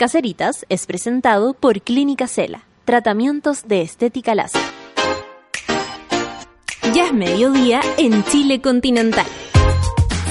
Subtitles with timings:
[0.00, 4.62] Caseritas es presentado por Clínica Cela, tratamientos de estética láser.
[6.94, 9.26] Ya es mediodía en Chile continental.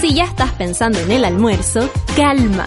[0.01, 2.65] Si ya estás pensando en el almuerzo, calma.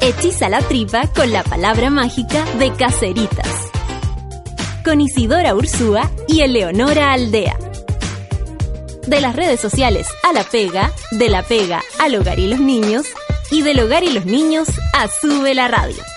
[0.00, 3.70] Hechiza la tripa con la palabra mágica de Caseritas.
[4.86, 7.58] Con Isidora Ursúa y Eleonora Aldea.
[9.06, 13.06] De las redes sociales a la pega, de la pega al hogar y los niños,
[13.50, 16.07] y del hogar y los niños a Sube la Radio.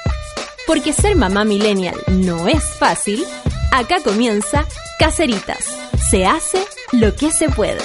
[0.71, 3.25] Porque ser mamá millennial no es fácil,
[3.73, 4.65] acá comienza
[4.97, 5.65] Caseritas.
[6.09, 7.81] Se hace lo que se puede.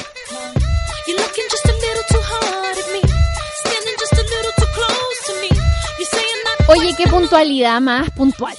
[1.08, 3.00] You're looking just a little too hard at me.
[3.58, 5.48] Standing just a little too close to me.
[5.98, 8.54] You're saying that Oye, qué puntualidad más puntual.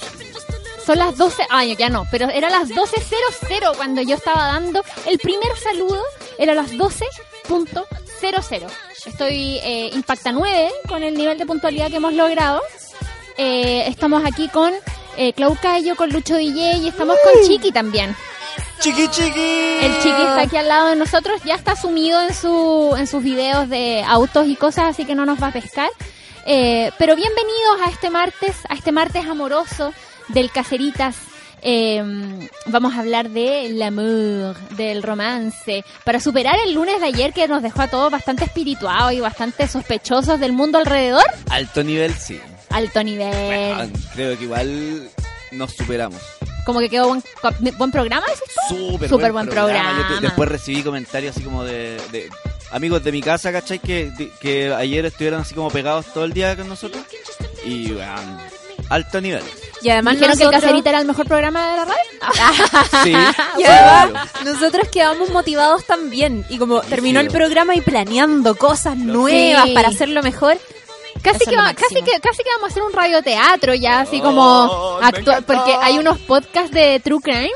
[0.84, 5.18] Son las 12, ay, ya no, pero era las 12.00 cuando yo estaba dando el
[5.18, 6.02] primer saludo,
[6.36, 8.66] era las 12.00.
[9.06, 12.60] Estoy eh, impacta 9 con el nivel de puntualidad que hemos logrado.
[13.40, 14.72] Eh, estamos aquí con
[15.16, 18.16] eh, Clau Cayo, con Lucho DJ y estamos con Chiqui también.
[18.80, 19.78] Chiqui chiqui.
[19.80, 23.22] El Chiqui está aquí al lado de nosotros, ya está sumido en, su, en sus
[23.22, 25.88] videos de autos y cosas, así que no nos va a pescar.
[26.46, 29.92] Eh, pero bienvenidos a este martes, a este martes amoroso
[30.28, 31.16] del Caceritas.
[31.62, 32.02] Eh,
[32.66, 37.62] vamos a hablar del amor, del romance, para superar el lunes de ayer que nos
[37.62, 41.24] dejó a todos bastante espirituados y bastante sospechosos del mundo alrededor.
[41.50, 42.40] Alto nivel, sí.
[42.70, 43.92] Alto nivel.
[44.14, 45.08] Creo que igual
[45.52, 46.20] nos superamos.
[46.66, 47.22] Como que quedó buen,
[47.78, 48.26] buen programa?
[48.68, 50.06] Súper, Súper buen Yo programa.
[50.16, 52.28] te- después recibí comentarios así como de, de
[52.72, 53.78] amigos de mi casa, ¿cachai?
[53.78, 57.02] Que, de- que ayer estuvieron así como pegados todo el día con nosotros.
[57.64, 58.38] Y, weón,
[58.90, 59.42] alto nivel.
[59.80, 61.98] Y además ¿Dijeron que el Cacerita era el mejor programa de la radio?
[63.04, 63.12] Sí,
[63.58, 66.44] Y además, nosotros quedamos motivados también.
[66.50, 69.74] Y como terminó el programa y planeando cosas nuevas Sí.
[69.74, 70.58] para hacerlo mejor.
[71.22, 74.20] Casi Eso que, va- casi, que, casi que vamos a hacer un radioteatro ya, así
[74.20, 75.32] Oh, como encantó.
[75.46, 77.50] porque hay unos podcasts de True Crime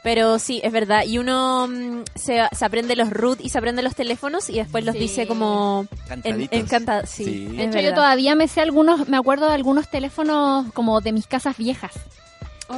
[0.03, 1.05] Pero sí, es verdad.
[1.07, 4.85] Y uno mm, se, se aprende los root y se aprende los teléfonos y después
[4.85, 5.01] los Sí.
[5.03, 6.59] dice como en, Cantaditos.
[6.59, 10.73] en canta- Sí, De hecho, yo todavía me sé algunos, me acuerdo de algunos teléfonos
[10.73, 11.93] como de mis casas viejas.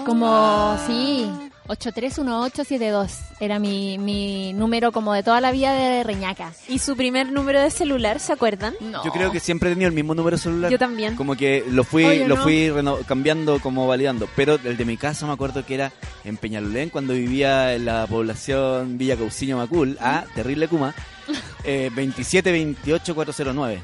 [0.05, 0.85] Como, Ah.
[0.87, 1.31] sí,
[1.69, 6.53] 831872 era mi, mi número como de toda la vida de Reñaca.
[6.69, 8.75] ¿Y su primer número de celular, se acuerdan?
[8.81, 9.03] No.
[9.05, 10.71] Yo creo que siempre he tenido el mismo número celular.
[10.71, 11.17] Yo también.
[11.17, 12.43] Como que lo fui, Oye, lo no.
[12.43, 14.29] fui reno- cambiando, como validando.
[14.37, 15.93] Pero el de mi casa me acuerdo que era
[16.25, 20.95] en Peñalolén, cuando vivía en la población Villa Cauciño Macul, a Terrible Cuma,
[21.65, 23.79] eh, 2728409.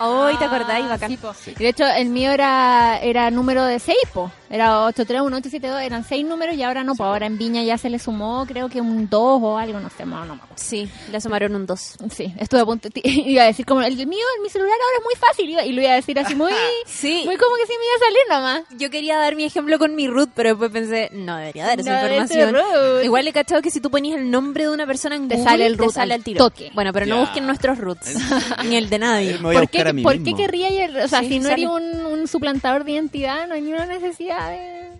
[0.00, 1.10] Hoy te acordáis, Ah, bacán.
[1.10, 1.34] sí, po.
[1.58, 4.30] De hecho, el mío era, era número de Seipo.
[4.50, 7.90] Era 831, 872, eran seis números y ahora no, pues ahora en Viña ya se
[7.90, 10.54] le sumó, creo que un 2 o algo, no sé, no, no me acuerdo.
[10.56, 11.96] Sí, le sumaron un 2.
[12.10, 15.04] Sí, estuve a punto, iba a decir como, el mío, en mi celular ahora es
[15.04, 16.50] muy fácil, iba- y lo iba a decir así muy,
[16.86, 17.22] Sí.
[17.26, 18.78] muy como que sí me iba a salir nomás.
[18.78, 21.90] Yo quería dar mi ejemplo con mi root, pero después pensé, no debería dar esa
[21.90, 22.54] No, ese información.
[22.54, 23.04] root.
[23.04, 25.50] Igual he cachado que si tú ponías el nombre de una persona en Te Google,
[25.50, 26.38] sale el root sale al tiro.
[26.44, 26.70] toque.
[26.74, 28.14] Bueno, pero no busquen nuestros roots,
[28.66, 29.34] ni el de nadie.
[29.38, 30.96] ¿Por qué, por qué querría ir?
[30.98, 31.62] O sea, Sí, si no sale.
[31.64, 34.90] eres un, un suplantador de identidad, no hay ninguna necesidad de,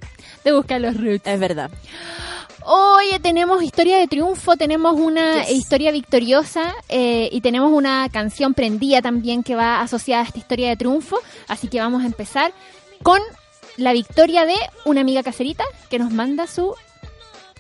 [0.45, 1.27] de buscar los roots.
[1.27, 1.71] Es verdad.
[2.71, 5.53] Oye, tenemos historia de triunfo, tenemos una Yes.
[5.53, 10.69] historia victoriosa eh, y tenemos una canción prendida también que va asociada a esta historia
[10.69, 11.19] de triunfo.
[11.47, 12.53] Así que vamos a empezar
[13.03, 13.21] con
[13.79, 16.75] la victoria de una amiga caserita que nos manda su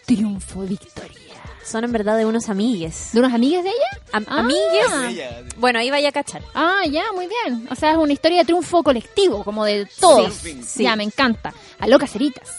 [0.04, 1.27] triunfo, victoria.
[1.68, 3.10] Son en verdad de unos amigues.
[3.12, 4.02] ¿De unas amigas de ella?
[4.12, 4.38] Am- Ah.
[4.40, 5.10] Amigues.
[5.10, 6.42] Ella, Bueno, ahí vaya a cachar.
[6.54, 7.68] Ah, ya, muy bien.
[7.70, 10.32] O sea, es una historia de triunfo colectivo, como de todos.
[10.34, 10.84] Sí, sí.
[10.84, 11.52] Ya, me encanta.
[11.78, 12.56] Aló, caseritas.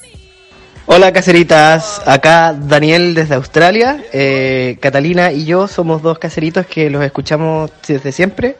[0.92, 4.04] Hola caseritas, acá Daniel desde Australia.
[4.12, 8.58] Eh, Catalina y yo somos dos caseritos que los escuchamos desde siempre,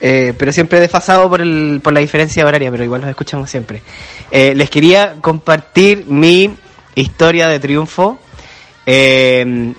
[0.00, 3.82] eh, pero siempre desfasado por, el, por la diferencia horaria, pero igual los escuchamos siempre.
[4.30, 6.56] Eh, les quería compartir mi
[6.94, 8.18] historia de triunfo,
[8.86, 9.74] eh,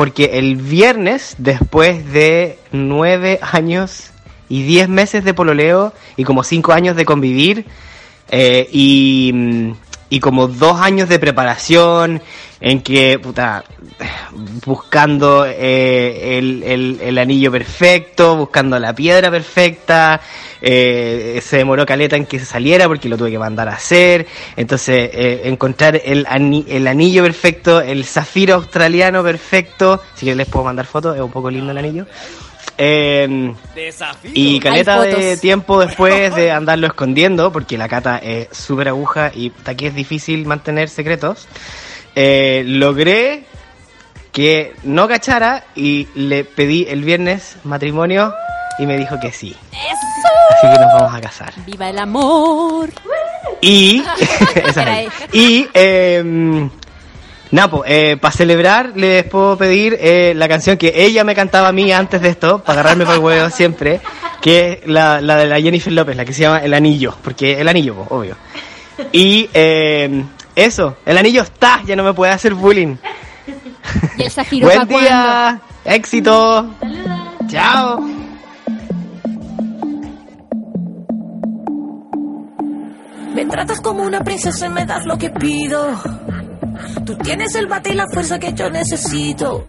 [0.00, 4.12] porque el viernes, después de nueve años
[4.48, 7.66] y diez meses de pololeo y como cinco años de convivir,
[8.30, 9.74] eh, y,
[10.08, 12.22] y como dos años de preparación
[12.62, 13.62] en que, puta,
[14.64, 20.22] buscando eh, el, el- el anillo perfecto, buscando la piedra perfecta,
[20.62, 24.26] eh, se demoró caleta en que se saliera porque lo tuve que mandar a hacer,
[24.56, 30.46] entonces eh, encontrar el, ani- el anillo perfecto, el zafiro australiano perfecto, si que les
[30.48, 32.06] puedo mandar fotos, es un poco lindo el anillo.
[32.82, 33.52] Eh,
[34.32, 39.52] y caleta de tiempo después de andarlo escondiendo, porque la cata es súper aguja y
[39.66, 41.46] aquí es difícil mantener secretos,
[42.14, 43.44] eh, logré
[44.32, 48.32] que no cachara y le pedí el viernes matrimonio
[48.80, 49.54] y me dijo que sí.
[49.70, 51.52] Así que nos vamos a casar.
[51.66, 52.90] ¡Viva el amor!
[53.60, 54.02] Y,
[54.54, 55.12] esa es.
[55.32, 56.68] y eh,
[57.52, 57.84] Napo,
[58.20, 62.22] para celebrar les puedo pedir eh, la canción que ella me cantaba a mí antes
[62.22, 64.00] de esto, para agarrarme para el huevo siempre,
[64.40, 67.60] que es la, la de la Jennifer López, la que se llama El Anillo, porque
[67.60, 68.36] el anillo, po, obvio.
[69.12, 70.24] Y eh,
[70.54, 72.96] eso, el anillo está, ya no me puede hacer bullying.
[74.16, 76.70] ¿Y el zafiro pa' Buen día, éxito.
[77.48, 78.19] Chao.
[83.40, 85.98] Me tratas como una princesa y me das lo que pido.
[87.06, 89.66] Tú tienes el bate y la fuerza que yo necesito.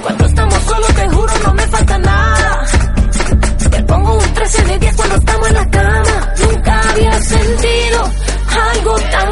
[0.00, 2.64] Cuando estamos solos, te juro, no me falta nada.
[3.72, 6.34] Te pongo un 13 de 10 cuando estamos en la cama.
[6.38, 8.10] Nunca había sentido
[8.72, 9.29] algo tan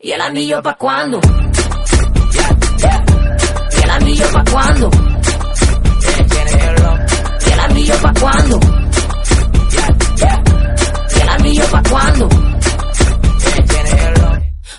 [0.00, 1.20] ¿y el anillo pa' cuándo?
[3.76, 4.90] ¿Y el anillo pa' cuándo?
[7.46, 8.60] ¿Y el anillo pa' cuándo?
[11.16, 12.28] ¿Y el anillo pa' cuándo?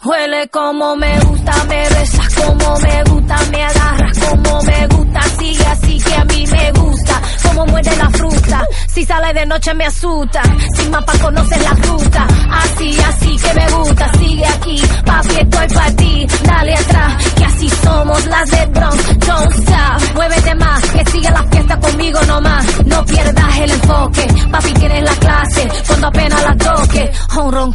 [0.06, 5.66] Huele como me gusta, me besas como me gusta, me agarras como me gusta, sigue
[5.66, 9.86] así que a mí me gusta, como muerde la fruta, si sale de noche me
[9.86, 10.42] asusta,
[10.76, 14.82] sin mapa conoces la ruta, así, así que me gusta, sigue aquí,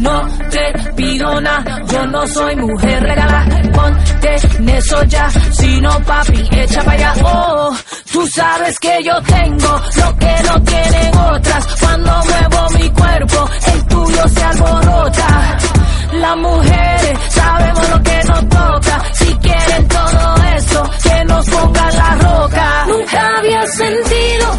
[0.00, 5.90] No te pido nada, yo no soy mujer regala, ponte en eso ya, si no
[6.04, 7.76] papi, echa para allá, oh,
[8.10, 13.86] tú sabes que yo tengo lo que no tienen otras, cuando muevo mi cuerpo, el
[13.88, 15.58] tuyo se alborota,
[16.12, 22.14] las mujeres sabemos lo que nos toca, si quieren todo eso, que nos pongan la
[22.16, 24.58] roca, nunca había sentido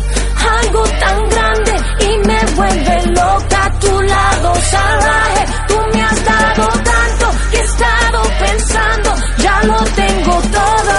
[0.62, 5.45] algo tan grande y me vuelve loca tu lado salvaje.
[5.67, 10.93] Tú me has dado tanto que he estado pensando, ya lo tengo todo.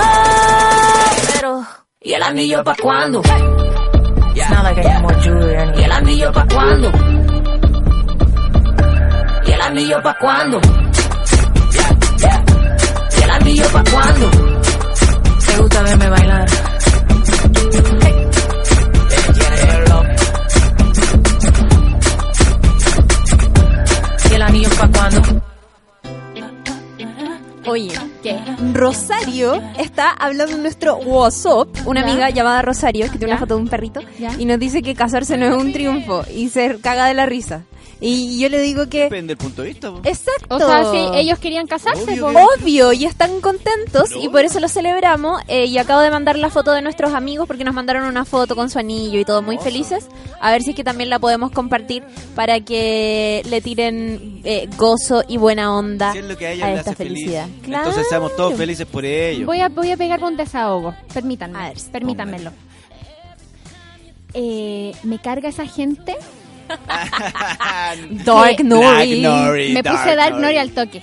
[1.35, 1.65] Pero,
[2.01, 3.23] ¿y el anillo pa' cuándo?
[4.35, 6.91] It's not like I more jewelry ¿Y el anillo pa' cuándo?
[9.47, 10.61] ¿Y el anillo pa' cuándo?
[13.19, 14.31] ¿Y el anillo pa' cuándo?
[15.47, 16.47] Te gusta verme bailar.
[24.53, 25.43] ¿Y el anillo pa' cuándo?
[27.65, 28.39] Oye, ¿qué?
[28.73, 32.11] Rosario está hablando en nuestro WhatsApp, una Ya.
[32.11, 33.33] amiga llamada Rosario, que tiene Ya.
[33.35, 34.33] una foto de un perrito, Ya.
[34.39, 37.65] y nos dice que casarse no es un triunfo, y se caga de la risa.
[38.05, 39.05] Y yo le digo que...
[39.05, 39.93] Depende del punto de vista.
[39.93, 40.01] po.
[40.03, 40.57] Exacto.
[40.57, 44.59] O sea, si ellos querían casarse, Obvio que- Obvio, y están contentos y por eso
[44.59, 45.41] lo celebramos.
[45.47, 48.57] eh, y acabo de mandar la foto de nuestros amigos porque nos mandaron una foto
[48.57, 50.09] con su anillo y todo muy felices.
[50.41, 52.03] A ver si es que también la podemos compartir
[52.35, 56.81] para que le tiren eh, gozo y buena onda Si es lo que a esta
[56.91, 57.19] hace feliz.
[57.21, 57.47] felicidad.
[57.65, 59.47] Entonces seamos todos felices por ello.
[59.47, 60.95] Voy a, voy a pegar un desahogo.
[61.15, 61.59] Permítanme.
[61.59, 62.53] A ver, permítanmelo.
[64.35, 66.15] Eh, me carga esa gente.
[68.27, 69.73] Dark Nori.
[69.73, 70.59] Me puse Dark Nori Nori.
[70.59, 71.03] al toque.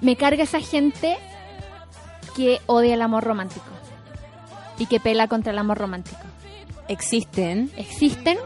[0.00, 1.18] Me carga esa gente
[2.34, 3.66] que odia el amor romántico.
[4.78, 6.22] Y que pela contra el amor romántico.
[6.88, 7.70] Existen.
[7.76, 8.38] Existen.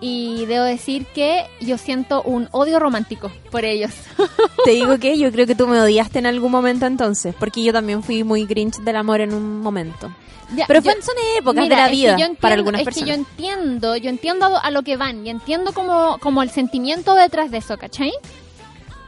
[0.00, 3.92] Y debo decir que yo siento un odio romántico por ellos.
[4.64, 7.72] Te digo que yo creo que tú me odiaste en algún momento entonces, porque yo
[7.72, 10.14] también fui muy grinch del amor en un momento.
[10.54, 13.08] Ya, Pero yo- son épocas Mira, de la vida entiendo- para algunas es personas.
[13.08, 17.14] que yo entiendo, yo entiendo a lo que van y entiendo como, como el sentimiento
[17.14, 18.12] detrás de eso, ¿cachai?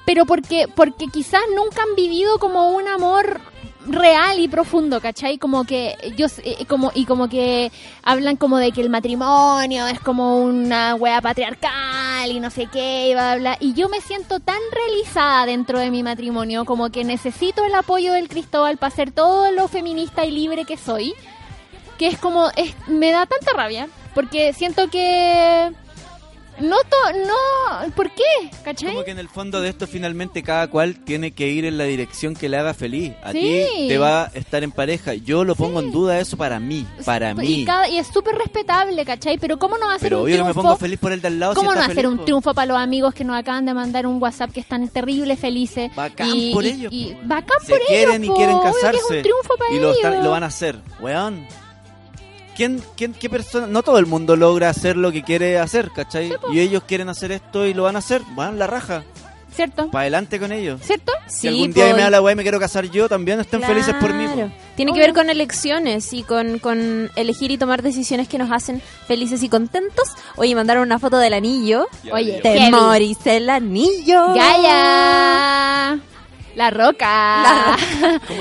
[0.07, 3.41] Pero porque, porque quizás nunca han vivido como un amor
[3.87, 5.39] real y profundo, ¿cachai?
[5.39, 7.71] Como que yo eh, como y como que
[8.03, 13.09] hablan como de que el matrimonio es como una wea patriarcal y no sé qué
[13.09, 13.57] y bla, bla.
[13.61, 18.13] y yo me siento tan realizada dentro de mi matrimonio como que necesito el apoyo
[18.13, 21.15] del Cristóbal para ser todo lo feminista y libre que soy
[21.99, 25.73] que es como es, me da tanta rabia porque siento que
[26.61, 28.23] no to, no ¿por qué?
[28.65, 28.91] ¿cachai?
[28.93, 31.85] Como que en el fondo de esto finalmente cada cual tiene que ir en la
[31.85, 33.13] dirección que le haga feliz.
[33.23, 33.41] A Sí.
[33.41, 35.15] ti te va a estar en pareja.
[35.15, 37.65] Yo lo pongo en duda eso para mí, para y, mí.
[37.65, 39.39] cada- y es súper respetable, ¿cachai?
[39.39, 40.63] Pero ¿cómo no va a ser Pero un obvio que me triunfo?
[40.63, 41.53] pongo feliz por el de al lado.
[41.53, 43.65] si ¿Cómo no está va a ser un triunfo para los amigos que nos acaban
[43.67, 45.91] de mandar un WhatsApp que están terribles felices?
[45.95, 47.19] Bacán y, por y- ellos, y po.
[47.25, 48.35] bacán Se por quieren ellos, y po.
[48.37, 48.99] quieren Obvio que casarse.
[49.01, 49.97] es un triunfo para y lo, ellos.
[49.97, 50.77] están- lo van a hacer.
[51.01, 51.47] Weón.
[52.59, 53.69] ¿Quién, quién, ¿Qué persona?
[53.69, 56.33] No todo el mundo logra hacer lo que quiere hacer, ¿cachai?
[56.53, 58.21] y ellos quieren hacer esto y lo van a hacer.
[58.35, 59.05] Van la raja.
[59.55, 59.89] ¿Cierto?
[59.93, 60.81] Para adelante con ellos.
[60.83, 61.13] ¿Cierto?
[61.29, 63.63] si Sí, algún día me da la weá y me quiero casar yo, también estén
[63.63, 64.27] felices por mí.
[64.75, 68.83] Tiene que ver con elecciones y con, con elegir y tomar decisiones que nos hacen
[69.07, 70.09] felices y contentos.
[70.35, 71.87] Oye, mandaron una foto del anillo.
[72.03, 72.41] Ya, Oye.
[72.43, 74.35] Te morís el anillo.
[74.35, 76.01] Gaya.
[76.59, 77.77] La roca.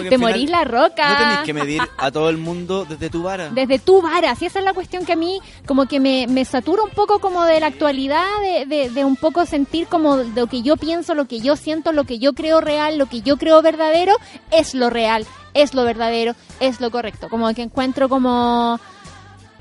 [0.09, 1.07] Te morís la roca.
[1.07, 3.49] No tenéis que medir a todo el mundo desde tu vara.
[3.51, 6.43] Desde tu vara, sí, esa es la cuestión que a mí como que me, me
[6.43, 10.47] satura un poco como de la actualidad, de, de, de un poco sentir como lo
[10.47, 13.37] que yo pienso, lo que yo siento, lo que yo creo real, lo que yo
[13.37, 14.15] creo verdadero,
[14.49, 17.29] es lo real, es lo verdadero, es lo correcto.
[17.29, 18.79] Como que encuentro como...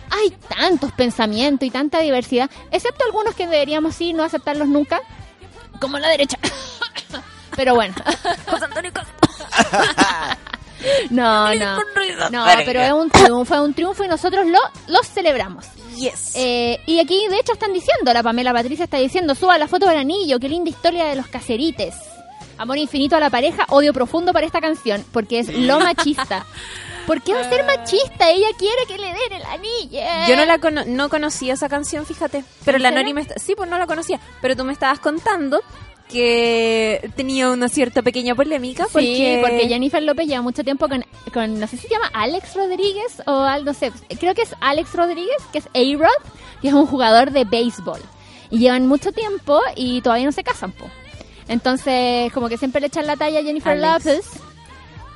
[0.08, 5.02] Hay tantos pensamientos y tanta diversidad, excepto algunos que deberíamos sí no aceptarlos nunca,
[5.78, 6.38] como la derecha.
[7.56, 7.94] Pero bueno.
[11.10, 11.76] No, no.
[12.30, 14.58] No, pero es un triunfo, es un triunfo y nosotros lo,
[14.88, 15.64] lo celebramos.
[15.96, 16.32] Yes.
[16.36, 19.88] Eh, y aquí, de hecho, están diciendo, la Pamela Patricia está diciendo, suba la foto
[19.88, 21.94] del anillo, qué linda historia de los caserites.
[22.58, 26.44] Amor infinito a la pareja, odio profundo para esta canción, porque es lo machista.
[27.06, 28.30] ¿Por qué va a ser machista?
[28.30, 30.00] Ella quiere que le den el anillo.
[30.28, 32.44] Yo no la cono- no conocía esa canción, fíjate.
[32.64, 32.90] Pero ¿En la?
[32.90, 34.20] Nori me sí, pues no la conocía.
[34.42, 35.62] Pero tú me estabas contando
[36.10, 41.04] que tenía una cierta pequeña polémica porque Sí, porque Jennifer López lleva mucho tiempo con,
[41.32, 44.54] con, no sé si se llama Alex Rodríguez o algo, no sé, creo que es
[44.60, 46.30] Alex Rodríguez, que es A-Rod,
[46.62, 48.00] que es un jugador de béisbol.
[48.50, 50.86] Y llevan mucho tiempo y todavía no se casan, po.
[51.48, 54.04] Entonces, como que siempre le echan la talla a Jennifer Alex.
[54.06, 54.26] López,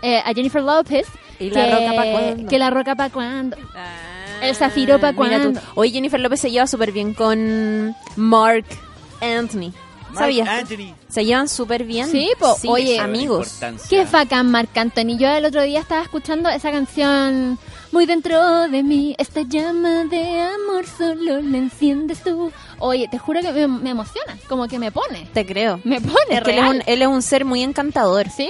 [0.03, 1.07] eh, a Jennifer López,
[1.39, 2.49] ¿Y la que, roca pa' cuándo?
[2.51, 3.57] que la roca para cuando.
[3.77, 5.43] Ah, El zafiro pa' mira tú.
[5.53, 5.61] cuándo.
[5.77, 8.65] Hoy Jennifer López se lleva súper bien con Mark
[9.21, 9.73] Anthony.
[10.15, 10.49] ¿Sabías?
[10.49, 10.95] Anthony.
[11.09, 12.11] Se llevan súper bien.
[12.11, 12.57] Sí, po.
[12.69, 13.59] Oye, amigos.
[13.89, 15.17] Qué bacán Marc Anthony.
[15.19, 17.59] Yo el otro día estaba escuchando esa canción
[17.93, 19.15] muy dentro de mí.
[19.19, 22.51] Esta llama de amor solo la enciendes tú.
[22.79, 24.37] Oye, te juro que me, me emociona.
[24.49, 25.29] Como que me pone.
[25.35, 25.81] Te creo.
[25.85, 28.29] Me pone Es que él es, un, él es un ser muy encantador.
[28.31, 28.49] Sí.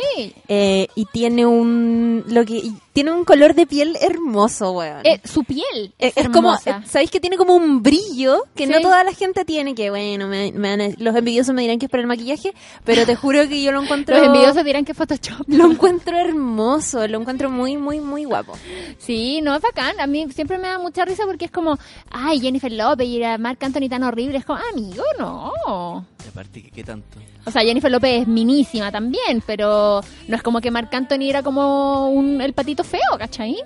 [0.49, 5.01] Eh, y tiene un lo que tiene un color de piel hermoso, weón.
[5.05, 8.67] Eh, su piel es, es, es como, eh, ¿sabéis que tiene como un brillo que
[8.67, 9.75] no toda la gente tiene?
[9.75, 12.53] Que bueno, me- los envidiosos me dirán que es por el maquillaje,
[12.85, 14.17] pero te juro que yo lo encuentro.
[14.21, 15.45] Los envidiosos dirán que Photoshop.
[15.49, 18.53] Lo encuentro hermoso, lo encuentro muy, muy, muy guapo.
[18.99, 20.01] Sí, Sí, no, es bacán.
[20.01, 21.79] A mí siempre me da mucha risa porque es como,
[22.11, 24.39] ay, Jennifer López y a Marc Anthony tan horrible.
[24.39, 26.05] Es como, amigo, no.
[26.25, 27.21] Y aparte, ¿qué, qué tanto?
[27.47, 31.45] O sea, Jennifer López es minísima también, pero no es como que Marc Anthony era
[31.45, 33.57] como un, el patito feo, ¿cachai?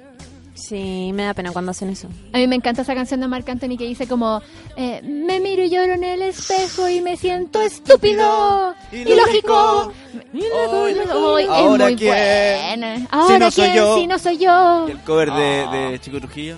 [0.54, 2.06] Sí, me da pena cuando hacen eso.
[2.32, 4.40] A mí me encanta esa canción de Marc Anthony que dice como
[4.76, 9.92] eh, me miro y lloro en el espejo y me siento estúpido ilógico
[10.32, 12.10] Hoy- Ay, es ¿Ahora muy quién?
[12.12, 13.96] buena ahora no soy quién yo.
[13.98, 16.56] si no soy yo ¿Y el cover de, de Chico Trujillo?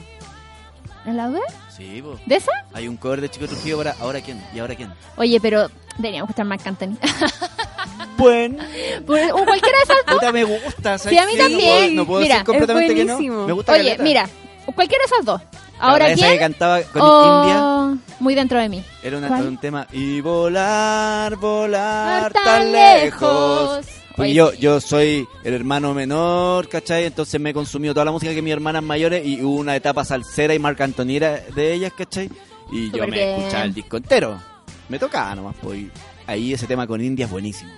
[1.06, 1.42] ¿En la web?
[1.74, 2.18] Sí, po.
[2.26, 2.50] ¿de esa?
[2.74, 4.42] Hay un cover de Chico Trujillo para ¿Ahora quién?
[4.54, 4.92] ¿Y ahora quién?
[5.16, 6.96] oye pero deberíamos escuchar Marc Anthony
[8.16, 8.58] Bueno,
[9.06, 10.98] Por- o cualquiera de esas dos puta me gusta.
[10.98, 11.96] ¿sabes Sí, a mí también.
[11.96, 13.46] No puedo, no puedo Mira, decir completamente es que no.
[13.46, 14.02] Me gusta oye caleta.
[14.02, 14.28] mira
[14.74, 15.40] cualquiera de esas dos
[15.78, 20.20] ahora que quién cantaba con o India muy dentro de mí era un tema y
[20.20, 23.86] volar, volar Tan tan lejos.
[24.32, 27.04] yo, yo soy el hermano menor, ¿cachai?
[27.04, 30.04] Entonces me he consumido toda la música que mis hermanas mayores y hubo una etapa
[30.04, 32.28] salsera y Marc Anthony era de ellas, ¿cachai?
[32.72, 33.28] Y yo me bien.
[33.38, 34.40] escuchaba el disco entero.
[34.88, 35.84] Me tocaba nomás, pues.
[36.26, 37.70] Ahí ese tema con India es buenísimo.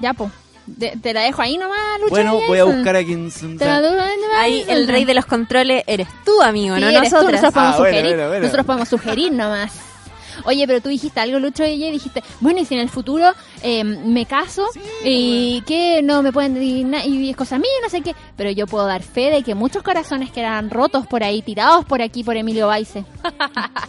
[0.00, 0.30] Ya po
[0.66, 3.30] De- te la dejo ahí nomás Lucha Bueno, voy a buscar aquí en...
[3.58, 3.98] Te la doy-
[4.36, 7.42] Ahí el rey de los controles eres tú, amigo, Sí, no eres tú, nosotras.
[7.42, 8.14] nosotros podemos Ah, bueno, sugerir.
[8.16, 8.42] bueno, bueno.
[8.42, 9.72] Nosotros podemos sugerir nomás.
[10.44, 13.32] Oye, pero tú dijiste algo, Lucho, y ella dijiste, bueno, y si en el futuro
[13.62, 14.66] eh, me caso
[15.02, 18.86] y que no me pueden y es cosa mía, no sé qué, pero yo puedo
[18.86, 22.68] dar fe de que muchos corazones quedan rotos por ahí, tirados por aquí por Emilio
[22.68, 23.04] Baice.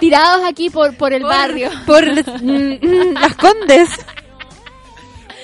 [0.00, 1.70] tirados aquí por, por el barrio.
[1.86, 3.90] Por mm, mm, las condes.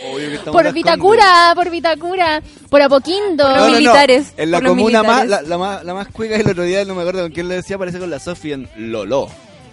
[0.04, 3.44] Obvio que estamos Por Vitacura, por Vitacura, por Apoquindo.
[3.48, 3.76] Los No, no, no.
[3.78, 7.00] militares, En la comuna más, la, más, la más cuica el otro día, no me
[7.02, 9.28] acuerdo con quién le decía, parece con la Sofía en Lolo.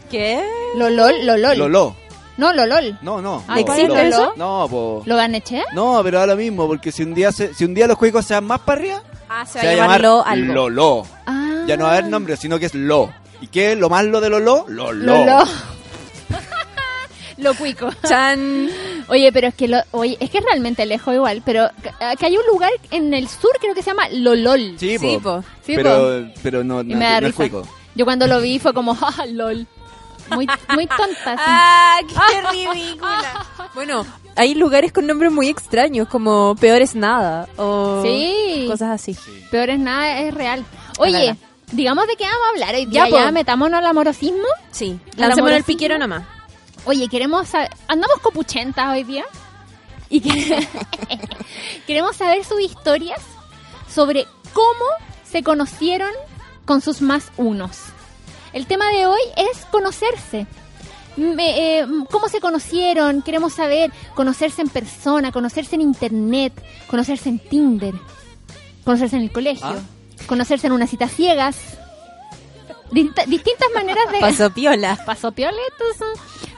[0.09, 0.43] ¿Qué?
[0.77, 1.57] Lolol, Lolol.
[1.57, 1.95] Lolo.
[2.37, 2.97] No, Lolol.
[3.01, 3.43] No, no.
[3.47, 4.03] Ah, no, ¿cuál es Lolo.
[4.03, 4.33] Lolo?
[4.35, 5.03] No, po.
[5.05, 5.63] ¿Lo ganeché?
[5.73, 8.25] No, pero da lo mismo, porque si un día se, si un día los cuicos
[8.25, 10.53] sean más para arriba, Ah, se se va a llamar Lo algo.
[10.53, 11.07] Lolo.
[11.25, 11.63] Ah.
[11.67, 13.11] Ya no va a haber nombre, sino que es Lo.
[13.41, 14.65] ¿Y qué es lo más lo de Lolo?
[14.67, 14.93] Lolo.
[15.05, 15.43] Lolo.
[17.37, 17.89] lo cuico.
[18.07, 18.69] Chan.
[19.07, 22.37] Oye, pero es que lo, oye, es que es realmente lejos igual, pero que, hay
[22.37, 24.75] un lugar en el sur creo que se llama Lolol.
[24.79, 25.41] Sí, Sí, po.
[25.41, 25.43] po.
[25.65, 27.43] Sí, pero, pero no, no, me da no risa.
[27.95, 29.67] Yo cuando lo vi fue como, ja, lol.
[30.31, 31.35] Muy, muy tonta.
[31.37, 32.41] ¡Ah, qué
[32.73, 33.45] ridícula!
[33.75, 34.03] Bueno,
[34.35, 38.65] hay lugares con nombres muy extraños, como Peor es Nada, o Sí.
[38.67, 39.15] cosas así.
[39.51, 40.65] Peor es nada, es real.
[40.97, 41.35] Oye,
[41.71, 43.07] digamos de qué vamos a hablar hoy día.
[43.07, 44.47] Ya, Ya, metámonos al amorosismo.
[44.71, 46.23] Sí, ¿Al lancemos el piquero nomás.
[46.85, 49.25] Oye, queremos saber, andamos copuchentas hoy día
[50.09, 50.67] y que-
[51.87, 53.19] queremos saber sus historias
[53.93, 54.85] sobre cómo
[55.29, 56.11] se conocieron
[56.65, 57.79] con sus más unos.
[58.53, 60.45] El tema de hoy es conocerse.
[61.17, 63.21] Me- eh, ¿Cómo se conocieron?
[63.21, 66.53] Queremos saber conocerse en persona, conocerse en internet,
[66.87, 67.95] conocerse en Tinder,
[68.83, 70.25] conocerse en el colegio, Ah.
[70.27, 71.57] conocerse en una cita ciegas.
[72.91, 74.19] Dista- distintas maneras de...
[75.05, 75.55] Pasó piola.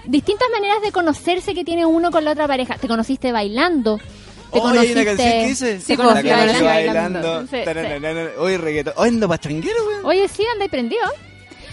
[0.08, 2.78] Distintas maneras de conocerse que tiene uno con la otra pareja.
[2.78, 3.98] Te conociste bailando.
[3.98, 5.06] Te hay una conociste...
[5.06, 5.82] canción que dice.
[5.82, 6.65] Sí, la conocí bailando.
[6.65, 7.41] bailando.
[7.41, 7.58] Sí, sí.
[7.65, 8.30] Taranana.
[8.39, 8.93] Oye, reggaetón.
[8.98, 10.06] Oye, ando pachanguero, weón.
[10.06, 11.00] Oye, sí, anda y prendió.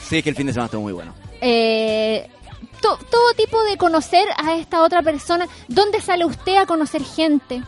[0.09, 1.15] Sí, es que el fin de semana estuvo muy bueno.
[1.41, 2.29] Eh,
[2.81, 5.47] to- todo tipo de conocer a esta otra persona.
[5.69, 7.63] ¿Dónde sale usted a conocer gente?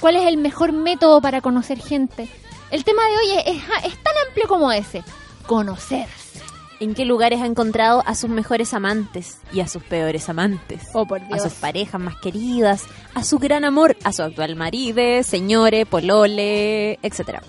[0.00, 2.28] ¿Cuál es el mejor método para conocer gente?
[2.70, 3.62] El tema de hoy es, es-
[3.92, 5.02] es tan amplio como ese.
[5.46, 6.40] Conocerse.
[6.80, 10.88] ¿En qué lugares ha encontrado a sus mejores amantes y a sus peores amantes?
[10.92, 12.84] Oh, por a sus parejas más queridas,
[13.14, 17.42] a su gran amor, a su actual marido, señore, polole, etcétera.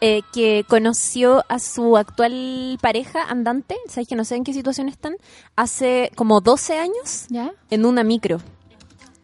[0.01, 4.87] eh, que conoció a su actual pareja andante, sabéis que no sé en qué situación
[4.87, 5.15] están,
[5.55, 7.53] hace como 12 años ¿Ya?
[7.71, 8.39] en una micro.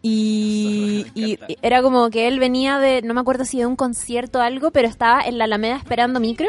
[0.07, 4.37] Y, y era como que él venía de, no me acuerdo si de un concierto
[4.37, 6.45] o algo, pero estaba en la Alameda esperando micro.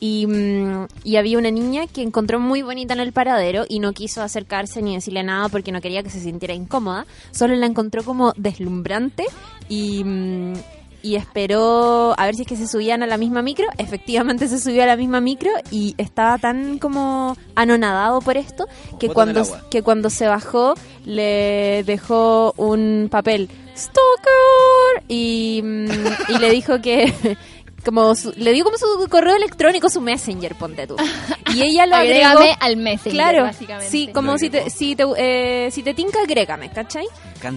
[0.00, 3.92] Y, mm, y había una niña que encontró muy bonita en el paradero y no
[3.92, 7.06] quiso acercarse ni decirle nada porque no quería que se sintiera incómoda.
[7.30, 9.26] Solo la encontró como deslumbrante
[9.68, 10.54] y, mm,
[11.02, 13.66] y esperó a ver si es que se subían a la misma micro.
[13.78, 18.66] Efectivamente se subió a la misma micro y estaba tan como anonadado por esto
[18.98, 25.88] que cuando, que cuando se bajó le dejó un papel Stalker y, mm,
[26.34, 27.12] y le dijo que,
[27.84, 30.96] como su- le dio como su correo electrónico, su messenger, ponte tú.
[31.54, 32.28] Y ella lo agregó.
[32.38, 33.90] Agrégame al Messenger, Claro, básicamente.
[33.90, 37.06] sí, como si te, si te, eh, si te tinca, agrégame, ¿cachai?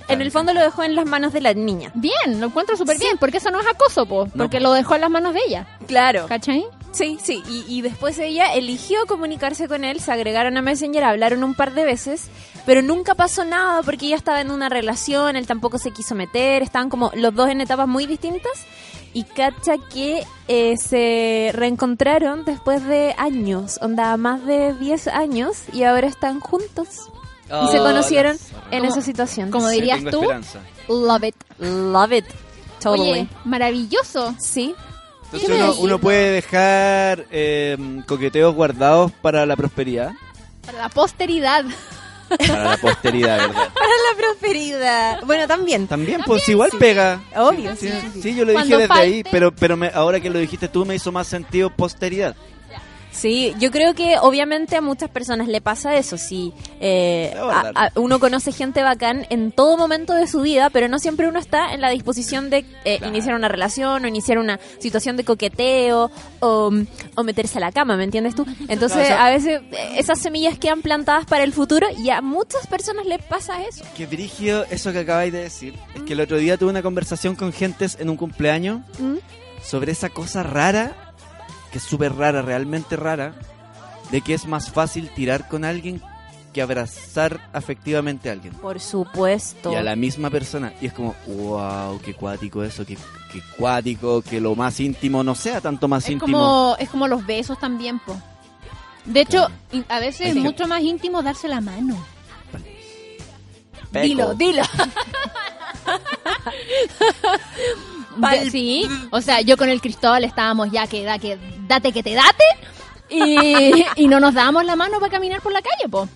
[0.08, 1.92] En el fondo lo dejó en las manos de la niña.
[1.96, 4.64] Bien, lo encuentro súper bien, porque eso no es acoso, po, No, porque po.
[4.64, 6.26] lo dejó en las manos de ella, Claro.
[6.28, 6.64] ¿cachai?
[6.94, 11.44] Sí, sí, y, y después ella eligió comunicarse con él, se agregaron a Messenger, hablaron
[11.44, 12.28] un par de veces,
[12.66, 16.64] pero nunca pasó nada porque ella estaba en una relación, él tampoco se quiso meter,
[16.64, 18.52] estaban como los dos en etapas muy distintas
[19.14, 25.84] y cacha que eh, se reencontraron después de años, onda más de 10 años y
[25.84, 27.10] ahora están juntos
[27.46, 28.38] y se conocieron
[28.72, 29.52] en Como- esa situación.
[29.52, 30.22] como dirías tú.
[30.22, 30.60] esperanza.
[30.88, 31.36] Love it.
[31.60, 32.26] Love it.
[32.82, 33.12] Totally.
[33.12, 34.34] Oye, maravilloso.
[34.40, 34.74] sí.
[35.26, 40.12] Entonces ¿Qué me uno, uno puede dejar eh, coqueteos guardados para la prosperidad,
[40.66, 41.64] Para la posteridad.
[42.38, 43.70] Para la posteridad, ¿verdad?
[43.74, 45.20] Para la prosperidad.
[45.26, 45.88] Bueno, también.
[45.88, 47.22] También, pues igual pega.
[47.36, 47.90] Obvio, Sí,
[48.22, 50.96] sí, yo lo dije desde ahí, pero pero me- ahora que lo dijiste tú me
[50.96, 52.36] hizo más sentido posteridad.
[53.12, 56.18] Sí, yo creo que obviamente a muchas personas le pasa eso.
[56.18, 60.88] Si eh, a- a- uno conoce gente bacán en todo momento de su vida, pero
[60.88, 63.08] no siempre uno está en la disposición de eh, Claro.
[63.14, 66.72] iniciar una relación o iniciar una situación de coqueteo o,
[67.16, 68.46] o meterse a la cama, ¿me entiendes tú?
[68.70, 72.10] Entonces, Claro, o sea- a veces eh, esas semillas quedan plantadas para el futuro y
[72.12, 73.84] a muchas personas les pasa eso.
[73.98, 75.76] Qué brígido eso que acabáis de decir.
[75.96, 79.18] Es que el otro día tuve una conversación con gentes en un cumpleaños ¿Mm?
[79.64, 80.96] sobre esa cosa rara,
[81.72, 83.34] que es súper rara, realmente rara,
[84.12, 86.02] de que es más fácil tirar con alguien
[86.54, 88.54] que abrazar afectivamente a alguien.
[88.56, 89.72] Por supuesto.
[89.72, 90.74] Y a la misma persona.
[90.82, 92.98] Y es como, wow, qué cuático eso, qué,
[93.32, 96.38] qué cuático, que lo más íntimo no sea tanto más Es íntimo.
[96.38, 98.18] como, es como los besos también, po.
[99.06, 99.86] De hecho, Claro.
[99.88, 101.96] a veces es que- mucho más íntimo darse la mano.
[103.92, 104.04] Peco.
[104.06, 104.64] Dilo, dilo.
[108.20, 112.04] Pal- sí, o sea, yo con el Cristóbal estábamos ya que, da, que date que
[112.04, 112.44] te date
[113.10, 116.08] y, y no nos dábamos la mano para caminar por la calle, po.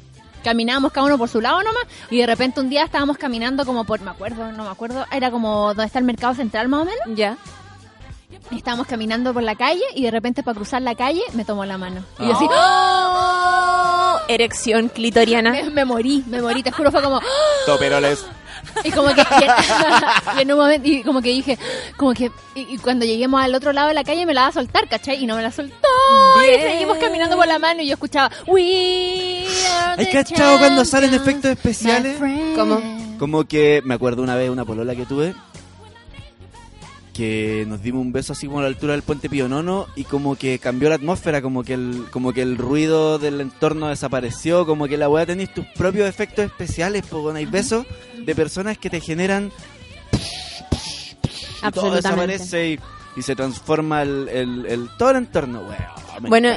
[0.44, 3.84] Caminábamos cada uno por su lado nomás y de repente un día estábamos caminando como
[3.84, 6.86] por, me acuerdo, no me acuerdo, era como donde está el mercado central más o
[6.86, 7.18] menos.
[7.18, 7.38] Ya.
[8.52, 11.78] Estábamos caminando por la calle y de repente para cruzar la calle me tomó la
[11.80, 12.04] mano.
[12.20, 15.52] Y yo así, Oh, erección clitoriana.
[15.52, 17.20] me, me morí, me morí, te juro, fue como...
[17.66, 18.26] Toperoles.
[18.84, 21.58] Y como que y, en un momento y como que dije,
[21.98, 24.48] como que y, y cuando lleguemos al otro lado de la calle me la va
[24.48, 25.24] a soltar, ¿cachai?
[25.24, 25.76] Y no me la soltó.
[26.40, 26.60] Bien.
[26.60, 30.86] Y seguimos caminando por la mano y yo escuchaba, We are ¿Hay the cachado cuando
[30.86, 32.18] salen efectos especiales?
[32.56, 32.82] ¿Cómo?
[33.20, 35.34] Como que me acuerdo una vez una polola que tuve
[37.16, 40.04] que nos dimos un beso así como a la altura del puente Pío Nono y
[40.04, 44.66] como que cambió la atmósfera, como que el, como que el ruido del entorno desapareció,
[44.66, 47.86] como que la weá tenéis tus propios efectos especiales, pues bueno, hay besos
[48.18, 49.52] de personas que te generan
[51.60, 52.80] y todo desaparece y,
[53.18, 56.50] y se transforma el, el, el- todo el entorno, weón, me Bueno,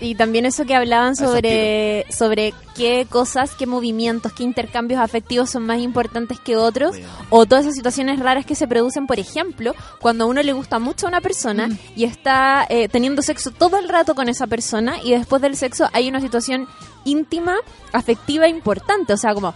[0.00, 5.64] y, también eso que hablaban sobre, sobre qué cosas, qué movimientos, qué intercambios afectivos son
[5.64, 6.96] más importantes que otros,
[7.30, 10.78] o todas esas situaciones raras que se producen, por ejemplo, cuando a uno le gusta
[10.78, 14.96] mucho a una persona y está eh, teniendo sexo todo el rato con esa persona
[15.02, 16.68] y después del sexo hay una situación
[17.04, 17.56] íntima,
[17.92, 19.54] afectiva importante, o sea, como...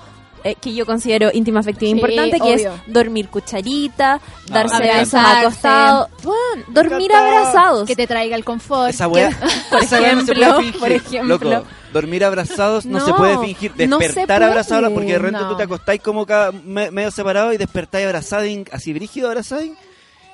[0.51, 2.75] eh, que yo considero íntima afectiva Sí, importante, que obvio.
[2.75, 5.41] es dormir cucharita, darse besos encanta.
[5.41, 7.87] acostados, bueno, dormir abrazados.
[7.87, 8.91] que te traiga el confort.
[8.91, 9.31] Esa weá,
[9.71, 10.81] por esa weá no se puede ejemplo, fingir.
[10.81, 11.39] por ejemplo.
[11.51, 13.73] Loco, dormir abrazados no, No, se puede fingir.
[13.89, 14.51] no Despertar puede.
[14.51, 15.49] abrazados, porque de repente No.
[15.51, 19.67] tú te acostáis como cada, me- medio separado y despertáis abrazados, así brígido abrazados.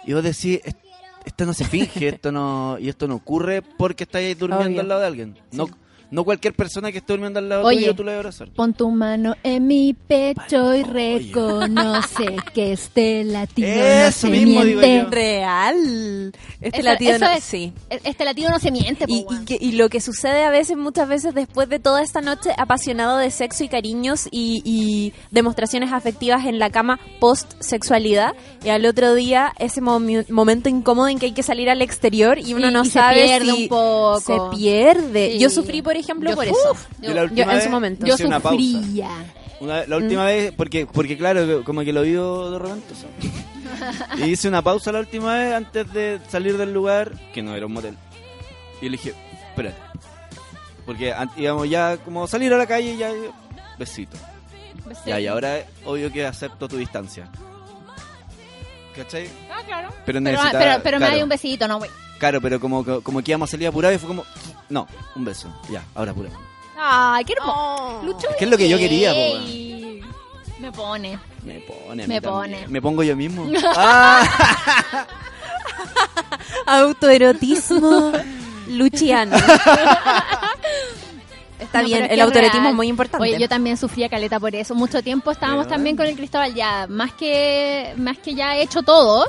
[0.04, 0.78] Y vos decís, "Est-
[1.24, 4.80] esto no se finge, esto no y esto no ocurre porque estáis durmiendo Obvio.
[4.80, 5.38] al lado de alguien.
[5.52, 5.68] No,
[6.12, 7.80] no cualquier persona que esté durmiendo al lado Oye.
[7.80, 8.48] tuyo tú le abrazar.
[8.50, 14.64] Pon tu mano en mi pecho y reconoce que este latido no Eso se mismo
[14.64, 15.04] digo miente.
[15.04, 15.10] yo.
[15.10, 16.32] Real.
[16.60, 17.42] Este Eso- latido eso no- es.
[17.44, 17.72] sí.
[17.90, 21.08] Este latido no se miente, Y, y que- y lo que sucede a veces, muchas
[21.08, 26.44] veces, después de toda esta noche apasionado de sexo y cariños y, y demostraciones afectivas
[26.46, 28.32] en la cama post-sexualidad,
[28.64, 32.54] y al otro día ese momento incómodo en que hay que salir al exterior y
[32.54, 34.20] uno Sí, no y se sabe pierde si un poco.
[34.20, 35.32] se pierde.
[35.32, 35.38] Sí.
[35.38, 36.76] Yo sufrí, por ejemplo, Yo- por uf, eso.
[37.00, 37.10] yo-
[37.42, 38.06] en vez su momento.
[38.06, 38.78] Yo hice una pausa.
[39.60, 42.92] Una- la última vez, porque, porque claro, como que lo vivo de repente.
[42.92, 43.08] o sea.
[44.18, 47.66] Y hice una pausa la última vez antes de salir del lugar, que no era
[47.66, 47.96] un motel.
[48.80, 49.14] Y le dije,
[49.48, 49.76] espérate.
[50.84, 53.10] Porque íbamos ya como salir a la calle y ya
[53.78, 54.16] besito.
[55.06, 57.28] Ya, y ahora obvio que acepto tu distancia.
[58.96, 59.28] ¿Cachai?
[59.50, 59.88] Ah, claro.
[60.04, 61.90] Pero Pero, necesita, pero, me hay un besito, no, güey.
[62.22, 64.24] Claro, pero como, como que íbamos a salir apurados y fue como,
[64.68, 65.48] no, un beso.
[65.68, 66.38] Ya, ahora apuramos.
[66.78, 68.00] Ay, qué hermoso.
[68.04, 68.30] Lucho.
[68.30, 69.40] Es que es lo que yo quería, po.
[70.60, 71.18] Me pone.
[71.42, 72.22] Me pone, Me también.
[72.22, 72.68] pone.
[72.68, 73.44] Me pongo yo mismo.
[73.76, 74.24] ah,
[76.66, 78.12] Autoerotismo
[78.68, 79.36] luchiano.
[81.62, 82.66] Está No, bien, el real.
[82.66, 83.22] es muy importante.
[83.22, 84.74] Oye, yo también sufría caleta por eso.
[84.74, 88.82] Mucho tiempo estábamos también con el Cristóbal ya, más que más que ya he hecho
[88.82, 89.26] todo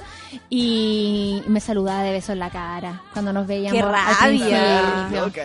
[0.50, 3.82] y me saludaba de beso en la cara cuando nos veíamos.
[3.82, 5.10] ¡Qué rabia!
[5.12, 5.44] Loca.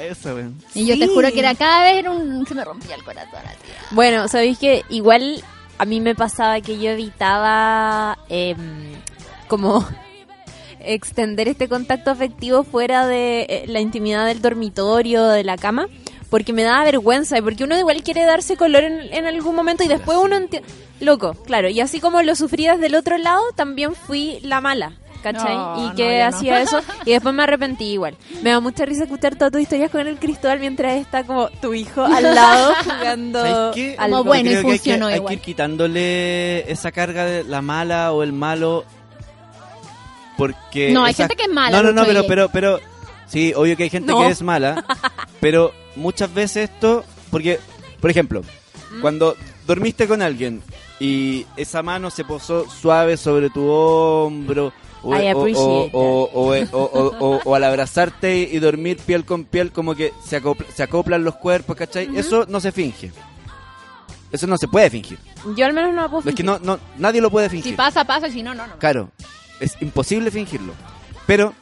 [0.74, 3.40] Y yo te juro que era cada vez era un, se me rompía el corazón
[3.44, 3.72] así.
[3.90, 5.42] Bueno, sabéis que igual
[5.78, 8.92] a mí me pasaba que yo evitaba em,
[9.46, 9.86] como
[10.80, 15.88] extender este contacto afectivo fuera de eh, la intimidad del dormitorio, de la cama,
[16.30, 19.84] porque me daba vergüenza y porque uno igual quiere darse color en, en algún momento
[19.84, 20.62] y después uno enti-
[21.00, 24.92] loco, claro, y así como lo sufrí desde el otro lado, también fui la mala.
[25.20, 25.56] ¿Cachai?
[25.56, 26.26] No, y que no.
[26.26, 28.16] hacía eso y después me arrepentí igual.
[28.40, 31.74] Me da mucha risa escuchar todas tus historias con el Cristóbal mientras está como tu
[31.74, 33.96] hijo al lado jugando ¿Sabes qué?
[33.98, 37.24] al Como bueno, y Creo que hay que- funcionó hay que, ir quitándole esa carga
[37.24, 38.84] de la mala o el malo.
[40.36, 40.90] Porque.
[40.92, 42.80] No, hay esa- gente que es mala, No, no, no, pero, pero, pero.
[43.26, 44.20] Sí, obvio que hay gente No.
[44.20, 44.84] que es mala.
[45.40, 47.04] pero muchas veces esto.
[47.30, 47.58] Porque,
[48.00, 48.42] por ejemplo,
[48.96, 49.00] ¿Mm?
[49.02, 50.62] cuando dormiste con alguien
[50.98, 54.72] y esa mano se posó suave sobre tu hombro.
[55.02, 60.42] O, I o- o- o- al abrazarte y, dormir piel con piel, como que se,
[60.42, 62.16] acopla- se acoplan los cuerpos, ¿cachai?
[62.16, 63.12] Eso no se finge.
[64.32, 65.18] Eso no se puede fingir.
[65.56, 67.72] Yo al menos no lo puedo Es que no, no, nadie lo puede fingir.
[67.72, 68.76] Si pasa, pasa, y si no, no, no.
[68.78, 69.10] Claro,
[69.60, 70.72] es imposible fingirlo.
[71.26, 71.54] Pero,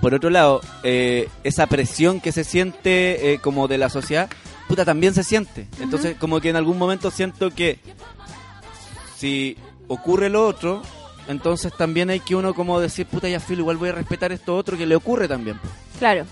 [0.00, 4.28] por otro lado, eh, esa presión que se siente eh, como de la sociedad,
[4.68, 5.66] puta, también se siente.
[5.80, 7.78] Entonces, como que en algún momento siento que
[9.16, 9.56] si
[9.88, 10.82] ocurre lo otro,
[11.26, 14.56] entonces también hay que uno como decir, puta, ya filo, igual voy a respetar esto
[14.56, 15.58] otro que le ocurre también.
[15.98, 16.24] Claro.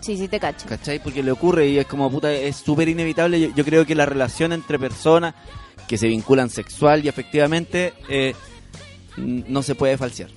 [0.00, 0.66] Sí, sí te cacho.
[0.68, 1.02] ¿Cachai?
[1.02, 3.40] Porque le ocurre y es como, puta, es súper inevitable.
[3.40, 5.34] Yo, yo creo que la relación entre personas
[5.88, 8.34] que se vinculan sexual y efectivamente eh,
[9.16, 10.30] no se puede falsear.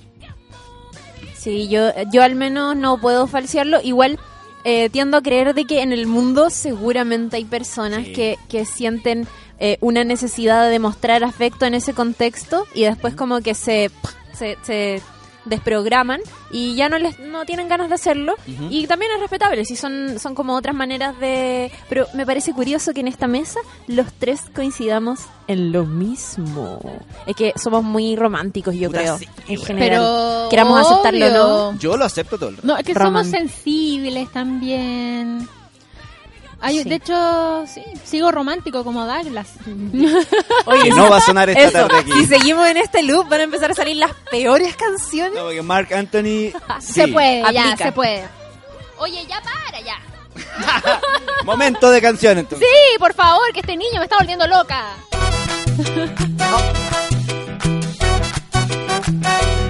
[1.40, 3.80] Sí, yo, yo al menos no puedo falsearlo.
[3.82, 4.18] Igual
[4.64, 8.12] eh, tiendo a creer de que en el mundo seguramente hay personas Sí.
[8.12, 9.26] que, que sienten
[9.58, 13.90] eh, una necesidad de demostrar afecto en ese contexto y después como que se,
[14.34, 15.00] se, se
[15.50, 18.34] desprograman y ya no les no tienen ganas de hacerlo
[18.70, 22.94] y también es respetable si son son como otras maneras de pero me parece curioso
[22.94, 26.80] que en esta mesa los tres coincidamos en lo mismo
[27.26, 30.48] es que somos muy románticos yo Puta, creo sí, en general Pero.
[30.50, 31.78] queramos aceptarlo o no obvio.
[31.80, 32.66] Yo lo acepto todo el rato.
[32.66, 33.24] No, es que Roman.
[33.24, 35.48] somos sensibles también.
[36.60, 36.88] Ay, Sí.
[36.88, 39.48] De hecho, sí, sigo romántico como Douglas.
[40.66, 42.12] Oye, Que no va a sonar esta Eso, tarde aquí.
[42.12, 45.34] si seguimos en este loop van a empezar a salir las peores canciones.
[45.34, 46.52] No, porque Mark Anthony.
[46.80, 48.24] se puede, ya, se puede.
[48.98, 49.98] Oye, ya para, ya.
[51.44, 52.66] Momento de canción entonces.
[52.68, 54.94] Sí, por favor, que este niño me está volviendo loca.
[59.02, 59.69] ¿A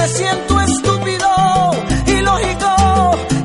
[0.00, 1.28] Me siento estúpido,
[2.06, 2.70] ilógico,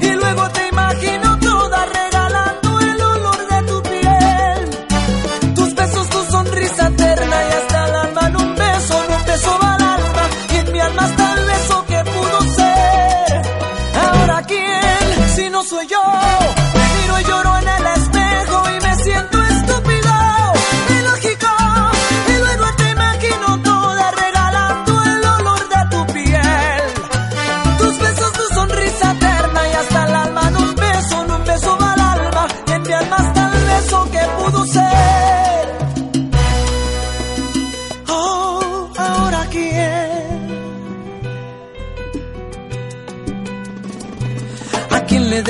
[0.02, 4.60] y luego te imagino toda regalando el olor de tu piel,
[5.56, 9.60] tus besos, tu sonrisa eterna y hasta el alma en un beso, en un beso
[9.62, 13.42] va al alma y en mi alma está el beso que pudo ser.
[14.06, 16.04] Ahora quién, si no soy yo,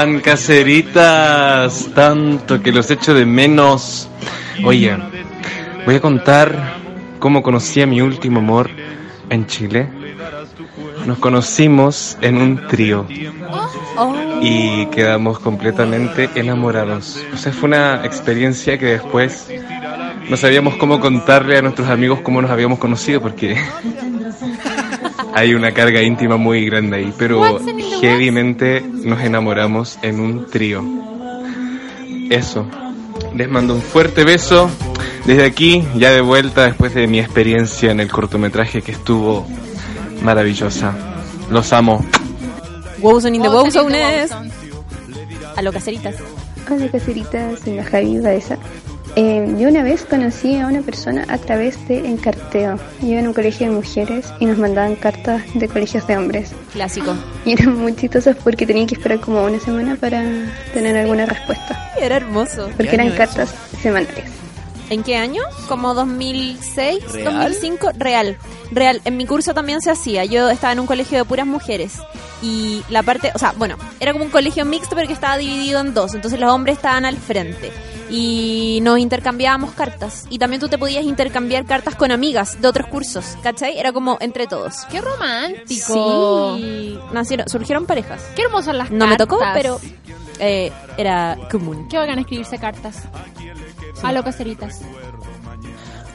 [0.00, 1.90] Están, caseritas?
[1.94, 4.08] Tanto que los echo de menos.
[4.64, 4.96] Oye,
[5.84, 6.78] voy a contar
[7.18, 8.70] cómo conocí a mi último amor
[9.28, 9.90] en Chile.
[11.04, 13.06] Nos conocimos en un trío
[14.40, 17.22] y quedamos completamente enamorados.
[17.34, 19.48] O sea, fue una experiencia que después
[20.30, 23.54] no sabíamos cómo contarle a nuestros amigos cómo nos habíamos conocido porque
[25.34, 27.60] hay una carga íntima muy grande ahí, pero
[28.08, 30.82] heavymente nos enamoramos en un trío.
[32.30, 32.66] Eso.
[33.34, 34.70] Les mando un fuerte beso
[35.24, 39.46] desde aquí, ya de vuelta después de mi experiencia en el cortometraje que estuvo
[40.22, 40.94] maravillosa.
[41.50, 42.04] Los amo.
[43.00, 44.30] Wowson in the Wowson the Wowzones.
[44.30, 44.50] Wowzone.
[45.56, 46.16] A lo caseritas.
[46.92, 48.56] Caseritas, soy la Javi Baeza.
[49.60, 52.78] Yo una vez conocí a una persona a través de Encarteo.
[53.02, 56.52] Yo iba en un colegio de mujeres y nos mandaban cartas de colegios de hombres.
[56.72, 57.14] Clásico.
[57.44, 60.24] Y eran muy chistosas porque tenía que esperar como una semana para
[60.72, 61.92] tener alguna respuesta.
[62.00, 62.70] Era hermoso.
[62.74, 64.24] Porque eran cartas semanales.
[64.88, 65.42] ¿En qué año?
[65.68, 67.34] Como 2006, ¿Real?
[67.34, 68.38] 2005, real.
[68.70, 70.24] Real, en mi curso también se hacía.
[70.24, 71.98] Yo estaba en un colegio de puras mujeres.
[72.40, 75.80] Y la parte, o sea, bueno, era como un colegio mixto pero que estaba dividido
[75.80, 76.14] en dos.
[76.14, 77.70] Entonces los hombres estaban al frente.
[78.10, 80.26] Y nos intercambiábamos cartas.
[80.30, 83.78] Y también tú te podías intercambiar cartas con amigas de otros cursos, ¿cachai?
[83.78, 84.74] Era como entre todos.
[84.90, 86.56] Qué romántico.
[86.56, 88.22] Sí, nacieron, surgieron parejas.
[88.34, 89.28] Qué hermosas las No me cartas.
[89.28, 89.80] tocó, pero
[90.40, 91.88] eh, era común.
[91.88, 93.04] Qué bacán escribirse cartas.
[94.02, 94.80] A lo caseritas.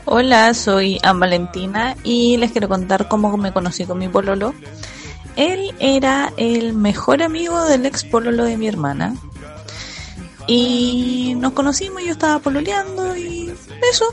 [0.06, 4.54] Hola, soy Ann Valentina y les quiero contar cómo me conocí con mi pololo.
[5.36, 9.16] Él era el mejor amigo del ex pololo de mi hermana.
[10.48, 13.52] Y nos conocimos, yo estaba pololeando y
[13.92, 14.06] eso.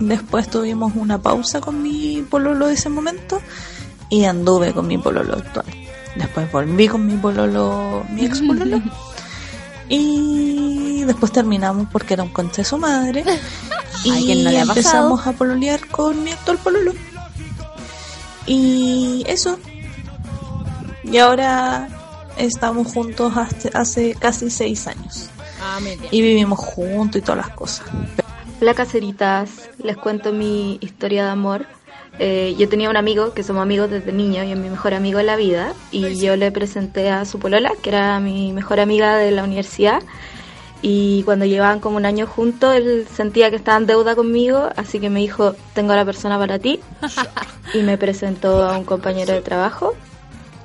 [0.00, 3.40] Después tuvimos una pausa con mi pololo de ese momento
[4.08, 5.66] y anduve con mi pololo actual.
[6.16, 8.80] Después volví con mi pololo, mi ex pololo.
[9.92, 13.24] Y después terminamos porque era un concha de su madre.
[13.24, 13.36] ¿A
[14.04, 16.92] Y no empezamos a pololear con mi actual pololo.
[18.46, 19.58] Y eso.
[21.02, 21.88] Y ahora
[22.36, 25.29] estamos juntos hace, hace casi seis años.
[25.60, 26.08] Ah, muy bien.
[26.10, 27.86] Y vivimos juntos y todas las cosas.
[28.60, 31.66] Hola caseritas, les cuento mi historia de amor.
[32.18, 35.18] Eh, yo tenía un amigo que somos amigos desde niño y es mi mejor amigo
[35.20, 39.16] en la vida y yo le presenté a su polola, que era mi mejor amiga
[39.16, 40.02] de la universidad
[40.82, 44.98] y cuando llevaban como un año juntos él sentía que estaba en deuda conmigo, así
[44.98, 46.80] que me dijo, tengo a la persona para ti
[47.74, 49.94] y me presentó a un compañero de trabajo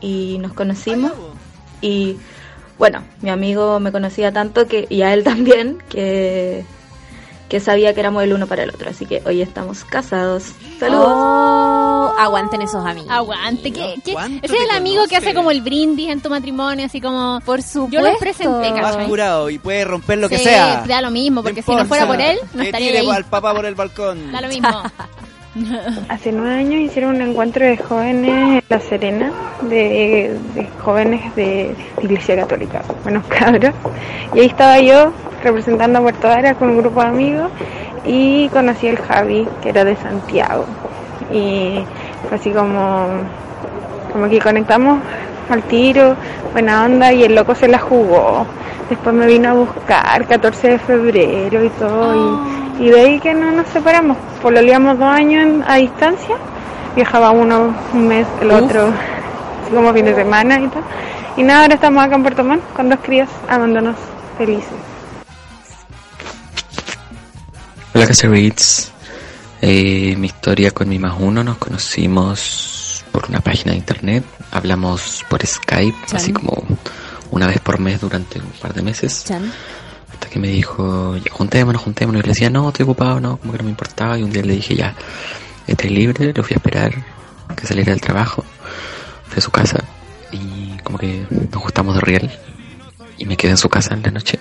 [0.02, 1.14] y nos conocimos
[1.82, 2.18] y
[2.78, 6.66] bueno, mi amigo me conocía tanto que y a él también que
[7.50, 10.46] que sabía que éramos el uno para el otro, así que hoy estamos casados.
[10.80, 11.06] Saludos.
[11.08, 13.08] Oh, aguanten esos amigos.
[13.12, 14.14] Aguante, ¿qué, qué?
[14.14, 17.40] ¿Cuánto Ese es el amigo que hace como el brindis en tu matrimonio, así como...
[17.46, 18.10] Por Yo supuesto.
[18.10, 20.86] los presenté, Más curado y puede romper lo que Sí, sea.
[20.88, 23.10] Da lo mismo, porque si no fuera por él, no Que estaría tire ahí.
[23.12, 24.32] al papá por el balcón.
[24.32, 24.68] Da lo mismo.
[26.10, 29.32] Hace nueve años hicieron un encuentro de jóvenes en La Serena,
[29.62, 30.38] de,
[30.84, 33.74] jóvenes de, de Iglesia Católica, buenos cabros.
[34.34, 37.52] Y ahí estaba yo representando a Puerto Varas con un grupo de amigos
[38.06, 40.66] y conocí al Javi, que era de Santiago.
[41.32, 41.80] Y
[42.28, 43.08] fue así como,
[44.12, 45.00] como que conectamos
[45.50, 46.16] al tiro,
[46.52, 48.46] buena onda, y el loco se la jugó.
[48.90, 52.48] Después me vino a buscar, 14 de febrero y todo,
[52.80, 54.18] y, y de ahí que no nos separamos.
[54.42, 56.36] Pololeamos dos años en- a distancia,
[56.96, 58.62] viajaba uno un mes, el Uf.
[58.64, 58.88] otro,
[59.64, 60.84] así como fin de semana y tal.
[61.38, 63.96] Y nada, ahora estamos acá en Puerto Montt con dos crías amándonos
[64.38, 64.70] felices.
[67.94, 68.92] Hola Cacerits,
[69.62, 72.75] eh, mi historia con mi más uno nos conocimos
[73.16, 76.18] por una página de internet, hablamos por Skype, Chan.
[76.18, 76.66] así como
[77.32, 79.54] una vez por mes durante un par de meses, Chan.
[80.12, 83.54] hasta que me dijo, ya juntémonos, juntémonos, y le decía, no, estoy ocupado, no, como
[83.54, 84.94] que no me importaba, y un día le dije, ya,
[85.66, 86.94] estoy libre, lo fui a esperar
[87.56, 88.44] que saliera del trabajo,
[89.30, 89.82] fui a su casa,
[90.34, 92.40] y como que nos gustamos de real,
[93.18, 94.40] y me quedé en su casa en la noche.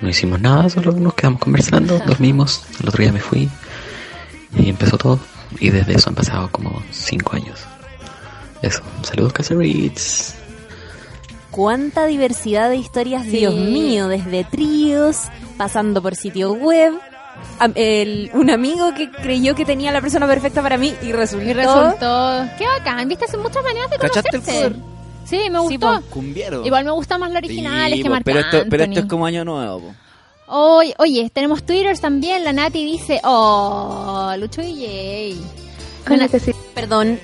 [0.00, 3.50] No hicimos nada, solo nos quedamos conversando, dormimos, el otro día me fui
[4.56, 5.20] y empezó todo.
[5.60, 7.60] Y desde eso han pasado como cinco años.
[8.62, 10.34] Eso, saludos Cacerits.
[11.50, 13.30] Cuánta diversidad de historias, Sí.
[13.30, 15.22] Dios mío, desde tríos,
[15.56, 16.94] pasando por sitio web.
[17.74, 21.44] el- un amigo que creyó que tenía la persona perfecta para mí y resultó.
[21.46, 22.46] Y resultó...
[22.56, 24.74] Qué bacán, viste, hace muchas maneras de ¿Cachaste el conocerse.
[24.74, 24.76] cover?
[25.26, 26.00] Sí, me gustó.
[26.08, 26.64] Cumbiero.
[26.64, 29.06] Igual me gustan más los originales Sí, que po, Marc pero esto, pero esto es
[29.06, 29.80] como año nuevo.
[29.80, 29.94] po.
[30.48, 32.44] Oye, oye, tenemos Twitter también.
[32.44, 34.62] La Nati dice, oh, Lucho.
[34.62, 36.52] Hola, Na- que sí.
[36.74, 37.18] Perdón,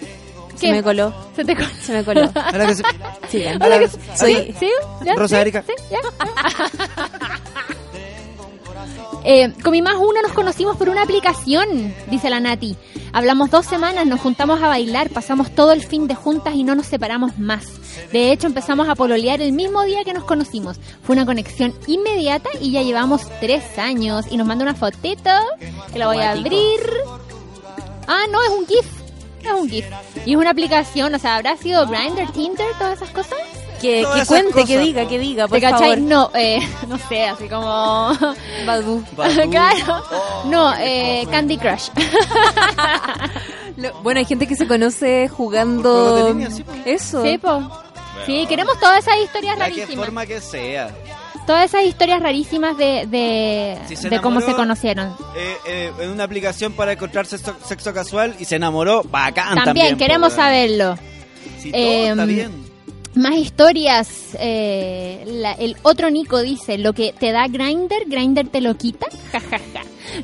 [0.56, 0.72] se ¿Qué?
[0.72, 1.14] me coló.
[1.36, 1.68] Se te coló.
[1.80, 2.22] Se me coló.
[2.34, 2.82] Ahora que se-
[3.28, 3.62] Sigan.
[3.62, 4.68] ahora que- Soy- ¿Sí?
[5.04, 5.14] ¿Ya?
[5.14, 5.40] Rosa ¿Sí?
[5.42, 5.64] Erika.
[5.66, 5.72] ¿Sí?
[5.90, 5.98] ¿Ya?
[9.24, 12.76] Eh, con mi más uno nos conocimos por una aplicación, dice la Nati.
[13.12, 16.74] Hablamos dos semanas, nos juntamos a bailar, pasamos todo el fin de juntas y no
[16.74, 17.66] nos separamos más.
[18.10, 20.78] De hecho, empezamos a pololear el mismo día que nos conocimos.
[21.02, 24.26] Fue una conexión inmediata y ya llevamos tres años.
[24.30, 25.30] Y nos manda una fotito
[25.92, 26.80] que la voy a abrir.
[28.08, 28.86] Ah, no, es un GIF.
[29.44, 29.86] Es un GIF.
[30.24, 33.38] Y es una aplicación, o sea, ¿habrá sido Grindr, Tinder, todas esas cosas?
[33.82, 35.80] Que, que cuente, cosas, que diga, que diga, por ¿Te cachai?
[35.80, 35.98] favor.
[35.98, 38.12] No, eh, no sé, así como...
[38.66, 39.02] Badoo.
[39.16, 39.50] Badoo.
[39.50, 40.02] claro.
[40.46, 41.88] No, eh, Candy Crush.
[43.76, 47.22] Lo- Bueno, hay gente que se conoce de jugando línea, sí, eso.
[47.24, 47.62] Sí, po.
[48.26, 50.04] Sí, queremos todas esas historias La rarísimas.
[50.06, 50.90] forma que sea.
[51.46, 55.16] Todas esas historias rarísimas de, de, Si se de cómo enamoró- se conocieron.
[55.36, 59.64] Eh, eh, en una aplicación para encontrar sexo, sexo casual y se enamoró, bacán también.
[59.64, 60.96] También, queremos saberlo.
[61.58, 62.71] Sí, todo Em, está bien.
[63.14, 64.36] Más historias.
[64.38, 69.06] eh, la- el otro Nico dice, lo que te da Grinder, Grinder te lo quita.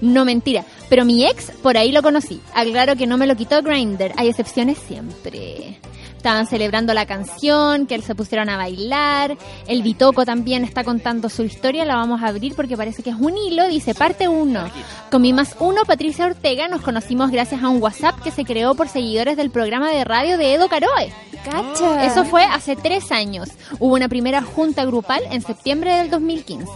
[0.01, 0.65] No mentira.
[0.89, 2.41] Pero mi ex, por ahí lo conocí.
[2.55, 4.13] Aclaro que no me lo quitó Grinder.
[4.17, 5.79] Hay excepciones siempre.
[6.19, 9.39] Estaban celebrando la canción, que se pusieron a bailar.
[9.69, 11.85] El Bitoco también está contando su historia.
[11.85, 13.69] La vamos a abrir porque parece que es un hilo.
[13.69, 14.65] Dice parte 1.
[15.13, 18.75] Con mi más uno, Patricia Ortega, nos conocimos gracias a un WhatsApp que se creó
[18.75, 21.13] por seguidores del programa de radio de Edo Caroe.
[21.45, 22.05] Cacha.
[22.05, 23.51] Eso fue hace tres años.
[23.79, 26.67] Hubo una primera junta grupal en septiembre del 2015.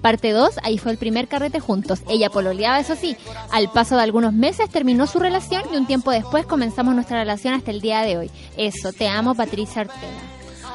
[0.00, 2.02] Parte 2, ahí fue el primer carrete juntos.
[2.08, 3.16] Ella pololeaba, eso sí.
[3.50, 7.54] Al paso de algunos meses terminó su relación y un tiempo después comenzamos nuestra relación
[7.54, 8.30] hasta el día de hoy.
[8.56, 10.28] Eso, te amo, Patricia Ortega.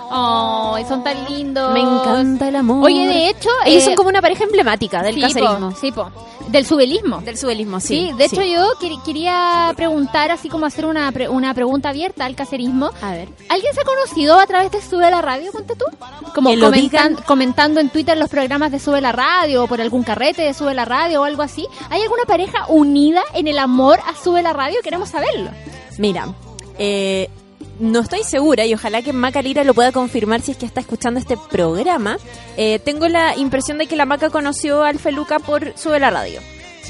[0.10, 1.74] ¡Ay, son tan lindos!
[1.74, 2.86] Me encanta el amor.
[2.86, 3.50] Oye, de hecho...
[3.66, 5.72] Ellos eh, son como una pareja emblemática del sí, caserismo.
[5.72, 6.10] po, sí, po.
[6.48, 7.20] Del subelismo.
[7.20, 8.08] Del subelismo, sí.
[8.10, 12.24] Sí, de hecho yo quer- quería preguntar, así como hacer una, pre- una pregunta abierta
[12.24, 12.90] al caserismo.
[13.02, 13.28] A ver.
[13.50, 15.84] ¿Alguien se ha conocido a través de Sube la Radio, ponte tú?
[16.34, 16.72] Como comentan-
[17.16, 17.16] digan.
[17.26, 20.74] comentando en Twitter los programas de Sube la Radio o por algún carrete de Sube
[20.74, 21.68] la Radio o algo así.
[21.90, 24.80] ¿Hay alguna pareja unida en el amor a Sube la Radio?
[24.82, 25.50] Queremos saberlo.
[25.98, 26.30] Mira,
[26.80, 27.30] eh,
[27.80, 30.82] no estoy segura y ojalá que Maca Lira lo pueda confirmar si es que está
[30.82, 32.18] escuchando este programa.
[32.58, 36.40] Eh, tengo la impresión de que la Maca conoció al Feluca por Sube la Radio.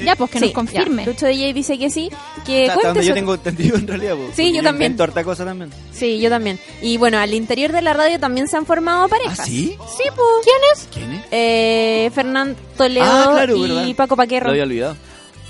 [0.00, 1.04] Ya, pues que Sí, nos confirme.
[1.04, 1.10] ya.
[1.10, 2.08] Lucho DJ dice que sí.
[2.46, 4.14] Que donde yo tengo entendido en realidad.
[4.14, 4.96] po, Sí, yo también.
[5.00, 5.70] harta cosa también.
[5.92, 6.60] Sí, yo también.
[6.80, 9.40] Y bueno, al interior de la radio también se han formado parejas.
[9.40, 9.76] ¿Ah, sí?
[9.96, 10.28] Sí, pues.
[10.44, 10.88] ¿Quiénes?
[10.94, 11.24] ¿Quién es?
[11.32, 13.96] Eh, Fernando Toledo Ah, claro, y ¿verdad?
[13.96, 14.46] Paco Paquerro.
[14.46, 14.96] Lo había olvidado.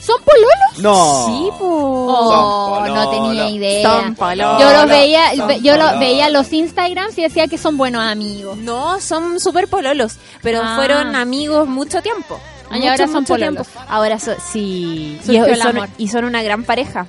[0.08, 0.78] ¿Son pololos?
[0.78, 1.26] No.
[1.26, 1.60] Sí, pues.
[1.70, 3.82] Oh, Son no tenía idea.
[4.00, 4.60] Son pololos.
[4.60, 8.02] Yo los veía, Son ve- yo los veía los Instagrams y decía que son buenos
[8.02, 8.56] amigos.
[8.56, 10.76] No, son súper pololos, pero Ah.
[10.76, 12.40] fueron amigos mucho tiempo.
[12.70, 13.66] Ah, Mucho, ahora son mucho pololos.
[13.68, 13.84] tiempo.
[13.88, 15.18] Ahora so- sí.
[15.26, 17.06] Y, son, y son una gran pareja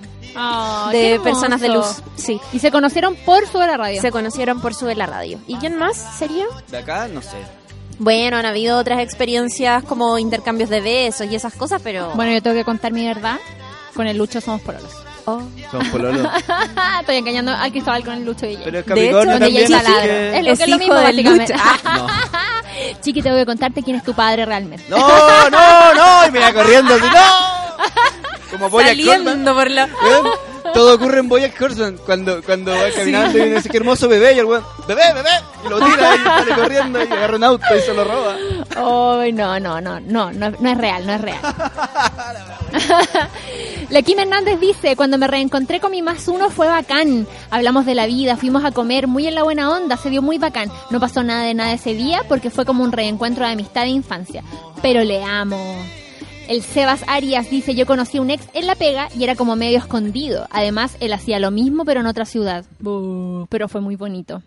[0.91, 2.01] de personas de luz.
[2.15, 2.39] Sí.
[2.53, 4.01] Y se conocieron por Sube la Radio.
[4.01, 5.39] Se conocieron por Sube la Radio.
[5.47, 6.45] ¿Y quién más sería?
[6.67, 7.37] De acá, no sé.
[7.99, 12.11] Bueno, han habido otras experiencias como intercambios de besos y esas cosas, pero...
[12.15, 13.37] Bueno, yo tengo que contar mi verdad.
[13.93, 14.91] Con el Lucho somos pololos.
[15.25, 15.41] Oh.
[15.69, 16.27] Son pololos.
[17.01, 18.63] Estoy engañando al Cristóbal con el Lucho DJ.
[18.63, 21.53] Pero es De Capricornio hecho, también, que- Es lo, Es que es lo mismo, básicamente.
[21.57, 22.61] Ah,
[23.01, 24.85] Chiqui, tengo que contarte quién es tu padre realmente.
[24.89, 28.49] No, no, no, y me va corriendo así, no.
[28.51, 28.95] Como Horseman.
[29.05, 29.89] Saliendo por la...
[30.73, 34.39] Todo ocurre en Boyack Horseman cuando, cuando va caminando y dice que hermoso bebé y
[34.39, 35.29] el weón, bebé, bebé,
[35.65, 38.35] y lo tira y sale corriendo y agarra un auto y se lo roba.
[39.21, 41.39] Ay, no, no, no, no, no, no es real, no es real.
[43.89, 47.27] La Kim Hernández dice, cuando me reencontré con mi más uno fue bacán.
[47.49, 50.37] Hablamos de la vida, fuimos a comer muy en la buena onda, se dio muy
[50.37, 50.71] bacán.
[50.91, 53.89] No pasó nada de nada ese día porque fue como un reencuentro de amistad de
[53.89, 54.43] infancia.
[54.81, 55.77] Pero le amo.
[56.49, 59.55] El Sebas Arias dice, yo conocí a un ex en La Pega y era como
[59.55, 60.47] medio escondido.
[60.49, 62.65] Además, él hacía lo mismo pero en otra ciudad.
[62.79, 64.41] Buh, pero fue muy bonito.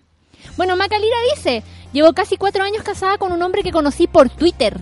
[0.56, 4.76] Bueno, Macalira dice, llevo casi cuatro años casada con un hombre que conocí por Twitter.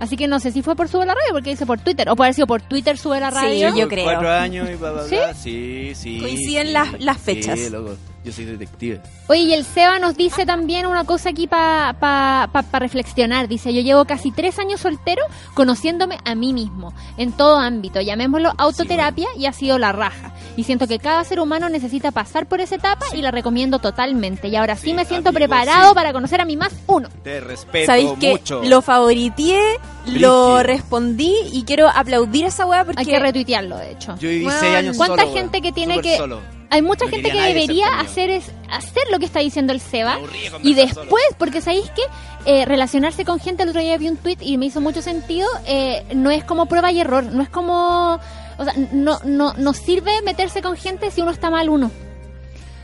[0.00, 2.08] Así que no sé si fue por Sube la Radio, porque dice por Twitter.
[2.08, 3.76] O puede haber sido por Twitter Sube la Sí, Radio.
[3.76, 4.04] yo creo.
[4.04, 5.14] Cuatro años y bla, bla, ¿Sí?
[5.16, 5.34] bla.
[5.34, 6.20] Sí, sí.
[6.20, 6.72] Coinciden sí.
[6.72, 7.58] las- las fechas.
[7.58, 7.96] Sí, loco.
[8.24, 9.00] Yo soy detective.
[9.28, 13.46] Oye, y el Seba nos dice también una cosa aquí para pa, pa- pa reflexionar.
[13.48, 15.22] Dice, yo llevo casi tres años soltero
[15.54, 18.00] conociéndome a mí mismo, en todo ámbito.
[18.00, 20.32] Llamémoslo autoterapia y ha sido la raja.
[20.56, 24.48] Y siento que cada ser humano necesita pasar por esa etapa y la recomiendo totalmente.
[24.48, 25.94] Y ahora sí, me siento amigo, preparado sí.
[25.94, 27.08] para conocer a mi más uno.
[27.22, 33.00] Te respeto ¿Sabéis que lo favoriteé, lo respondí y quiero aplaudir a esa weá porque...
[33.00, 34.16] Hay que retuitearlo, de hecho.
[34.18, 36.40] Yo viví Bueno, seis años ¿Cuánta solo, gente que tiene que- solo.
[36.70, 40.18] Hay mucha No gente que debería hacer es hacer lo que está diciendo el Seba
[40.62, 42.02] y después, porque sabéis que
[42.44, 45.48] eh, relacionarse con gente, el otro día vi un tweet y me hizo mucho sentido,
[45.66, 48.20] eh, no es como prueba y error, no es como,
[48.58, 51.90] o sea, no, no, no sirve meterse con gente si uno está mal uno.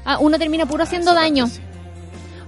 [0.06, 1.46] Ah, uno termina puro haciendo esa daño.
[1.46, 1.60] sí.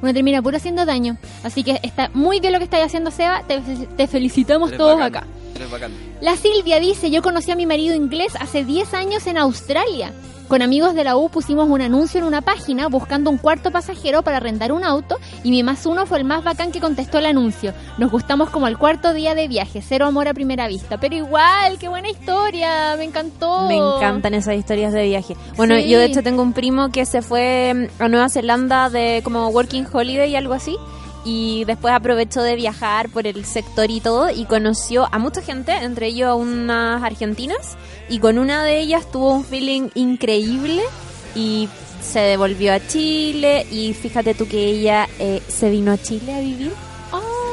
[0.02, 1.16] Uno termina puro haciendo daño.
[1.42, 3.42] Así que está muy bien lo que estáis haciendo, Seba.
[3.48, 3.60] Te,
[3.96, 5.90] te felicitamos Eres todos bacán, acá.
[6.20, 10.12] La Silvia dice, yo conocí a mi marido inglés hace 10 años en Australia.
[10.48, 14.22] Con amigos de la U pusimos un anuncio en una página buscando un cuarto pasajero
[14.22, 17.26] para arrendar un auto y mi más uno fue el más bacán que contestó el
[17.26, 17.74] anuncio.
[17.98, 20.98] Nos gustamos como el cuarto día de viaje, cero amor a primera vista.
[20.98, 23.66] Pero igual, qué buena historia, me encantó.
[23.66, 25.36] Me encantan esas historias de viaje.
[25.56, 25.88] Bueno, Sí.
[25.88, 29.86] yo de hecho tengo un primo que se fue a Nueva Zelanda de como working
[29.92, 30.76] holiday y algo así.
[31.28, 35.72] Y después aprovechó de viajar por el sector y todo y conoció a mucha gente,
[35.72, 37.76] entre ellos a unas argentinas.
[38.08, 40.82] Y con una de ellas tuvo un feeling increíble
[41.34, 41.68] y
[42.02, 43.66] se devolvió a Chile.
[43.70, 46.72] Y fíjate tú que ella eh, se vino a Chile a vivir.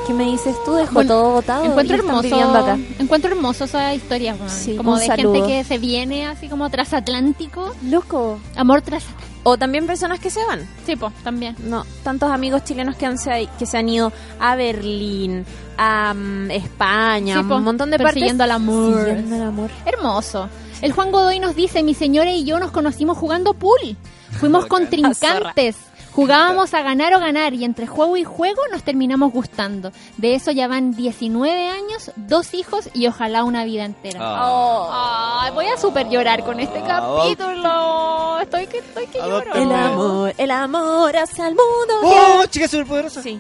[0.06, 0.74] ¿Qué me dices tú?
[0.74, 1.64] Dejó Bueno, todo botado.
[1.64, 2.78] Encuentro hermoso, acá.
[3.00, 4.36] encuentro hermoso esa historia.
[4.48, 5.34] Sí, como de saludo.
[5.34, 8.38] gente que se viene así como transatlántico, Loco.
[8.58, 9.33] amor transatlántico.
[9.44, 10.68] O también personas que se van.
[10.86, 11.56] Sí, pues, también.
[11.66, 15.46] No, tantos amigos chilenos que, han, se, que se han ido a Berlín,
[15.78, 18.14] a mm, España, Sí, po, un montón de partes.
[18.14, 18.94] persiguiendo el amor.
[18.96, 19.70] Persiguiendo el amor.
[19.86, 20.50] Hermoso.
[20.82, 23.98] El Juan Godoy nos dice, mi señora y yo nos conocimos jugando pool.
[24.40, 25.76] Fuimos contrincantes.
[26.16, 29.92] Jugábamos a ganar o ganar y entre juego y juego nos terminamos gustando.
[30.18, 34.20] De eso ya van 19 años, dos hijos y ojalá una vida entera.
[34.22, 35.50] Ah.
[35.54, 38.40] Voy a super llorar con este Ah, capítulo.
[38.42, 39.54] Estoy que, estoy que lloro.
[39.56, 41.94] El amor, el amor hacia el mundo.
[42.04, 43.22] ¡Oh, chica superpoderosa!
[43.24, 43.40] Sí.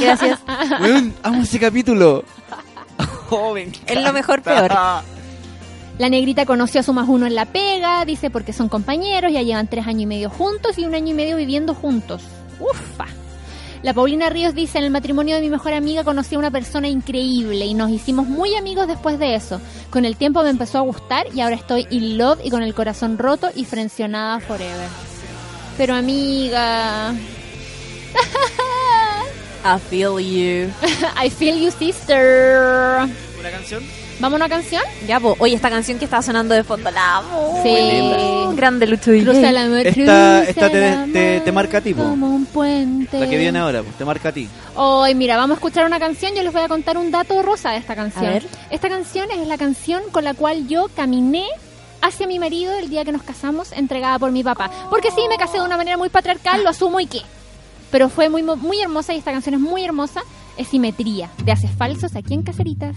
[0.00, 0.38] Gracias.
[0.80, 2.24] Weón, amo ese capítulo.
[3.32, 3.56] Oh.
[3.56, 4.72] Es lo mejor peor.
[6.00, 9.42] La negrita conoció a su más uno en la pega, dice porque son compañeros, ya
[9.42, 12.22] llevan tres años y medio juntos y un año y medio viviendo juntos.
[12.58, 13.04] Ufa.
[13.82, 16.88] La Paulina Ríos dice, en el matrimonio de mi mejor amiga conocí a una persona
[16.88, 19.60] increíble y nos hicimos muy amigos después de eso.
[19.90, 22.72] Con el tiempo me empezó a gustar y ahora estoy in love y con el
[22.72, 24.88] corazón roto y frencionada forever.
[25.76, 27.12] Pero amiga...
[29.62, 30.72] I feel you.
[31.22, 33.06] I feel you, sister.
[33.38, 33.82] ¿Una canción?
[34.20, 34.82] ¿Vamos a una canción?
[35.06, 37.60] Ya, pues, oye, esta canción que está sonando de fondo, la amo.
[37.62, 37.70] Sí.
[37.70, 38.52] Linda.
[38.54, 39.24] Grande Lucho DJ.
[39.24, 42.02] Cruza el amor, Esta, esta te, amor te, te marca a ti, po.
[42.02, 43.18] Como un puente.
[43.18, 44.46] La que viene ahora, pues, te marca a ti.
[44.74, 46.34] Hoy, mira, vamos a escuchar una canción.
[46.34, 48.26] Yo les voy a contar un dato rosa de esta canción.
[48.26, 48.46] A ver.
[48.68, 51.46] Esta canción es la canción con la cual yo caminé
[52.02, 54.70] hacia mi marido el día que nos casamos, entregada por mi papá.
[54.90, 57.22] Porque sí, me casé de una manera muy patriarcal, lo asumo y qué.
[57.90, 60.20] Pero fue muy, muy hermosa y esta canción es muy hermosa.
[60.58, 62.94] Es Simetría, de Haces Falsos aquí en Caseritas.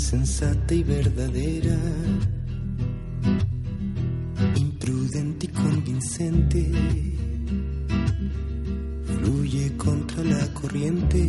[0.00, 1.76] Insensata y verdadera,
[4.56, 6.70] imprudente y convincente.
[9.04, 11.22] Fluye contra la corriente.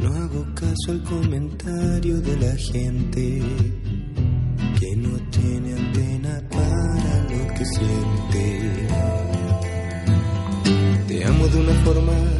[0.00, 3.42] No hago caso al comentario de la gente
[4.80, 8.88] que no tiene antena para lo que siente.
[11.06, 12.37] Te amo de una forma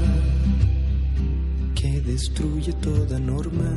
[2.18, 3.70] destruye toda norma.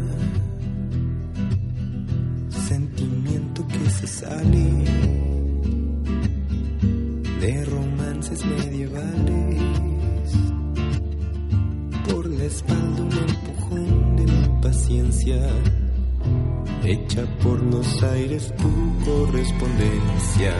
[2.49, 4.65] Sentimiento que se sale
[7.39, 9.61] de romances medievales.
[12.09, 15.39] Por la espalda un empujón de mi impaciencia.
[16.83, 18.71] Hecha por los aires tu
[19.05, 20.55] correspondencia.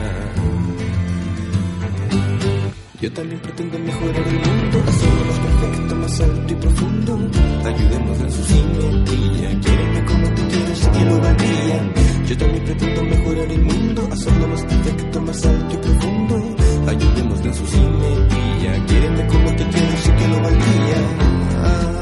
[3.02, 7.18] Yo también pretendo mejorar el mundo, hacerlo más perfecto, más alto y profundo.
[7.64, 11.92] Ayudemos en su simetría, quiéreme como te quiero, sé que lo valdría.
[12.28, 16.56] Yo también pretendo mejorar el mundo, hacerlo más perfecto, más alto y profundo.
[16.86, 21.42] Ayudemos en su simetría, quiéreme como te quiero, sé que lo valdría.
[21.50, 22.01] No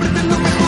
[0.00, 0.67] yo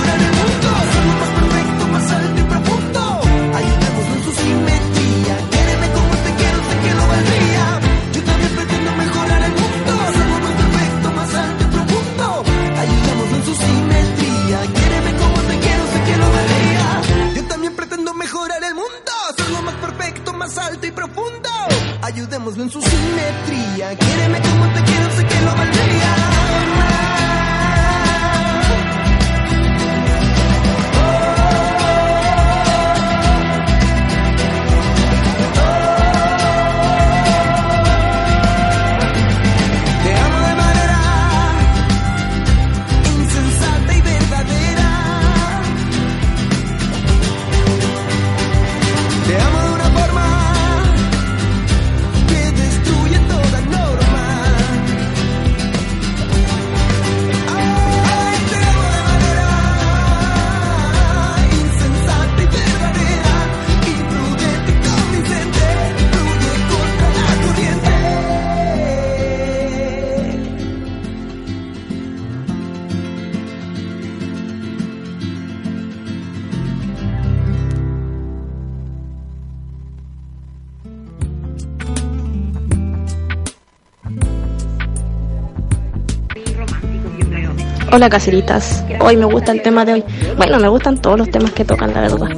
[87.93, 90.05] Hola caseritas, hoy me gusta el tema de hoy.
[90.36, 92.28] Bueno, me gustan todos los temas que tocan, la verdad.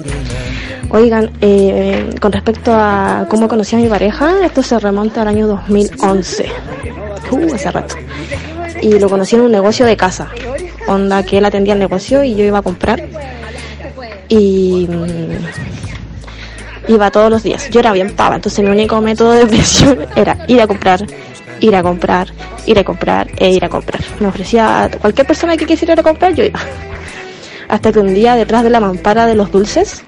[0.91, 5.47] Oigan, eh, con respecto a cómo conocí a mi pareja, esto se remonta al año
[5.47, 6.47] 2011.
[7.31, 7.97] Uh, hace rato.
[8.81, 10.29] Y lo conocí en un negocio de casa.
[10.87, 13.03] Onda que él atendía el negocio y yo iba a comprar.
[14.29, 15.33] Y mm,
[16.89, 17.71] Iba todos los días.
[17.71, 21.07] Yo era bien pava, entonces mi único método de presión era ir a comprar,
[21.61, 22.29] ir a comprar,
[22.67, 23.92] ir a comprar e ir a comprar.
[24.21, 26.61] Me ofrecía a cualquier persona que quisiera ir a comprar, yo iba.
[27.69, 30.03] Hasta que un día detrás de la mampara de los dulces,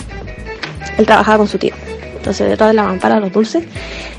[0.98, 1.74] él trabajaba con su tío.
[2.16, 3.64] Entonces detrás de la mampara de los dulces,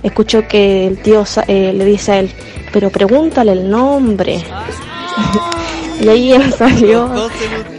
[0.03, 2.31] escucho que el tío eh, le dice a él,
[2.71, 4.43] pero pregúntale el nombre.
[6.01, 7.29] y ahí él salió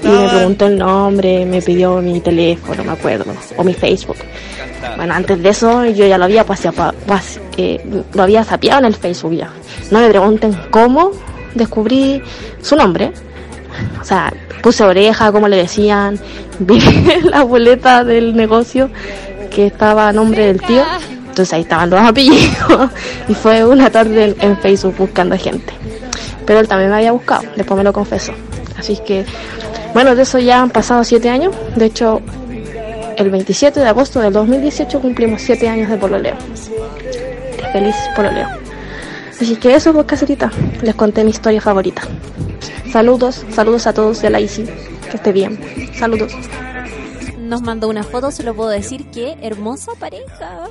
[0.02, 4.16] y me preguntó el nombre, me pidió mi teléfono, me acuerdo, o mi Facebook.
[4.96, 7.80] Bueno, antes de eso yo ya lo había paseado, pas- eh,
[8.14, 9.50] lo había sapeado en el Facebook ya.
[9.90, 11.10] No me pregunten cómo
[11.56, 12.22] descubrí
[12.62, 13.12] su nombre.
[14.00, 14.32] O sea,
[14.62, 16.18] puse oreja, como le decían,
[16.58, 16.80] vi
[17.24, 18.90] la boleta del negocio
[19.50, 20.82] que estaba a nombre del tío.
[21.28, 22.90] Entonces ahí estaban los apellidos.
[23.28, 25.72] y fue una tarde en, Facebook buscando gente.
[26.46, 28.32] Pero él también me había buscado, después me lo confesó.
[28.78, 29.24] Así que,
[29.92, 31.54] bueno, de eso ya han pasado siete años.
[31.74, 32.22] De hecho,
[33.16, 36.36] el 27 de agosto del 2018 cumplimos siete años de pololeo.
[37.56, 38.65] De feliz pololeo.
[39.40, 40.50] Así que eso, pues, caserita.
[40.82, 42.02] Les conté mi historia favorita.
[42.90, 44.64] Saludos, saludos a todos de la ICI.
[45.10, 45.58] Que esté bien.
[45.98, 46.32] Saludos.
[47.38, 50.64] Nos mandó una foto, se lo puedo decir que hermosa pareja.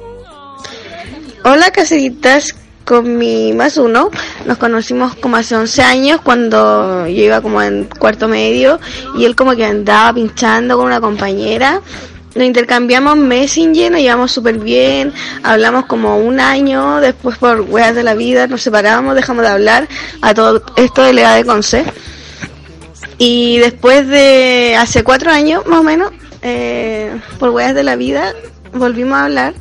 [1.44, 2.56] Hola caseritas,
[2.86, 4.10] con mi más uno
[4.46, 8.80] nos conocimos como hace 11 años cuando yo iba como en cuarto medio
[9.18, 11.82] y él como que andaba pinchando con una compañera.
[12.36, 18.04] Nos intercambiamos Messenger, nos llevamos súper bien, hablamos como un año, después por weas de
[18.04, 19.88] la vida nos separamos, dejamos de hablar
[20.22, 21.86] a todo esto de la edad de Conce.
[23.18, 26.12] Y después de hace cuatro años más o menos,
[26.42, 28.34] eh, por weas de la vida,
[28.74, 29.54] volvimos a hablar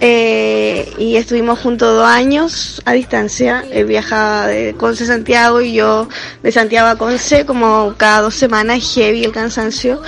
[0.00, 3.64] eh, y estuvimos juntos dos años a distancia.
[3.72, 6.08] Él viajaba de Conce a Santiago y yo
[6.42, 10.00] de Santiago a Conce como cada dos semanas, heavy el cansancio.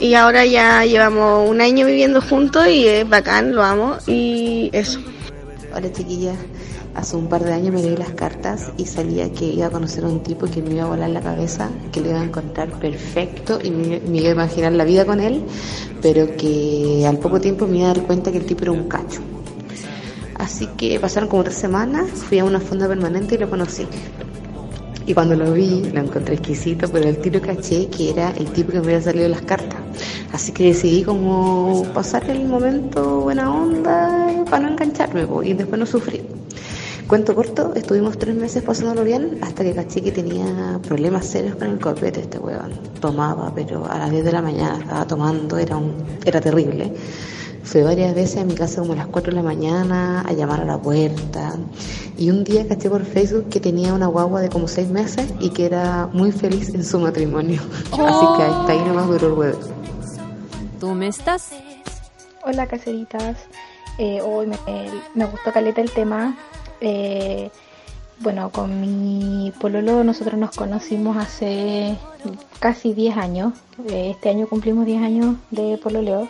[0.00, 4.98] Y ahora ya llevamos un año viviendo juntos y es bacán, lo amo y eso.
[5.76, 6.38] Hola chiquillas,
[6.94, 10.04] hace un par de años me leí las cartas y sabía que iba a conocer
[10.04, 12.70] a un tipo que me iba a volar la cabeza, que lo iba a encontrar
[12.80, 15.42] perfecto y me iba a imaginar la vida con él,
[16.00, 18.88] pero que al poco tiempo me iba a dar cuenta que el tipo era un
[18.88, 19.20] cacho.
[20.36, 23.86] Así que pasaron como tres semanas, fui a una fonda permanente y lo conocí.
[25.06, 28.72] Y cuando lo vi, lo encontré exquisito, pero el tiro caché que era el tipo
[28.72, 29.80] que me había salido las cartas.
[30.32, 35.86] Así que decidí como pasar el momento buena onda para no engancharme y después no
[35.86, 36.24] sufrir.
[37.10, 41.66] Cuento corto, estuvimos tres meses pasándolo bien hasta que caché que tenía problemas serios con
[41.66, 42.70] el copete este weón.
[43.00, 45.92] Tomaba, pero a las 10 de la mañana estaba tomando, era, un,
[46.24, 46.94] era terrible.
[47.64, 50.60] Fui varias veces a mi casa como a las 4 de la mañana a llamar
[50.60, 51.56] a la puerta.
[52.16, 55.50] Y un día caché por Facebook que tenía una guagua de como 6 meses y
[55.50, 57.60] que era muy feliz en su matrimonio.
[57.90, 59.58] Así que hasta ahí nomás duró el huevo.
[60.78, 61.50] ¿Tú me estás?
[62.44, 63.36] Hola caseritas,
[63.98, 64.56] eh, hoy me,
[65.16, 66.38] me gustó caleta el tema.
[66.80, 67.50] Eh,
[68.20, 71.96] bueno, con mi pololo nosotros nos conocimos hace
[72.58, 73.54] casi 10 años.
[73.88, 76.28] Eh, este año cumplimos 10 años de pololeo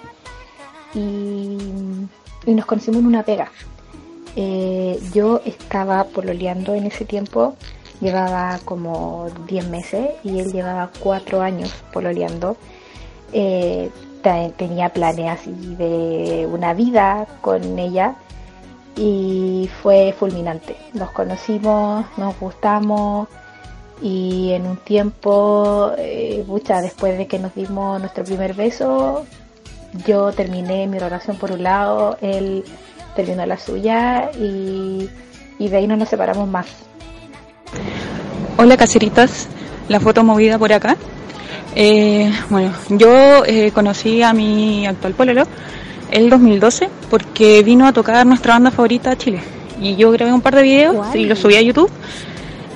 [0.94, 1.58] y,
[2.46, 3.50] nos conocimos en una pega.
[4.36, 7.56] Eh, yo estaba pololeando en ese tiempo,
[8.00, 12.56] llevaba como 10 meses y él llevaba 4 años pololeando.
[13.32, 18.16] Te- tenía planes así de una vida con ella
[19.00, 20.76] y fue fulminante.
[20.92, 23.28] Nos conocimos, nos gustamos
[24.02, 26.44] y en un tiempo, eh,
[26.82, 29.24] después de que nos dimos nuestro primer beso,
[30.06, 32.62] yo terminé mi relación por un lado, él
[33.16, 35.08] terminó la suya y,
[35.58, 36.66] y de ahí no nos separamos más.
[38.58, 39.48] Hola caseritas,
[39.88, 40.98] la foto movida por acá.
[41.74, 45.44] Eh, bueno, yo eh, conocí a mi actual pololo
[46.10, 49.40] el 2012 porque vino a tocar nuestra banda favorita a Chile.
[49.80, 51.90] Y yo grabé un par de videos y los subí a YouTube.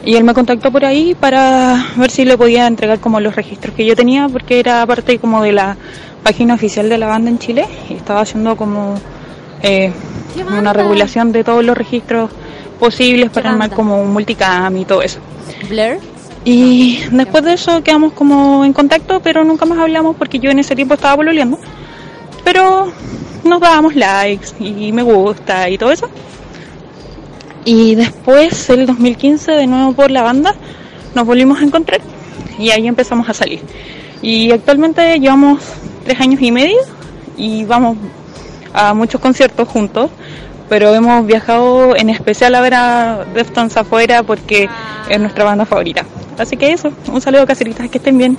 [0.04, 3.74] Y él me contactó por ahí para ver si le podía entregar como los registros
[3.74, 5.76] que yo tenía porque era parte como de la
[6.22, 8.96] página oficial de la banda en Chile y estaba haciendo como
[9.62, 9.92] eh,
[10.58, 12.30] una regulación de todos los registros
[12.78, 15.20] posibles para armar como un multicam y todo eso.
[15.68, 15.98] Blur.
[16.44, 20.58] Y después de eso quedamos como en contacto, pero nunca más hablamos porque yo en
[20.58, 21.58] ese tiempo estaba pololeando.
[22.44, 22.92] Pero
[23.44, 26.08] nos dábamos likes y me gusta y todo eso.
[27.64, 30.54] Y después, el 2015, de nuevo por la banda,
[31.14, 32.00] nos volvimos a encontrar
[32.58, 33.60] y ahí empezamos a salir.
[34.20, 35.62] Y actualmente llevamos
[36.04, 36.78] tres años y medio
[37.36, 37.96] y vamos
[38.72, 40.10] a muchos conciertos juntos,
[40.68, 44.68] pero hemos viajado en especial a ver a Deftones afuera porque
[45.08, 46.04] es nuestra banda favorita.
[46.38, 48.36] Así que eso, un saludo caseritas, que estén bien.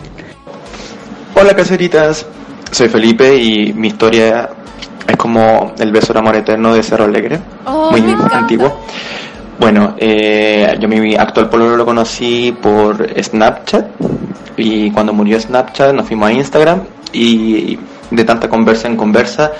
[1.34, 2.26] Hola caseritas,
[2.72, 4.49] soy Felipe y mi historia
[5.07, 8.01] Es como el beso de amor eterno de Cerro Alegre, Oh, muy
[8.32, 8.82] antiguo.
[9.59, 13.86] Bueno, eh, yo mi actual pololo lo conocí por Snapchat
[14.57, 16.82] y cuando murió Snapchat nos fuimos a Instagram
[17.13, 17.80] y
[18.11, 19.51] de tanta conversa en conversa,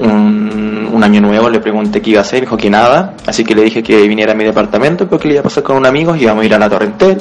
[0.00, 3.54] un, un año nuevo le pregunté qué iba a hacer, dijo que nada, así que
[3.54, 6.16] le dije que viniera a mi departamento porque le iba a pasar con un amigo
[6.16, 7.18] y íbamos a ir a la Torrentel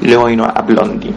[0.00, 1.12] y luego vino a Blondie.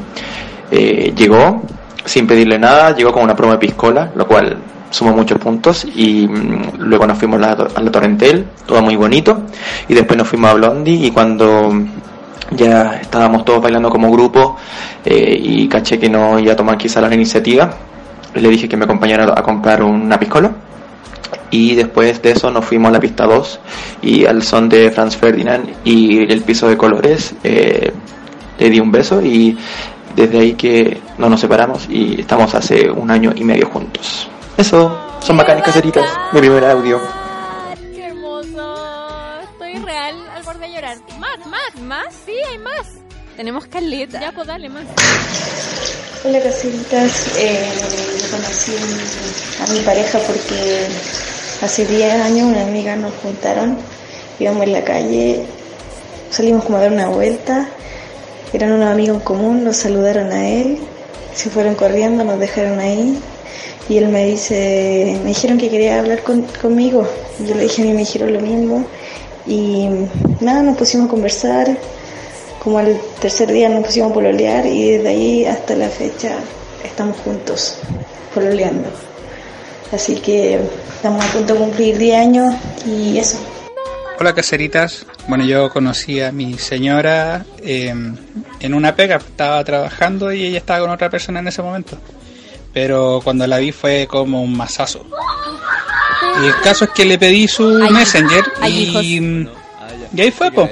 [0.70, 1.62] Eh, llegó
[2.06, 4.58] sin pedirle nada, llegó con una promo de piscola, lo cual
[4.92, 9.44] sumó muchos puntos y mm, luego nos fuimos a la, Torrentel, todo muy bonito
[9.88, 11.72] y después nos fuimos a Blondie y cuando
[12.52, 14.58] ya estábamos todos bailando como grupo
[15.06, 17.74] eh, y caché que no iba a tomar quizá la iniciativa,
[18.36, 20.52] le dije que me acompañara a comprar una piscola
[21.50, 23.60] y después de eso nos fuimos a la pista 2
[24.02, 27.92] y al son de Franz Ferdinand y el piso de colores eh,
[28.60, 29.58] le di un beso y
[30.16, 34.28] desde ahí que no nos separamos y estamos hace un año y medio juntos.
[34.58, 37.00] Eso, son bacanas caseritas, mi primer audio.
[37.96, 39.40] ¡Qué hermoso!
[39.44, 40.98] Estoy real al borde de llorar.
[41.20, 42.16] Más, más, más.
[42.26, 43.00] Sí, hay más.
[43.36, 44.20] Tenemos caleta.
[44.20, 44.86] Ya, pues dale más.
[46.24, 47.66] Hola casitas, eh,
[48.22, 48.74] yo conocí
[49.60, 50.86] a mi pareja porque
[51.64, 53.76] hace 10 años una amiga nos juntaron,
[54.38, 55.44] íbamos en la calle,
[56.30, 57.68] salimos como a dar una vuelta,
[58.54, 60.78] eran unos amigos en común, nos saludaron a él,
[61.34, 63.20] se fueron corriendo, nos dejaron ahí.
[63.90, 67.08] Y él me dice, me dijeron que quería hablar con- conmigo,
[67.46, 68.86] yo le dije a mí me dijeron lo mismo.
[69.48, 69.88] Y
[70.40, 71.78] nada, nos pusimos a conversar,
[72.64, 76.36] como al tercer día nos pusimos a pololear y desde ahí hasta la fecha
[76.84, 77.78] estamos juntos,
[78.34, 78.88] pololeando.
[79.92, 80.60] Así que
[80.96, 82.54] estamos a punto de cumplir 10 años
[82.86, 83.38] y eso.
[84.20, 87.94] Hola caseritas, bueno yo conocí a mi señora eh,
[88.60, 91.98] en una pega, estaba trabajando y ella estaba con otra persona en ese momento,
[92.74, 95.06] pero cuando la vi fue como un masazo.
[96.44, 99.48] Y el caso es que le pedí su messenger y,
[100.14, 100.70] y ahí fue, po.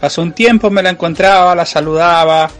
[0.00, 2.50] Pasó un tiempo, me la encontraba, la saludaba,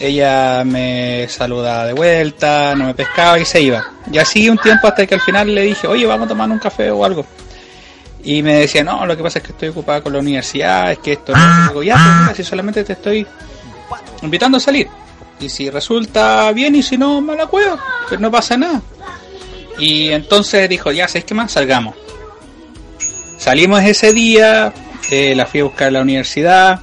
[0.00, 3.84] ella me saludaba de vuelta, no me pescaba y se iba.
[4.10, 6.58] Y así un tiempo hasta que al final le dije, oye, vamos a tomar un
[6.58, 7.26] café o algo.
[8.28, 10.98] Y me decía, no, lo que pasa es que estoy ocupada con la universidad, es
[10.98, 11.68] que esto no.
[11.68, 13.26] Digo, ya, pues mira, si solamente te estoy
[14.20, 14.86] invitando a salir.
[15.40, 18.82] Y si resulta bien y si no, mala cueva, pues no pasa nada.
[19.78, 21.52] Y entonces dijo, ya, ¿sabes qué más?
[21.52, 21.94] Salgamos.
[23.38, 24.74] Salimos ese día,
[25.10, 26.80] eh, la fui a buscar a la universidad,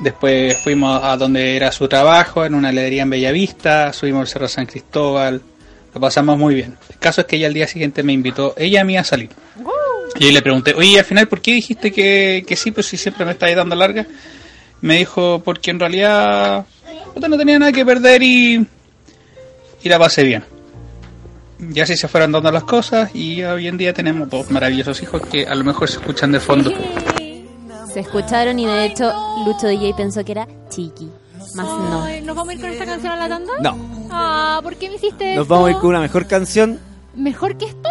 [0.00, 4.48] después fuimos a donde era su trabajo, en una heladería en Bellavista, subimos al Cerro
[4.48, 5.40] San Cristóbal,
[5.94, 6.76] lo pasamos muy bien.
[6.90, 9.30] El caso es que ella al día siguiente me invitó, ella a mí a salir.
[10.18, 12.70] Y le pregunté, oye, al final, ¿por qué dijiste que, que sí?
[12.70, 14.06] Pues si siempre me estáis dando larga.
[14.80, 16.66] Me dijo, porque en realidad
[17.28, 18.66] no tenía nada que perder y,
[19.82, 20.44] y la pasé bien.
[21.74, 25.22] Y así se fueron dando las cosas y hoy en día tenemos dos maravillosos hijos
[25.26, 26.70] que a lo mejor se escuchan de fondo.
[27.92, 29.12] Se escucharon y de hecho
[29.46, 31.08] Lucho DJ pensó que era chiqui.
[31.54, 32.06] Más no.
[32.22, 33.52] ¿Nos vamos a ir con esta canción a la tanda?
[33.62, 34.08] No.
[34.10, 35.54] Ah, ¿por qué me hiciste Nos esto?
[35.54, 36.80] vamos a ir con una mejor canción.
[37.14, 37.88] ¿Mejor que esto?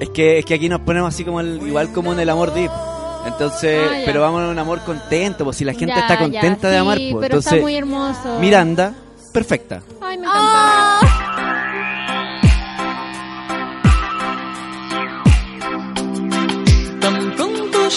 [0.00, 2.52] Es que, es que aquí nos ponemos así como el, igual como en el amor
[2.54, 2.70] deep.
[3.26, 6.20] Entonces, Ah, pero vamos en un amor contento, pues si la gente Ya, está ya,
[6.20, 7.16] contenta de sí, amar, pues.
[7.20, 8.38] pero está Entonces, muy hermoso.
[8.40, 8.94] Miranda,
[9.32, 9.82] perfecta.
[10.00, 11.06] Ay, me encanta.
[17.00, 17.90] Tan pronto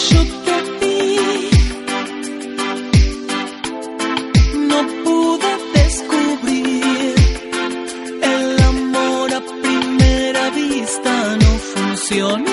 [12.11, 12.52] no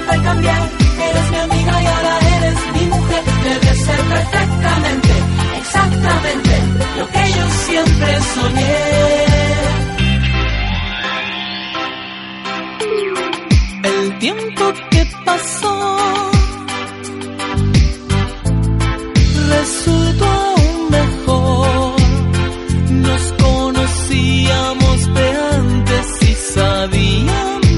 [0.00, 0.70] capaz de cambiar.
[1.08, 3.24] Eres mi amiga y ahora eres mi mujer.
[3.44, 5.12] Debes ser perfectamente,
[5.58, 6.52] exactamente
[6.98, 8.76] lo que yo siempre soñé.
[13.82, 16.20] El tiempo que pasó
[19.48, 20.54] resultó
[20.90, 22.00] mejor.
[22.90, 27.69] Nos conocíamos de antes y sabíamos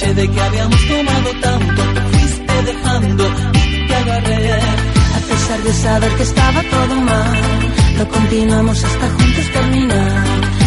[0.00, 3.24] de que habíamos tomado tanto, te fuiste dejando
[3.54, 4.52] y te agarré.
[4.52, 7.40] A pesar de saber que estaba todo mal,
[7.98, 10.24] lo continuamos hasta juntos terminar.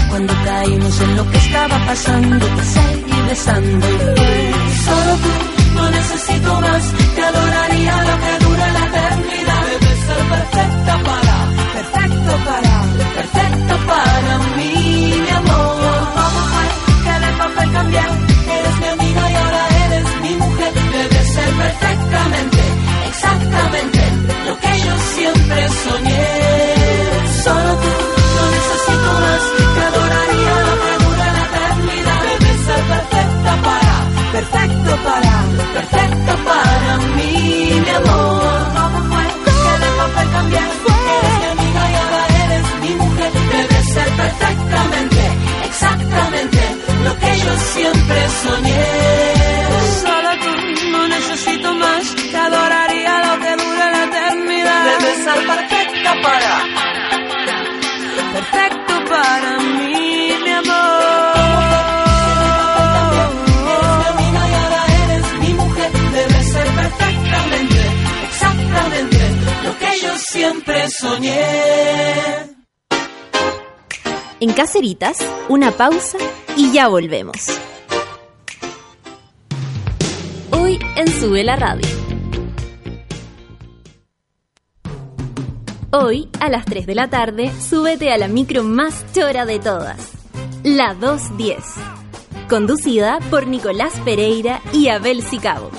[0.09, 4.51] Cuando caímos en lo que estaba pasando, te seguí besando y fue
[4.85, 6.83] solo tú, no necesito más,
[7.15, 9.61] te adoraría lo que dura la eternidad.
[9.71, 11.37] Debes ser perfecta para,
[11.73, 12.75] perfecto para,
[13.15, 15.75] perfecto para mí, mi amor.
[16.15, 16.65] ¿Cómo fue
[17.03, 18.24] que de papel cambié?
[22.05, 22.63] Perfectamente,
[23.07, 23.99] exactamente
[24.47, 26.27] lo que yo siempre soñé.
[27.43, 27.91] Solo tú,
[28.35, 29.41] no necesito más,
[29.75, 32.21] te adoraría lo que dura la eternidad.
[32.25, 33.95] Debes ser perfecta para,
[34.31, 35.33] perfecto para,
[35.73, 38.61] perfecto para mí, mi amor.
[38.75, 39.51] ¿Cómo fue que
[39.81, 40.27] de papel?
[40.55, 43.31] Eres mi amiga y ahora eres mi mujer.
[43.33, 45.21] Debes ser perfectamente,
[45.65, 46.61] exactamente
[47.03, 49.44] lo que yo siempre soñé.
[56.21, 56.63] Para,
[58.33, 61.35] perfecto para mí, mi amor.
[63.71, 65.91] Eres mi amiga y ahora eres mi mujer.
[65.91, 67.81] Debes ser perfectamente,
[68.23, 69.17] exactamente
[69.63, 72.55] lo que yo siempre soñé.
[74.39, 75.17] En Caceritas,
[75.49, 76.17] una pausa
[76.57, 77.47] y ya volvemos.
[80.51, 81.94] Hoy en Sube la Radio.
[85.97, 90.11] Hoy, a las 3 de la tarde, súbete a la micro más chora de todas,
[90.61, 91.57] la 210,
[92.49, 95.71] conducida por Nicolás Pereira y Abel Sicabo.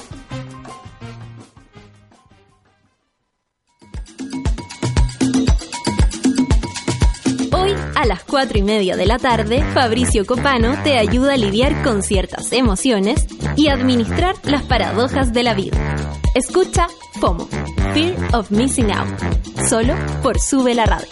[7.52, 11.82] Hoy, a las 4 y media de la tarde, Fabricio Copano te ayuda a lidiar
[11.82, 15.76] con ciertas emociones y administrar las paradojas de la vida.
[16.34, 16.86] Escucha
[17.20, 17.48] FOMO,
[17.92, 21.08] Fear of Missing Out, solo por Sube la Radio.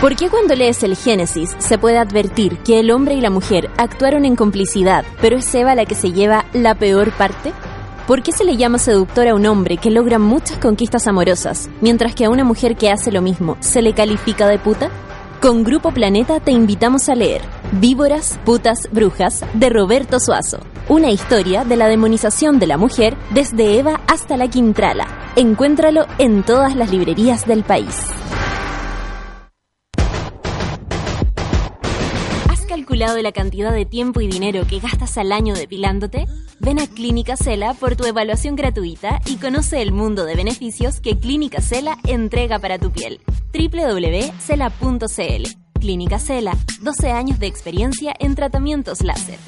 [0.00, 3.70] ¿Por qué cuando lees el Génesis se puede advertir que el hombre y la mujer
[3.76, 7.52] actuaron en complicidad, pero es Eva la que se lleva la peor parte?
[8.06, 12.14] ¿Por qué se le llama seductor a un hombre que logra muchas conquistas amorosas, mientras
[12.14, 14.90] que a una mujer que hace lo mismo se le califica de puta?
[15.42, 17.42] Con Grupo Planeta te invitamos a leer
[17.72, 20.60] Víboras, Putas, Brujas de Roberto Suazo.
[20.88, 25.32] Una historia de la demonización de la mujer desde Eva hasta la Quintrala.
[25.34, 28.06] Encuéntralo en todas las librerías del país.
[32.48, 36.26] ¿Has calculado la cantidad de tiempo y dinero que gastas al año depilándote?
[36.60, 41.18] Ven a Clínica Cela por tu evaluación gratuita y conoce el mundo de beneficios que
[41.18, 43.20] Clínica Cela entrega para tu piel.
[43.52, 44.20] www.cela.cl
[45.80, 49.40] Clínica Cela, 12 años de experiencia en tratamientos láser.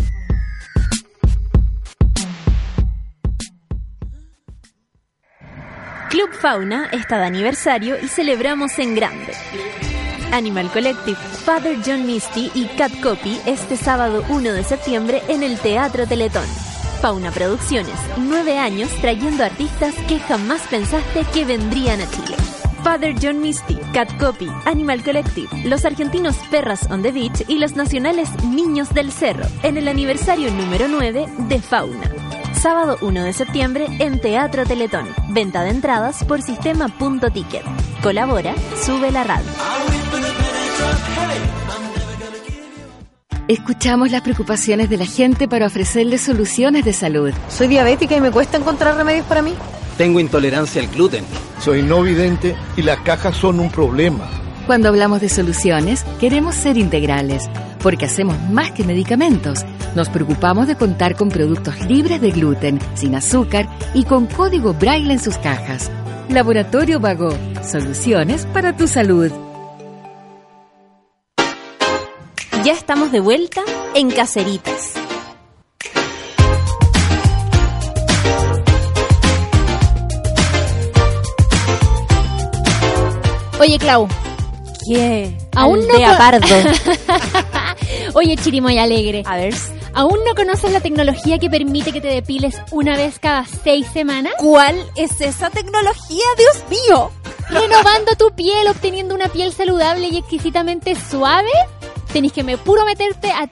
[6.09, 9.35] Club Fauna está de aniversario y celebramos en grande.
[10.33, 15.59] Animal Collective, Father John Misty y Cat Copy este sábado 1 de septiembre en el
[15.59, 16.47] Teatro Teletón.
[17.03, 22.37] Fauna Producciones, nueve años trayendo artistas que jamás pensaste que vendrían a Chile.
[22.83, 27.77] Father John Misty, Cat Copy, Animal Collective, los argentinos Perras on the Beach y los
[27.77, 32.38] nacionales Niños del Cerro, en el aniversario número 9 de Fauna.
[32.61, 35.07] Sábado 1 de septiembre en Teatro Teletón.
[35.29, 37.63] Venta de entradas por sistema.ticket.
[38.03, 38.53] Colabora,
[38.85, 39.47] sube la radio.
[43.47, 47.33] Escuchamos las preocupaciones de la gente para ofrecerles soluciones de salud.
[47.49, 49.55] Soy diabética y me cuesta encontrar remedios para mí.
[49.97, 51.25] Tengo intolerancia al gluten.
[51.61, 54.29] Soy no vidente y las cajas son un problema.
[54.69, 57.49] Cuando hablamos de soluciones, queremos ser integrales,
[57.83, 59.65] porque hacemos más que medicamentos.
[59.95, 65.11] Nos preocupamos de contar con productos libres de gluten, sin azúcar y con código braille
[65.11, 65.91] en sus cajas.
[66.29, 67.31] Laboratorio Vago,
[67.65, 69.33] soluciones para tu salud.
[72.63, 73.63] Ya estamos de vuelta
[73.95, 74.93] en Caceritas.
[83.59, 84.07] Oye, Clau.
[84.89, 85.37] ¿Qué?
[85.55, 86.47] Aún no Pardo.
[88.15, 89.23] Oye, Chirimoy Alegre.
[89.27, 89.55] A ver.
[89.93, 94.33] ¿Aún no conoces la tecnología que permite que te depiles una vez cada seis semanas?
[94.39, 97.11] ¿Cuál es esa tecnología, Dios mío?
[97.51, 101.51] Renovando tu piel, obteniendo una piel saludable y exquisitamente suave.
[102.13, 103.47] Tenés que me puro meterte a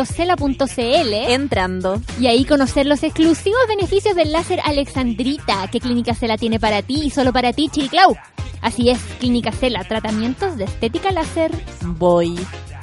[0.00, 2.00] www.cela.cl Entrando.
[2.20, 7.02] y ahí conocer los exclusivos beneficios del láser Alexandrita que Clínica Cela tiene para ti
[7.04, 8.16] y solo para ti, Chiriclau.
[8.62, 11.50] Así es, Clínica Cela, tratamientos de estética láser.
[11.82, 12.38] Voy.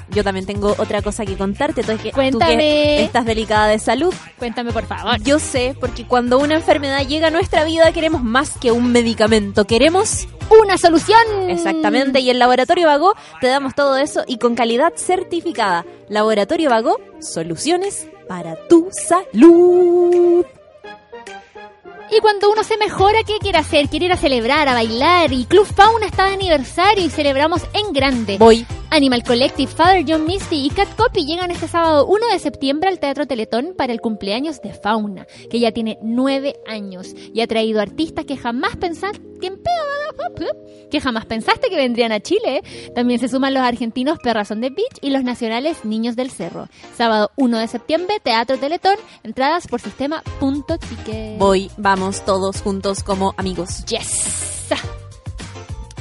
[0.09, 1.84] Yo también tengo otra cosa que contarte.
[1.84, 2.57] Tú que, tú Cuéntame.
[2.57, 4.13] que estás delicada de salud.
[4.39, 5.22] Cuéntame, por favor.
[5.22, 9.65] Yo sé, porque cuando una enfermedad llega a nuestra vida queremos más que un medicamento.
[9.65, 11.19] Queremos una solución.
[11.49, 12.19] Exactamente.
[12.19, 15.85] Y en Laboratorio Vago te damos todo eso y con calidad certificada.
[16.09, 20.45] Laboratorio Vago, soluciones para tu salud.
[22.09, 23.89] Y cuando uno se mejora, ¿qué quiere hacer?
[23.89, 25.33] Quiere ir a celebrar, a bailar.
[25.33, 28.37] Y Club Fauna está de aniversario y celebramos en grande.
[28.37, 28.65] Voy.
[28.89, 32.99] Animal Collective, Father John Misty y Cat Copy llegan este sábado 1 de septiembre al
[32.99, 37.81] Teatro Teletón para el cumpleaños de Fauna, que ya tiene nueve años y ha traído
[37.81, 39.27] artistas que jamás pensaste
[40.89, 42.61] que jamás pensaste que vendrían a Chile.
[42.95, 46.67] También se suman los argentinos Perrazón de Beach y los nacionales Niños del Cerro.
[46.95, 51.37] Sábado 1 de septiembre, Teatro Teletón, entradas por sistema punto ticket.
[51.37, 53.83] Voy, vamos todos juntos como amigos.
[53.85, 54.67] Yes.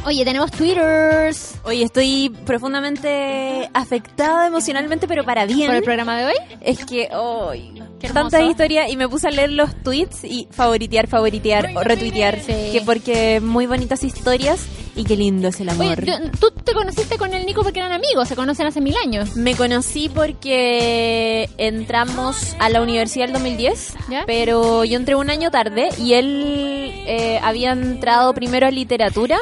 [0.06, 1.56] Oye, tenemos twitters.
[1.64, 5.66] Oye, estoy profundamente afectada emocionalmente, pero para bien.
[5.66, 6.34] ¿Por el programa de hoy?
[6.60, 8.40] Es que, hoy hermoso.
[8.50, 12.40] historias y me puse a leer los tweets y favoritear, favoritear o retuitear.
[12.40, 15.98] Que porque muy bonitas historias y qué lindo es el amor.
[16.00, 19.34] Oye, tú- te conociste con el Nico porque eran amigos, se conocen hace mil años.
[19.34, 23.94] Me conocí porque entramos a la universidad el 2010,
[24.26, 29.38] pero yo entré un año tarde y él eh, había entrado primero a literatura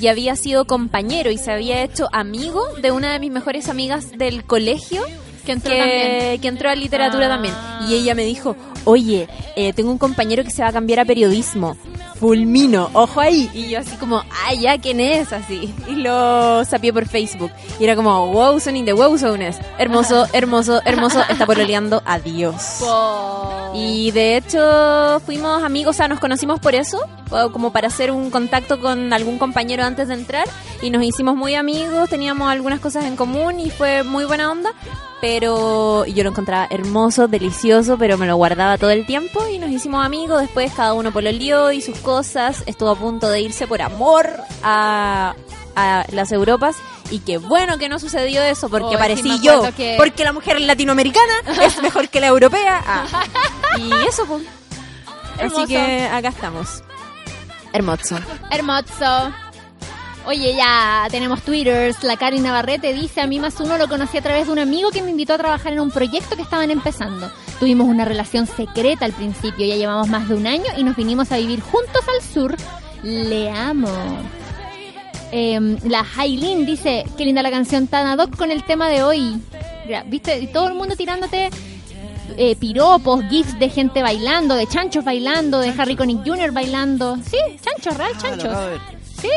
[0.00, 4.12] y había sido compañero y se había hecho amigo de una de mis mejores amigas
[4.18, 5.02] del colegio.
[5.44, 7.28] Que entró que, que entró a literatura Ah.
[7.30, 7.54] también.
[7.88, 11.04] Y ella me dijo, oye, eh, tengo un compañero que se va a cambiar a
[11.04, 11.76] periodismo.
[12.18, 13.50] Fulmino, ojo ahí.
[13.52, 15.32] Y yo así como, ah, ya, ¿quién es?
[15.32, 15.74] Así.
[15.88, 17.50] Y lo sapié por Facebook.
[17.78, 19.56] Y era como, wow, in the wow zones.
[19.78, 21.20] Hermoso, hermoso, hermoso.
[21.28, 22.02] Está pololeando.
[22.06, 22.82] Adiós.
[23.74, 27.00] Y de hecho fuimos amigos, o sea, nos conocimos por eso,
[27.52, 30.46] como para hacer un contacto con algún compañero antes de entrar
[30.80, 34.70] y nos hicimos muy amigos, teníamos algunas cosas en común y fue muy buena onda,
[35.26, 39.70] pero yo lo encontraba hermoso, delicioso, pero me lo guardaba todo el tiempo y nos
[39.70, 43.80] hicimos amigos, después cada uno pololeó y sus cosas, estuvo a punto de irse por
[43.80, 44.28] amor
[44.62, 45.34] a,
[45.76, 46.76] a las Europas
[47.10, 50.24] y qué bueno que no sucedió eso porque Oh, sí, aparecí me yo, que- porque
[50.24, 52.82] la mujer latinoamericana es mejor que la europea.
[52.86, 53.06] Ah.
[53.78, 54.42] Y eso, pues.
[55.38, 55.62] Hermoso.
[55.64, 56.82] Así que acá estamos.
[57.72, 58.16] Hermoso.
[58.50, 59.32] Hermoso.
[60.26, 62.02] Oye, ya tenemos twitters.
[62.02, 64.90] La Cari Navarrete dice, a mí más uno lo conocí a través de un amigo
[64.90, 67.30] que me invitó a trabajar en un proyecto que estaban empezando.
[67.60, 71.30] Tuvimos una relación secreta al principio, ya llevamos más de un año y nos vinimos
[71.30, 72.56] a vivir juntos al sur.
[73.02, 73.90] Le amo.
[75.30, 79.02] Em, la Hailin dice, qué linda la canción tan ad hoc con el tema de
[79.02, 79.42] hoy.
[80.06, 80.38] ¿Viste?
[80.38, 81.50] Y todo el mundo tirándote
[82.38, 86.50] eh, piropos, gifs de gente bailando, de chanchos bailando, de Harry Connick Jr.
[86.52, 87.16] bailando.
[87.16, 88.58] Sí, chanchos, real chanchos.
[88.58, 88.80] de ver.
[89.20, 89.28] Sí.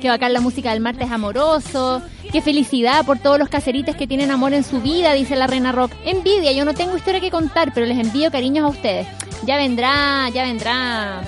[0.00, 2.02] Qué bacán la música del martes amoroso.
[2.30, 5.72] Qué felicidad por todos los caserites que tienen amor en su vida, dice la Reina
[5.72, 5.92] Rock.
[6.04, 9.06] Envidia, yo no tengo historia que contar, pero les envío cariños a ustedes.
[9.44, 11.22] Ya vendrá, ya vendrá.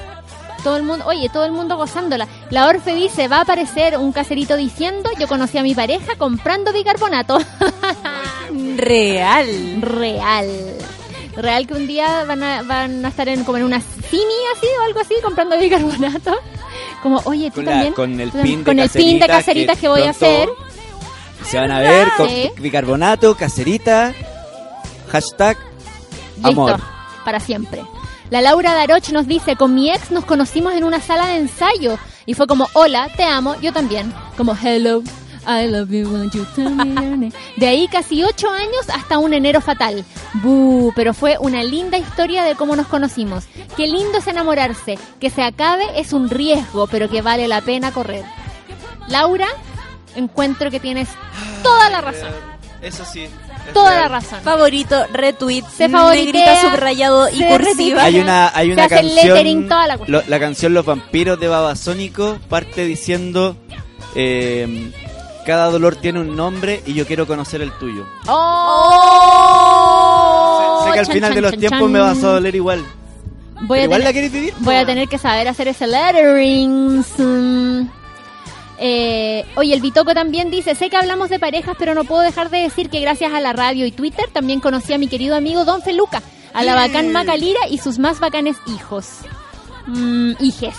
[0.63, 2.27] Todo el mundo, oye, todo el mundo gozándola.
[2.51, 6.73] La Orfe dice, va a aparecer un caserito diciendo, yo conocí a mi pareja comprando
[6.73, 7.39] bicarbonato.
[8.77, 9.81] Real.
[9.81, 10.49] Real.
[11.37, 14.67] Real que un día van a, van a estar en, como en una cine así
[14.81, 16.35] o algo así comprando bicarbonato.
[17.03, 17.93] Como, oye, tú Con, la- también.
[17.95, 20.49] con el tú pin de con el pin de caseritas caseritas que, voy a hacer.
[21.47, 22.51] Se van a ver con Sí.
[22.59, 24.13] bicarbonato, caserita,
[25.11, 25.57] hashtag
[26.37, 26.81] Listo, amor.
[27.25, 27.83] para siempre.
[28.31, 31.99] La Laura Daroch nos dice, con mi ex nos conocimos en una sala de ensayo
[32.27, 34.13] y fue como, hola, te amo, yo también.
[34.37, 35.03] Como, hello,
[35.51, 37.33] I love you, won't you tell me your name?
[37.57, 40.05] De ahí casi ocho años hasta un enero fatal.
[40.35, 43.45] Buh, pero fue una linda historia de cómo nos conocimos.
[43.77, 44.99] Qué lindo es enamorarse.
[45.19, 48.25] Que se acabe es un riesgo, pero que vale la pena correr.
[49.09, 49.47] Laura,
[50.17, 51.09] encuentro que tienes
[51.63, 52.29] toda la razón.
[52.83, 53.27] Eso sí.
[53.73, 54.03] Toda real.
[54.03, 54.41] la razón.
[54.43, 58.03] Favorito, retweet, Se favoritea, subrayado y cursiva.
[58.05, 59.27] Hay una, hay una hace el canción.
[59.29, 60.23] lettering, toda la cuestión.
[60.23, 63.57] lo- la canción Los vampiros de Babasónico parte diciendo:
[64.15, 64.93] eh,
[65.49, 68.05] Cada dolor tiene un nombre y yo quiero conocer el tuyo.
[69.49, 70.83] ¡Oh!
[70.85, 72.85] sé que al Chan, final de los chan, tiempos me vas a doler igual.
[73.63, 74.53] Voy a Igual tener- la quieres vivir.
[74.59, 77.03] Voy a tener que saber hacer ese lettering.
[77.17, 77.89] Mm.
[78.79, 82.51] Eh, oye, el Bitoco también dice, sé que hablamos de parejas, pero no puedo dejar
[82.51, 85.65] de decir que gracias a la radio y Twitter también conocí a mi querido amigo
[85.65, 86.21] Don Feluca,
[86.53, 89.07] a la bacán Macalira y sus más bacanes hijos.
[89.87, 90.75] Mm, hijes.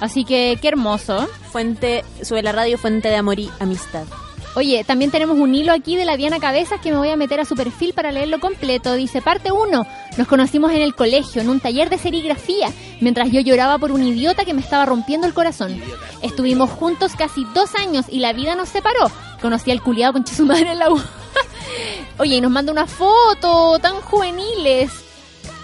[0.00, 1.26] Así que qué hermoso.
[1.50, 4.04] Fuente, sube la radio, fuente de amor y amistad.
[4.56, 7.40] Oye, también tenemos un hilo aquí de la Diana Cabezas que me voy a meter
[7.40, 8.94] a su perfil para leerlo completo.
[8.94, 9.86] Dice, parte 1,
[10.16, 14.02] nos conocimos en el colegio, en un taller de serigrafía, mientras yo lloraba por un
[14.02, 15.78] idiota que me estaba rompiendo el corazón.
[16.22, 19.10] Estuvimos juntos casi dos años y la vida nos separó.
[19.42, 20.98] Conocí al culiado con su madre en la U.
[22.18, 24.90] Oye, y nos manda una foto tan juveniles.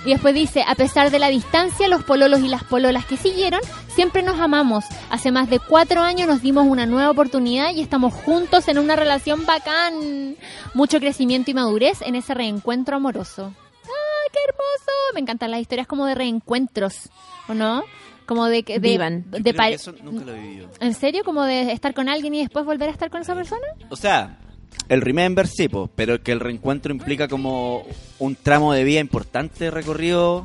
[0.04, 3.60] Y después dice, a pesar de la distancia, los pololos y las pololas que siguieron,
[3.94, 4.85] siempre nos amamos.
[5.10, 8.97] Hace más de cuatro años nos dimos una nueva oportunidad y estamos juntos en una
[8.97, 10.36] relación bacán.
[10.74, 13.55] Mucho crecimiento y madurez en ese reencuentro amoroso.
[13.85, 15.14] ¡Ay, qué hermoso!
[15.14, 17.10] Me encantan las historias como de reencuentros,
[17.48, 17.85] ¿o no?
[18.27, 18.78] Como de que...
[18.78, 19.31] De, Vivan.
[19.31, 20.69] de eso nunca lo he vivido.
[20.81, 21.23] ¿En serio?
[21.24, 23.66] ¿Como de estar con alguien y después volver a estar con esa persona?
[23.90, 24.39] O sea,
[24.89, 27.85] el remember sí, po, pero que el reencuentro implica como
[28.19, 30.44] un tramo de vida importante recorrido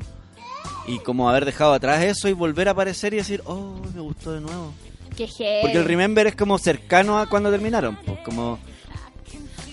[0.88, 4.32] y como haber dejado atrás eso y volver a aparecer y decir, oh, me gustó
[4.32, 4.74] de nuevo.
[5.16, 5.60] Qué.
[5.62, 8.60] Porque el remember es como cercano a cuando terminaron, pues como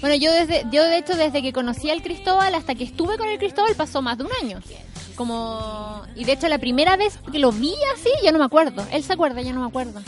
[0.00, 3.28] Bueno, yo desde, yo de hecho desde que conocí al Cristóbal hasta que estuve con
[3.28, 4.60] el Cristóbal pasó más de un año.
[5.16, 8.84] Como y de hecho la primera vez que lo vi así, yo no me acuerdo.
[8.90, 10.00] Él se acuerda, yo no me acuerdo.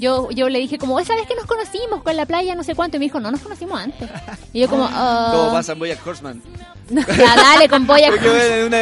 [0.00, 2.74] Yo, yo le dije como, esa vez que nos conocimos con la playa, no sé
[2.74, 4.08] cuánto, y me dijo, no, nos conocimos antes.
[4.50, 6.42] Y yo como, ah, como pasa en Boyack Horseman.
[6.90, 8.18] ya, dale con Boyack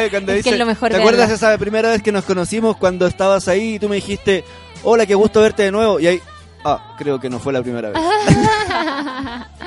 [0.09, 2.77] cuando Es que es lo mejor ¿Te de acuerdas esa primera vez que nos conocimos
[2.77, 4.45] cuando estabas ahí y tú me dijiste,
[4.83, 5.99] hola, qué gusto verte de nuevo?
[5.99, 6.21] Y ahí,
[6.63, 8.01] ah, creo que no fue la primera vez.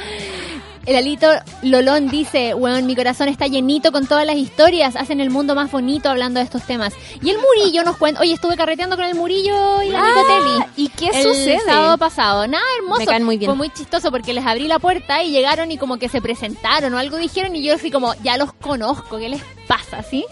[0.85, 1.29] El Alito
[1.63, 5.71] Lolón dice, weón, mi corazón está llenito con todas las historias, hacen el mundo más
[5.71, 6.93] bonito hablando de estos temas.
[7.23, 10.67] Y el Murillo nos cuenta, oye, estuve carreteando con el Murillo y la Ah.
[10.77, 11.61] ¿y qué el sucede?
[11.61, 12.49] sábado pasado.
[12.49, 12.99] Nada, hermoso.
[13.01, 13.49] Me caen muy bien.
[13.49, 16.93] Fue muy chistoso porque les abrí la puerta y llegaron y como que se presentaron
[16.95, 20.03] o algo dijeron y yo así como, ya los conozco, ¿qué les pasa?
[20.03, 20.25] ¿Sí?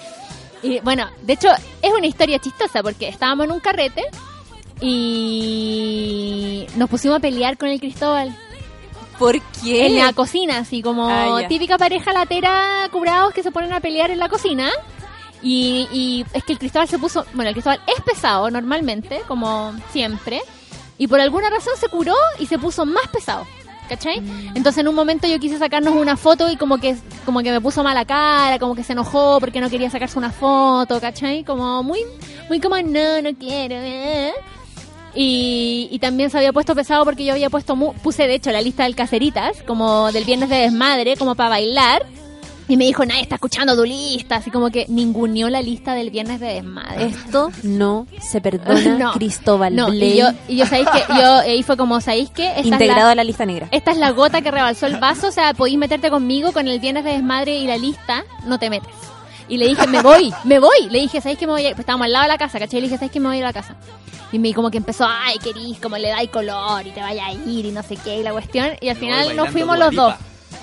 [0.64, 1.48] Y bueno, de hecho,
[1.80, 4.02] es una historia chistosa porque estábamos en un carrete
[4.80, 8.36] y nos pusimos a pelear con el Cristóbal.
[9.20, 9.86] ¿Por qué?
[9.86, 14.10] En la cocina, así como Ah, típica pareja latera curados que se ponen a pelear
[14.10, 14.70] en la cocina.
[15.42, 19.72] Y, y es que el Cristóbal se puso, bueno, el Cristóbal es pesado normalmente, como
[19.92, 20.40] siempre.
[20.98, 23.46] Y por alguna razón se curó y se puso más pesado.
[23.88, 24.20] ¿Cachai?
[24.20, 24.56] Mm.
[24.56, 27.60] Entonces en un momento yo quise sacarnos una foto y como que como que me
[27.60, 31.42] puso mala cara, como que se enojó porque no quería sacarse una foto, ¿cachai?
[31.44, 32.00] Como muy,
[32.48, 33.74] muy como no, no quiero.
[33.76, 34.32] eh".
[35.14, 38.50] Y, y también se había puesto pesado porque yo había puesto, mu- puse de hecho
[38.52, 42.04] la lista del Caceritas, como del viernes de desmadre, como para bailar.
[42.68, 44.36] Y me dijo, nadie está escuchando tu lista.
[44.36, 47.06] Así como que ninguneó la lista del viernes de desmadre.
[47.06, 51.64] Esto no se perdona, No, Cristóbal No, y yo, y yo sabéis que yo ahí
[51.64, 53.66] fue como, ¿sabéis es integrado la- a la lista negra.
[53.72, 56.78] esta es la gota que rebalsó el vaso, o sea, podéis meterte conmigo con el
[56.78, 58.92] viernes de desmadre y la lista, no te metes.
[59.50, 60.88] Y le dije, me voy, me voy.
[60.90, 61.74] Le dije, ¿sabéis que me voy a ir?
[61.74, 62.80] Pues estábamos al lado de la casa, ¿cachai?
[62.80, 63.76] Le dije, ¿sabéis que me voy a ir a la casa?
[64.32, 67.32] Y me como que empezó, ay, querís, como le dais color y te vaya a
[67.32, 68.68] ir y no sé qué, y la cuestión.
[68.80, 70.14] Y al Me final nos fuimos los dos.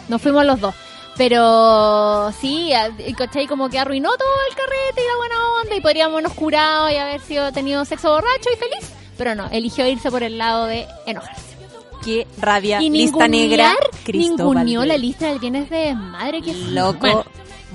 [0.08, 0.74] Nos fuimos los dos.
[1.18, 2.72] Pero sí,
[3.18, 3.46] ¿cachai?
[3.48, 6.96] Como que arruinó todo el carrete y la buena onda y podríamos habernos curado y
[6.96, 8.90] haber sido tenido sexo borracho y feliz.
[9.18, 11.58] Pero no, eligió irse por el lado de enojarse.
[12.06, 12.82] Qué rabia.
[12.82, 13.74] Y lista negra.
[14.06, 14.90] Cristóbal ninguneó Bley.
[14.90, 17.00] la lista del viernes de desmadre que Loco.
[17.00, 17.26] Bueno,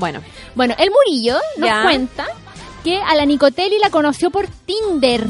[0.02, 0.20] Bueno,
[0.56, 1.82] bueno, el Murillo nos Ya.
[1.84, 2.26] cuenta
[2.82, 5.24] que a la Nicotelli la conoció por Tinder.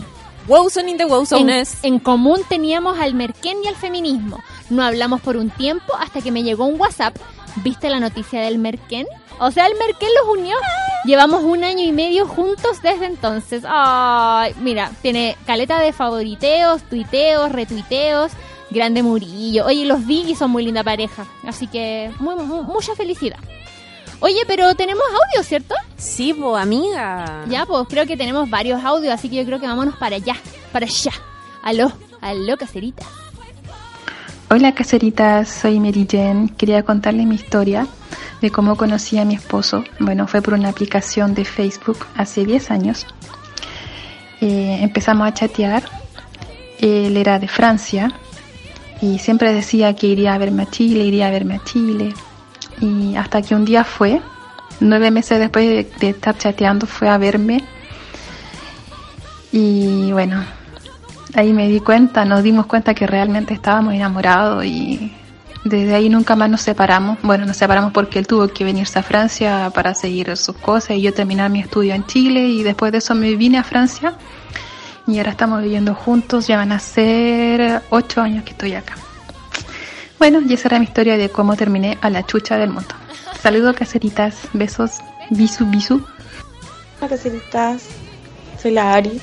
[0.49, 1.77] Wowson in the En, Wowsones.
[1.83, 4.43] en común teníamos al merquén y al feminismo.
[4.71, 7.15] No hablamos por un tiempo hasta que me llegó un WhatsApp.
[7.57, 9.07] ¿Viste la noticia del merquén?
[9.39, 10.57] O sea, el merquén los unió.
[11.05, 13.65] Llevamos un año y medio juntos desde entonces.
[13.69, 18.33] Ay, mira, tiene caleta de favoriteos, tuiteos, retuiteos.
[18.71, 19.67] Grande Murillo.
[19.67, 21.27] Oye, los vi y son muy linda pareja.
[21.47, 23.37] Así que muy, mu- mucha felicidad.
[24.23, 25.75] Oye, pero tenemos audio, ¿cierto?
[25.97, 27.45] Sí, po, amiga.
[27.49, 30.37] Ya, pues creo que tenemos varios audios, así que yo creo que vámonos para allá,
[30.71, 31.11] para allá.
[31.65, 33.05] Aló, aló, caserita.
[34.49, 36.51] Hola caseritas, soy Mary Jen.
[36.51, 37.89] Quería contarles mi historia
[38.41, 39.83] de cómo conocí a mi esposo.
[39.99, 43.07] Bueno, fue por una aplicación de Facebook hace 10 años.
[44.41, 45.83] Eh, empezamos a chatear.
[46.79, 48.13] Él era de Francia
[49.01, 52.15] y siempre decía que iría a verme a Chile, iría a verme a Chile.
[52.83, 54.21] Y hasta que un día fue,
[54.81, 57.65] nueve meses después de, estar chateando, fue a verme.
[59.53, 60.45] Y bueno,
[61.35, 65.13] ahí me di cuenta, nos dimos cuenta que realmente estábamos enamorados y
[65.65, 67.19] desde ahí nunca más nos separamos.
[67.23, 71.03] Bueno, nos separamos porque él tuvo que venirse a Francia para seguir sus cosas y
[71.03, 74.15] yo terminar mi estudio en Chile y después de eso me vine a Francia
[75.07, 78.95] y ahora estamos viviendo juntos, ya van a ser ocho años que estoy acá.
[80.23, 82.95] Bueno, y esa era mi historia de cómo terminé a la chucha del mundo.
[83.43, 85.01] Saludos caseritas, besos,
[85.31, 86.01] bisu bisu.
[87.01, 87.89] Hola, caseritas.
[88.57, 89.21] Soy la Ari.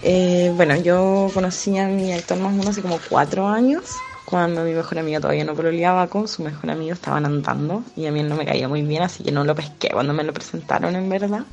[0.00, 3.94] Eh, bueno, yo conocí a mi actor más o menos hace como cuatro años.
[4.24, 8.10] cuando mi mejor amiga todavía no pololeaba con su mejor amigo, estaban andando y a
[8.10, 10.96] mí no me caía muy bien, así que no lo pesqué cuando me lo presentaron
[10.96, 11.44] en verdad.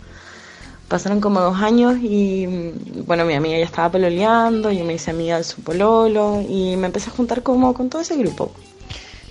[0.87, 5.11] Pasaron como dos años y mm, bueno, mi amiga ya estaba pololeando, yo me hice
[5.11, 8.53] amiga de su pololo y me empecé a juntar como con todo ese grupo.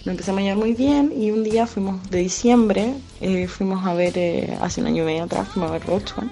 [0.05, 3.95] Me empecé a llevar muy bien y un día fuimos de diciembre, eh, fuimos a
[3.95, 6.31] ver, eh, hace un año y medio atrás, fuimos a ver Roach One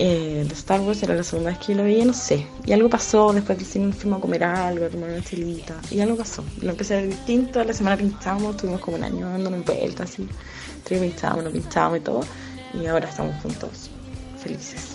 [0.00, 2.46] eh, Star Wars, era la segunda vez que yo lo veía, no sé.
[2.64, 5.22] Y algo pasó, después del cine fuimos a comer algo, a tomar una
[5.90, 6.44] y algo pasó.
[6.62, 10.04] Lo empecé a ver distinto, la semana pinchábamos, tuvimos como un año dando en vuelta,
[10.04, 10.28] así.
[10.84, 12.20] Tres pinchábamos, nos pinchábamos y todo,
[12.74, 13.90] y ahora estamos juntos,
[14.40, 14.92] felices.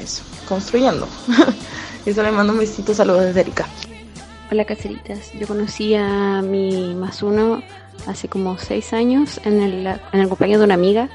[0.00, 1.08] Eso, construyendo.
[2.04, 3.66] y eso le mando un besito, saludos desde Erika.
[4.48, 7.62] Hola caseritas, yo conocí a mi más uno
[8.06, 11.08] hace como seis años en el, en el cumpleaños de una amiga.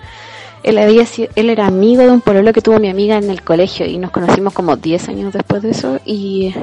[0.64, 1.06] Él, había,
[1.36, 4.12] él era amigo de un pololo que tuvo mi amiga en el colegio y nos
[4.12, 6.54] conocimos como 10 años después de eso y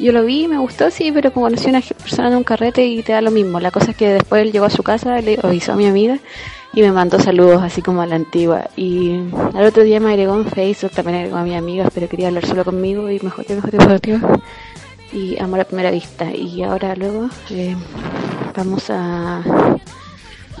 [0.00, 2.84] yo lo vi, me gustó, sí, pero como conocí a una persona en un carrete
[2.84, 3.60] y te da lo mismo.
[3.60, 6.18] La cosa es que después él llegó a su casa, le avisó a mi amiga
[6.72, 8.70] y me mandó saludos así como a la antigua.
[8.76, 9.20] Y
[9.54, 12.44] al otro día me agregó en Facebook, también agregó a mis amigas, pero quería hablar
[12.44, 14.00] solo conmigo y mejor que mejor mejor
[15.12, 16.30] y amor a primera vista.
[16.30, 17.76] Y ahora luego eh,
[18.56, 19.42] vamos a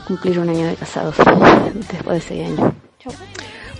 [0.06, 1.16] cumplir un año de casados
[1.92, 2.72] después de seis años.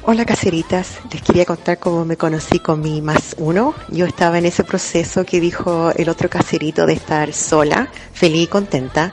[0.03, 3.75] Hola caseritas, les quería contar cómo me conocí con mi más uno.
[3.89, 8.47] Yo estaba en ese proceso que dijo el otro caserito de estar sola, feliz y
[8.47, 9.13] contenta.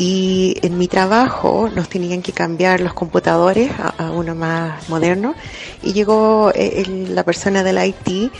[0.00, 5.34] Y en mi trabajo nos tenían que cambiar los computadores a, a uno más moderno.
[5.82, 8.32] Y llegó eh, el- la persona del IT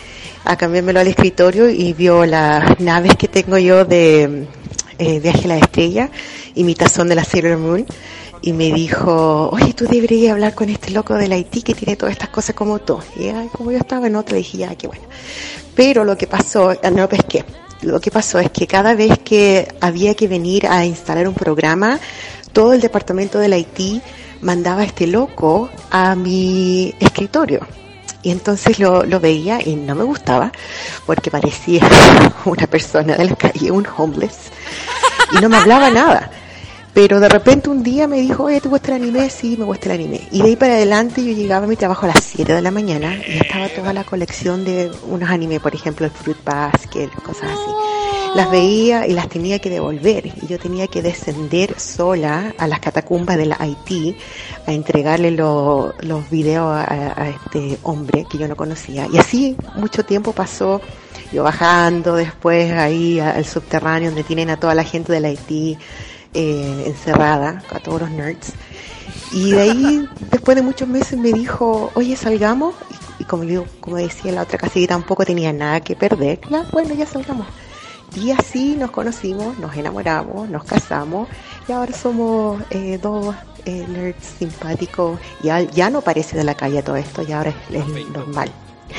[0.47, 4.47] a cambiármelo al escritorio y vio las naves que tengo yo de
[4.99, 6.09] eh, Viaje a la Estrella
[6.55, 7.85] y mi tazón de la Sailor Moon
[8.41, 12.13] y me dijo, oye, tú deberías hablar con este loco del Haití que tiene todas
[12.15, 12.99] estas cosas como tú.
[13.17, 15.03] Y como yo estaba en otra, dije, ya, qué bueno.
[15.75, 17.45] Pero lo que pasó, no pesqué.
[17.83, 21.99] Lo que pasó es que cada vez que había que venir a instalar un programa,
[22.53, 24.03] todo el departamento del Haití
[24.43, 27.67] mandaba a este loco a mi escritorio.
[28.23, 30.53] Y entonces lo, lo veía y no me gustaba
[31.07, 31.89] porque parecía
[32.45, 34.51] una persona de la calle, un homeless.
[35.33, 36.31] Y no me hablaba nada.
[36.93, 39.31] Pero de repente un día me dijo, oye, ¿te gusta el anime?
[39.31, 40.21] Sí, me gusta el anime.
[40.33, 42.71] Y de ahí para adelante yo llegaba a mi trabajo a las 7 de la
[42.73, 47.45] mañana y estaba toda la colección de unos animes, por ejemplo, el Fruit Basket, cosas
[47.51, 47.71] así.
[48.35, 50.27] Las veía y las tenía que devolver.
[50.27, 54.17] Y yo tenía que descender sola a las catacumbas de la Haití
[54.67, 59.07] a entregarle lo- los videos a, a este hombre que yo no conocía.
[59.13, 60.81] Y así mucho tiempo pasó
[61.33, 65.79] yo bajando después ahí al subterráneo donde tienen a toda la gente del Haití
[66.35, 68.53] eh, encerrada, a todos los nerds.
[69.33, 72.75] Y de ahí, después de muchos meses, me dijo, oye, salgamos.
[73.19, 76.41] Y, y como, digo, como decía la otra casi tampoco tenía nada que perder.
[76.51, 77.47] Ya, bueno, ya salgamos.
[78.17, 81.29] Y así nos conocimos, nos enamoramos, nos casamos
[81.69, 85.21] y ahora somos eh, dos eh, nerds simpáticos.
[85.43, 88.51] Ya, ya no parece de la calle todo esto, ya ahora es, es normal.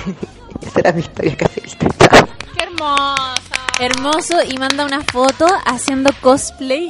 [0.61, 1.87] Esa era mi historia caserita.
[3.79, 6.87] Hermoso y manda una foto haciendo cosplay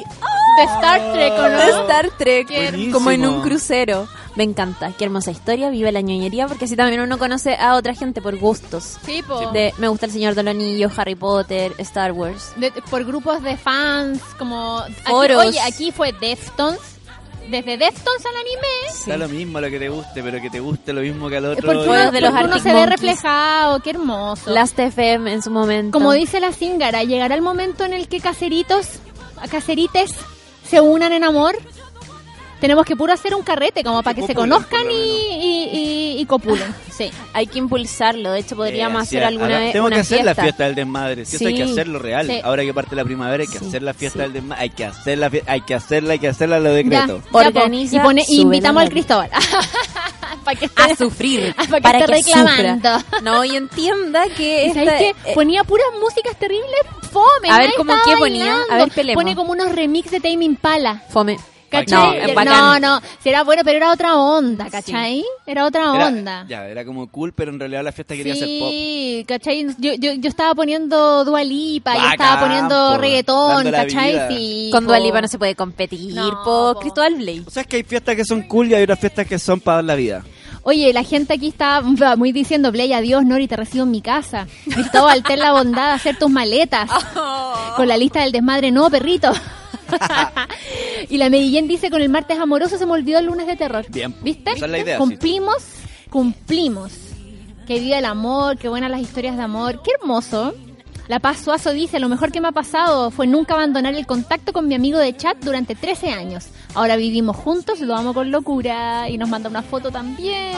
[0.58, 1.50] De Star Trek, ¿o no?
[1.50, 2.94] De Star Trek, Buenísimo.
[2.94, 4.08] como en un crucero.
[4.36, 7.94] Me encanta, qué hermosa historia, vive la ñoñería, porque así también uno conoce a otra
[7.94, 8.98] gente por gustos.
[9.06, 9.52] Sí, po.
[9.52, 12.54] De, me gusta el Señor del Anillo, Harry Potter, Star Wars.
[12.56, 14.80] De- por grupos de fans, como...
[14.80, 15.46] aquí- Foros.
[15.46, 16.80] oye, aquí fue Deftones.
[17.52, 19.08] Desde Deftones al anime.
[19.08, 21.46] Da lo mismo lo que te guste, pero que te guste lo mismo que al
[21.46, 21.66] otro.
[21.66, 24.50] Porque uno, de los uno se ve reflejado, qué hermoso.
[24.50, 25.92] Last FM en su momento.
[25.92, 29.00] Como dice la Zingara, llegará el momento en el que caseritos,
[29.50, 30.16] caserites
[30.66, 31.58] se unan en amor.
[32.62, 36.26] Tenemos que puro hacer un carrete como para que se conozcan y, y, y- y
[36.26, 36.74] copulen.
[36.96, 37.10] Sí.
[37.34, 40.02] Hay que impulsarlo, de hecho podríamos Eh, sí, hacer alguna ahora vez Tenemos una que
[40.02, 40.42] hacer la fiesta.
[40.44, 41.26] fiesta del desmadre.
[41.26, 41.72] Si eso hay que Sí.
[41.72, 42.28] hacerlo real.
[42.28, 42.40] Sí.
[42.44, 44.62] Ahora que parte la primavera hay que hacer la fiesta del desmadre.
[44.62, 47.18] Hay que hacer la fie- hay que hacerla, hay que hacerla lo decreto.
[47.26, 47.38] ya, po.
[47.40, 49.30] Organiza, y, pone, invitamos al Cristóbal.
[50.46, 53.00] para que esté, a sufrir, para que para esté que reclamando.
[53.00, 53.22] sufra.
[53.22, 55.34] No, y entienda que ¿Y sabes esta- qué?
[55.34, 56.80] Ponía puras músicas terribles,
[57.12, 57.50] fome.
[57.50, 58.56] A ver, ¿cómo qué ponía?
[58.70, 59.22] A ver, pelemos.
[59.24, 61.04] Pone como unos remix de Tame Impala.
[61.10, 61.38] Fome.
[61.72, 62.20] ¿Cachai?
[62.20, 65.24] No, es no, no, si era bueno, pero era otra onda, ¿cachai?
[65.46, 66.46] Era otra Era- onda.
[66.50, 68.70] ya, era como cool, pero en realidad la fiesta quería ser pop.
[68.70, 69.68] Sí, ¿cachai?
[69.78, 74.20] Yo, yo, yo estaba poniendo Dua Lipa, yo estaba poniendo po, reggaetón, ¿cachai?
[74.36, 74.90] Sí, Con po.
[74.90, 77.44] Dua Lipa no se puede competir por Cristóbal Blake.
[77.48, 79.60] O sea, es que hay fiestas que son cool y hay otras fiestas que son
[79.62, 80.24] para dar la vida.
[80.64, 81.82] Oye, la gente aquí está
[82.18, 84.46] muy diciendo, Play, adiós, Nori, te recibo en mi casa.
[84.70, 86.90] Cristóbal, ten la bondad de hacer tus maletas.
[87.78, 89.32] Con la lista del desmadre, no, perrito.
[91.10, 93.86] y la Medellín dice, con el martes amoroso se me olvidó el lunes de terror.
[93.90, 94.16] Bien.
[94.22, 94.52] ¿Viste?
[94.52, 95.00] Esa es la idea, sí.
[95.00, 95.64] Cumplimos,
[96.10, 96.92] cumplimos.
[97.68, 99.82] Que viva el amor, que buenas las historias de amor.
[99.84, 100.54] Qué hermoso.
[101.08, 104.54] La Paz Suazo dice, lo mejor que me ha pasado fue nunca abandonar el contacto
[104.54, 106.48] con mi amigo de chat durante 13 años.
[106.74, 110.56] Ahora vivimos juntos, lo amo con locura y nos manda una foto también.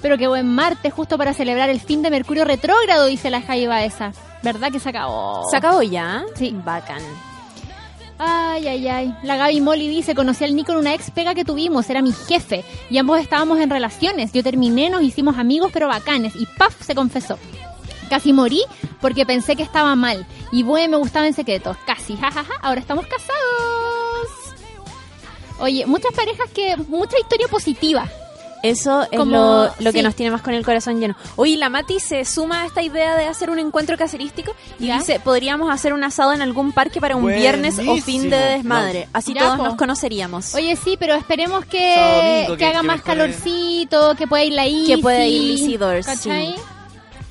[0.00, 3.84] Pero qué buen martes, justo para celebrar el fin de Mercurio retrógrado, dice la Jaiba
[3.84, 4.12] esa.
[4.42, 5.42] ¿Verdad que se acabó?
[5.50, 6.24] ¿Se acabó ya?
[6.34, 6.54] Sí.
[6.64, 7.02] Bacán.
[8.18, 9.16] Ay, ay, ay.
[9.22, 12.12] La Gaby Molly dice, conocí al Nico en una ex pega que tuvimos, era mi
[12.12, 12.64] jefe.
[12.90, 14.32] Y ambos estábamos en relaciones.
[14.32, 16.36] Yo terminé, nos hicimos amigos pero bacanes.
[16.36, 17.38] Y paf, se confesó.
[18.08, 18.62] Casi morí
[19.00, 20.26] porque pensé que estaba mal.
[20.52, 21.76] Y bueno, me gustaba en secreto.
[21.86, 22.54] Casi, jajaja.
[22.62, 23.34] Ahora estamos casados.
[25.58, 26.76] Oye, muchas parejas que...
[26.88, 28.08] Mucha historia positiva.
[28.64, 31.14] Eso es Como- lo, lo que nos tiene más con el corazón lleno.
[31.36, 34.98] Oye, la Mati se suma a esta idea de hacer un encuentro caserístico y ¿Ya?
[34.98, 39.04] dice, podríamos hacer un asado en algún parque para un viernes o fin de desmadre.
[39.04, 39.10] No.
[39.12, 40.54] Así Ya, todos nos conoceríamos.
[40.54, 44.52] Oye, sí, pero esperemos que, domingo, que que- haga que más calorcito, que pueda ir
[44.54, 44.86] la Isi.
[44.86, 46.54] que puede ir Lizzie Doors, sí.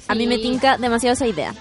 [0.07, 1.53] A mí me tinca demasiado esa idea.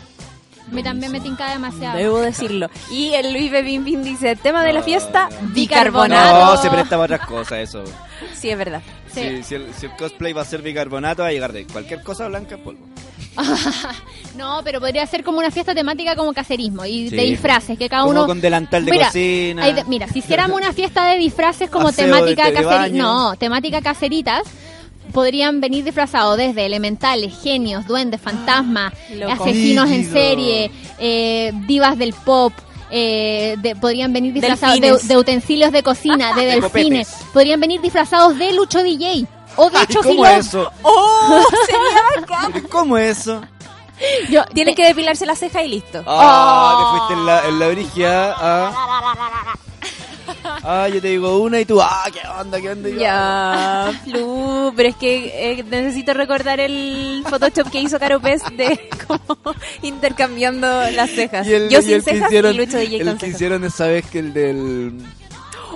[0.72, 1.98] Me también me tinca demasiado.
[1.98, 2.68] Debo decirlo.
[2.90, 6.56] Y el Luis Bebin Bin dice, tema de la fiesta, No, bicarbonato.
[6.62, 7.84] se presta para otras cosas eso.
[8.34, 8.80] Sí, es verdad.
[9.12, 12.02] Si, si el, si el cosplay va a ser bicarbonato, va a llegar de cualquier
[12.02, 12.80] cosa blanca en polvo.
[14.36, 17.16] No, pero podría ser como una fiesta temática como caserismo y Sí.
[17.16, 18.26] de disfraces, que cada Como uno...
[18.26, 19.64] con delantal de Mira, cocina.
[19.64, 22.88] hay de- mira, si hiciéramos una fiesta de disfraces como Aseo temática.
[22.90, 24.42] No, temática caseritas,
[25.12, 29.32] podrían venir disfrazados desde elementales, genios, duendes, fantasmas, loco.
[29.32, 32.52] asesinos en serie, eh, divas del pop...
[32.90, 37.08] eh, de- podrían venir disfrazados de, utensilios de cocina, de De delfines.
[37.08, 37.32] copetes.
[37.32, 39.26] Podrían venir disfrazados de Lucho DJ
[39.56, 40.70] o de Ay, ¿Cómo eso?
[40.82, 41.42] ¡Oh!
[41.66, 42.52] Sería bacán.
[42.52, 43.40] ¿Pero ¿Cómo eso?
[44.30, 46.02] Yo- Tiene que depilarse la ceja y listo.
[46.06, 47.66] Ah, te fuiste en la, en la
[48.36, 49.56] a...
[50.64, 52.88] Ah, yo te digo una y tú, ah, qué onda, qué onda.
[52.90, 58.88] Ya, Flu, pero es que eh, necesito recordar el Photoshop que hizo Caro Pez de
[59.08, 59.20] como
[59.82, 61.46] intercambiando las cejas.
[61.48, 63.20] Y el, Yo y sin el que cejas hicieron, y Lucho DJ el con que
[63.20, 63.34] cejas.
[63.34, 64.98] hicieron esa vez que el del...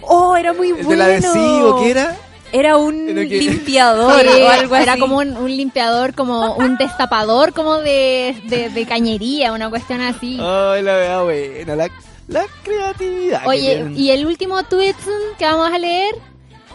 [0.02, 0.90] Oh, era muy El bueno.
[0.90, 2.16] del adhesivo, ¿qué era?
[2.52, 4.82] Era un que- limpiador Sí, o algo así.
[4.84, 10.00] Era como un, un limpiador, como un destapador, como de, de, de cañería, una cuestión
[10.00, 10.38] así.
[10.40, 11.90] Ay, la verdad, buena, la,
[12.28, 13.46] la creatividad.
[13.46, 14.94] Oye, y el último tweet
[15.38, 16.14] que vamos a leer,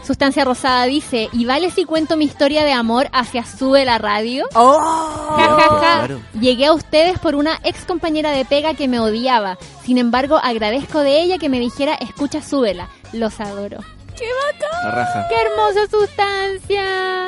[0.04, 4.46] Sustancia Rosada dice, ¿y vale si cuento mi historia de amor hacia Sube la Radio?
[4.54, 5.34] ¡Oh!
[5.36, 5.78] Ja, ja, ja.
[5.78, 6.20] Claro.
[6.40, 9.58] Llegué a ustedes por una ex compañera de pega que me odiaba.
[9.84, 12.88] Sin embargo, agradezco de ella que me dijera, escucha, súbela.
[13.12, 13.78] Los adoro.
[14.16, 14.84] ¡Qué bacán!
[14.84, 15.28] La raja.
[15.28, 17.26] ¡Qué hermosa sustancia!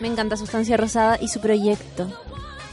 [0.00, 2.08] Me encanta Sustancia Rosada y su proyecto.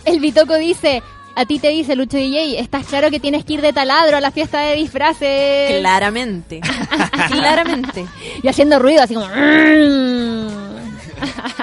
[0.06, 1.04] El Bitoco dice,
[1.40, 4.22] a ti te dice Lucho DJ, estás claro que tienes que ir de taladro a
[4.22, 5.80] la fiesta de disfraces.
[5.80, 6.60] Claramente.
[7.30, 8.06] Claramente.
[8.44, 9.28] Y haciendo ruido, así como...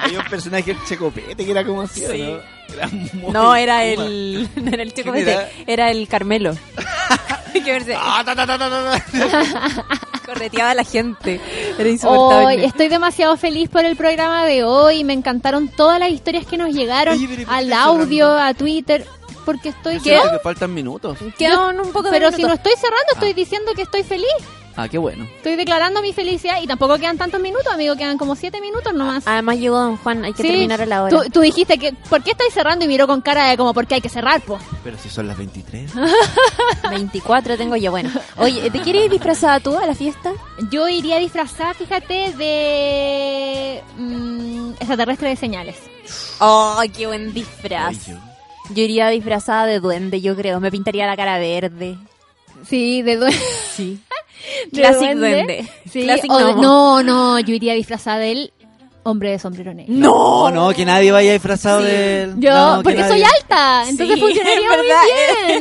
[0.03, 2.23] Hay un personaje, el Checopete, que era como así, ¿o Sí.
[2.23, 2.41] ¿no?
[2.75, 4.07] Era muy No, era puma.
[4.07, 4.49] el.
[4.57, 5.49] No era el chico ¿Quién Pete, era?
[5.67, 6.55] era el Carmelo.
[7.53, 7.95] que verse.
[7.97, 9.85] Ah, ta, ta, ta, ta, ta, ta.
[10.27, 11.41] Correteaba a la gente.
[11.79, 12.47] Era insoportable.
[12.59, 15.05] Hoy estoy demasiado feliz por el programa de hoy.
[15.05, 18.31] Me encantaron todas las historias que nos llegaron Oye, pero ¿y por qué al audio,
[18.39, 19.07] a Twitter.
[19.47, 20.01] Porque estoy...
[20.01, 21.17] Que faltan minutos.
[21.39, 24.27] Quedan un poco de Pero si no estoy cerrando, estoy diciendo que estoy feliz.
[24.79, 25.25] Ah, qué bueno.
[25.37, 27.97] Estoy declarando mi felicidad y tampoco quedan tantos minutos, amigo.
[27.97, 29.27] Quedan como siete minutos nomás.
[29.27, 31.17] Además llegó Don Juan, hay que Sí, terminar a la hora.
[31.17, 32.85] Tú, tú dijiste que, ¿por qué estoy cerrando?
[32.85, 34.59] Y miró con cara de como, ¿por qué hay que cerrar, po?
[34.85, 35.93] Pero si son las 23.
[36.91, 38.11] 24 tengo yo, bueno.
[38.37, 40.33] Oye, ¿te quieres ir disfrazada tú a la fiesta?
[40.71, 45.77] Yo iría disfrazada, fíjate, de mm, extraterrestre de señales.
[46.39, 48.09] ¡Oh, qué buen disfraz!
[48.09, 48.19] Ay,
[48.75, 50.61] yo- iría disfrazada de duende, yo creo.
[50.61, 51.97] Me pintaría la cara verde.
[52.69, 53.39] Sí, de duende.
[53.75, 54.01] Sí.
[54.73, 55.29] ¿De Classic duende?
[55.45, 55.69] duende.
[55.91, 56.63] Sí, Classic o de- gnomo.
[56.63, 58.53] no, no, yo iría disfrazada del
[59.07, 59.93] hombre de sombrero negro.
[59.95, 61.87] No, no, que nadie vaya disfrazado Sí.
[61.87, 62.33] de...
[62.39, 64.87] Yo, no, porque nadie- soy alta, entonces Sí, funcionaría muy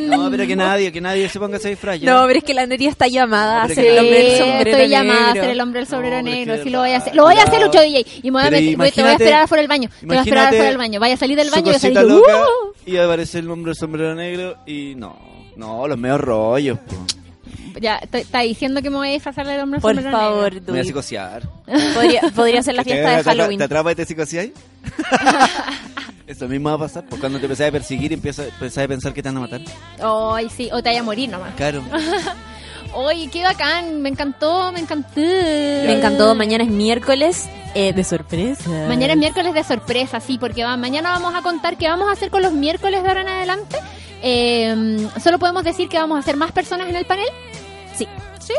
[0.00, 0.10] bien.
[0.10, 2.00] No, pero que nadie, que nadie se ponga ese disfraz.
[2.02, 4.38] No, pero es que la Nería está llamada a No, ser el hombre del Sí,
[4.38, 5.42] sombrero estoy llamada a negro.
[5.42, 7.14] ser el hombre del sombrero No, negro, sí lo voy a hacer.
[7.16, 7.62] Lo voy a hacer.
[7.62, 8.06] Lucho DJ.
[8.22, 9.88] Y me voy a, meter- te voy a esperar afuera del baño.
[10.00, 11.00] Te voy a esperar imagínate afuera del baño.
[11.00, 12.90] Vaya a salir del baño y voy a salir loca "Uh".
[12.90, 15.16] y aparece el hombre del sombrero negro y no,
[15.56, 16.78] no, los medios rollos.
[16.78, 16.94] po.
[17.80, 20.66] Ya, te- está diciendo que me voy a disfrazar del hombre Por favor, negro.
[20.66, 21.42] Me voy a psicosear.
[21.94, 23.58] Podría, podría ser la ¿Te- fiesta de te- Halloween.
[23.58, 24.06] ¿Te atrapa y te?
[26.26, 29.14] Eso mismo va a pasar, pues cuando te empezás a perseguir empiezas, empezás a pensar
[29.14, 29.60] que te van a matar.
[30.02, 31.54] Ay, sí, o te vaya a morir nomás.
[31.54, 31.82] Claro.
[32.94, 35.20] Oye, qué bacán, me encantó, me encantó.
[35.20, 36.34] Me encantó.
[36.34, 38.70] Mañana es miércoles eh, de sorpresa.
[38.88, 42.12] Mañana es miércoles de sorpresa, sí, porque va- mañana vamos a contar qué vamos a
[42.12, 43.76] hacer con los miércoles de ahora en adelante.
[44.22, 47.28] Eh, Solo podemos decir que vamos a hacer más personas en el panel.
[47.96, 48.06] Sí.
[48.40, 48.54] ¿Sí?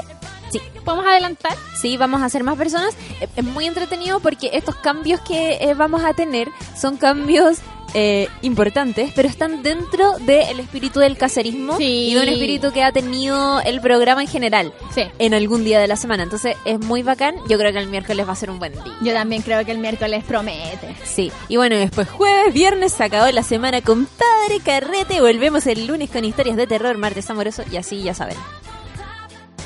[0.52, 0.60] Sí.
[0.86, 1.54] ¿Podemos adelantar?
[1.80, 2.96] Sí, vamos a hacer más personas.
[3.22, 6.48] Eh, Es muy entretenido porque estos cambios que eh, vamos a tener
[6.80, 7.58] son cambios
[7.94, 12.10] eh, importantes, pero están dentro del espíritu del caserismo Sí.
[12.10, 15.04] y de un espíritu que ha tenido el programa en general Sí.
[15.20, 16.24] en algún día de la semana.
[16.24, 17.36] Entonces es muy bacán.
[17.50, 18.84] Yo creo que el miércoles va a ser un buen día.
[19.02, 20.96] Yo también creo que el miércoles promete.
[21.06, 25.22] Sí, y bueno, después jueves, viernes se acabó la semana con Padre Carrete.
[25.22, 28.36] Volvemos el lunes con historias de terror, martes amoroso y así ya saben.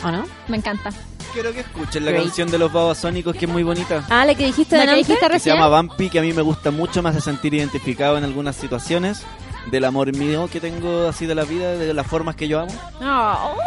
[0.04, 0.26] ¿O no?
[0.48, 0.92] Me encanta.
[1.34, 2.26] Quiero que escuchen la Great.
[2.26, 4.04] canción de los babasónicos que es muy bonita.
[4.10, 5.56] Ah, la que dijiste La que dijiste que se recién.
[5.56, 9.24] llama Bumpy, que a mí me gusta mucho, me hace sentir identificado en algunas situaciones
[9.70, 12.72] del amor mío que tengo así de la vida, de las formas que yo amo.
[13.00, 13.60] Ah, uh.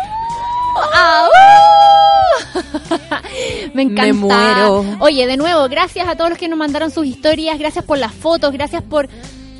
[3.74, 4.02] Me encanta.
[4.06, 4.84] Me muero.
[5.00, 8.12] Oye, de nuevo, gracias a todos los que nos mandaron sus historias, gracias por las
[8.12, 9.08] fotos, gracias por,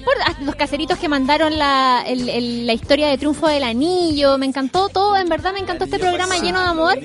[0.05, 4.39] por a- los caseritos que mandaron la, el- el- la historia de triunfo del anillo.
[4.39, 6.98] Me encantó todo, en verdad me encantó este programa lleno de amor.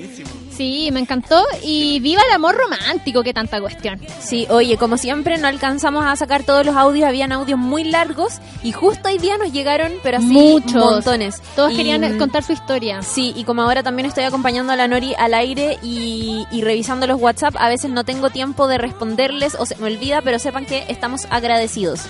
[0.56, 3.98] Sí, me encantó y viva el amor romántico, que tanta cuestión.
[4.20, 8.34] Sí, oye, como siempre no alcanzamos a sacar todos los audios, habían audios muy largos
[8.62, 10.74] y justo hoy día nos llegaron, pero así Muchos.
[10.74, 11.40] montones.
[11.56, 13.00] Todos Y, querían mm, contar su historia.
[13.00, 17.06] Sí, y como ahora también estoy acompañando a la Nori al aire y, y revisando
[17.06, 20.66] los WhatsApp, a veces no tengo tiempo de responderles o se me olvida, pero sepan
[20.66, 22.00] que estamos agradecidos.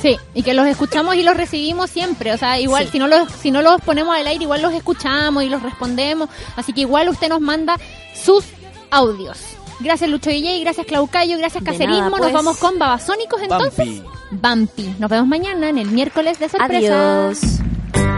[0.00, 2.32] Sí, y que los escuchamos y los recibimos siempre.
[2.32, 2.92] O sea, igual, Sí.
[2.92, 6.28] si, no los, si no los ponemos al aire, igual los escuchamos y los respondemos.
[6.56, 7.76] Así que igual usted nos manda
[8.14, 8.44] sus
[8.90, 9.38] audios.
[9.80, 11.96] Gracias Lucho DJ, gracias Claucayo, gracias Cacerismo.
[11.96, 12.32] nada, Nos pues.
[12.32, 14.02] vamos con Babasónicos entonces.
[14.30, 14.94] Bumpy.
[14.98, 17.26] Nos vemos mañana en el miércoles de sorpresa.
[17.28, 18.09] Adiós.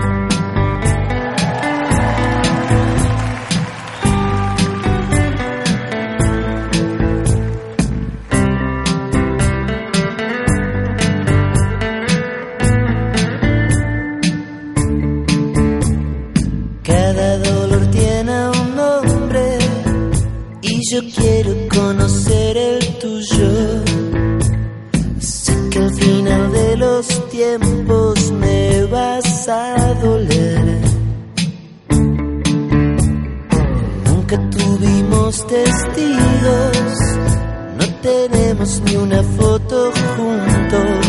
[20.92, 23.50] Yo quiero conocer el tuyo.
[25.20, 30.80] Sé que al final de los tiempos me vas a doler.
[34.04, 36.76] Nunca tuvimos testigos,
[37.78, 41.06] no tenemos ni una foto juntos.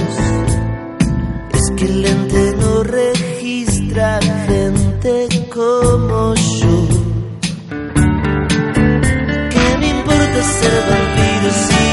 [1.56, 7.03] Es que el lente no registra gente como yo.
[10.64, 11.93] Importa ser vampiro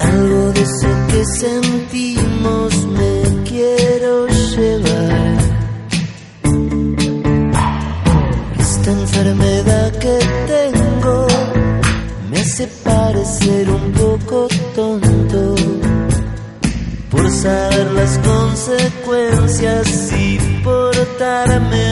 [0.00, 5.38] Algo de eso que sentimos me quiero llevar.
[8.58, 10.18] Esta enfermedad que
[10.48, 11.26] tengo
[12.28, 15.54] me hace parecer un poco tonto
[17.10, 21.87] por saber las consecuencias y portarme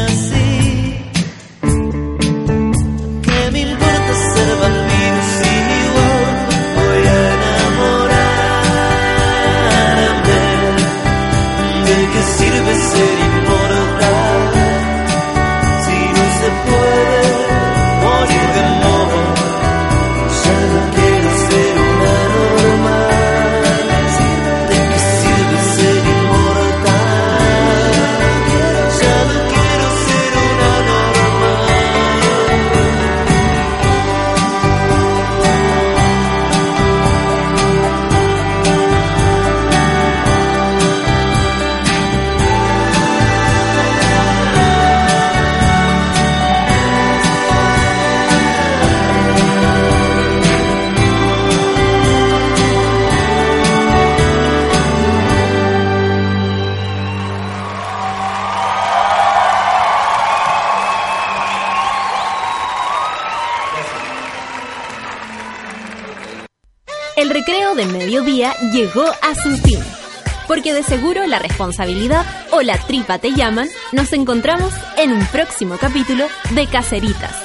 [70.57, 75.77] Porque de seguro la responsabilidad o la tripa te llaman, nos encontramos en un próximo
[75.79, 77.37] capítulo de Caceritas.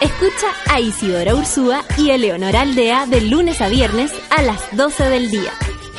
[0.00, 5.28] Escucha a Isidora Ursúa y Eleonora Aldea de lunes a viernes a las 12 del
[5.28, 5.50] día.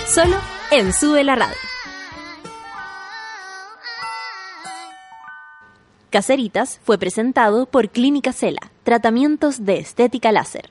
[0.07, 0.37] Solo
[0.71, 1.57] en Sube la Radio.
[6.11, 10.69] Caceritas fue presentado por Clínica Cela, tratamientos de estética láser.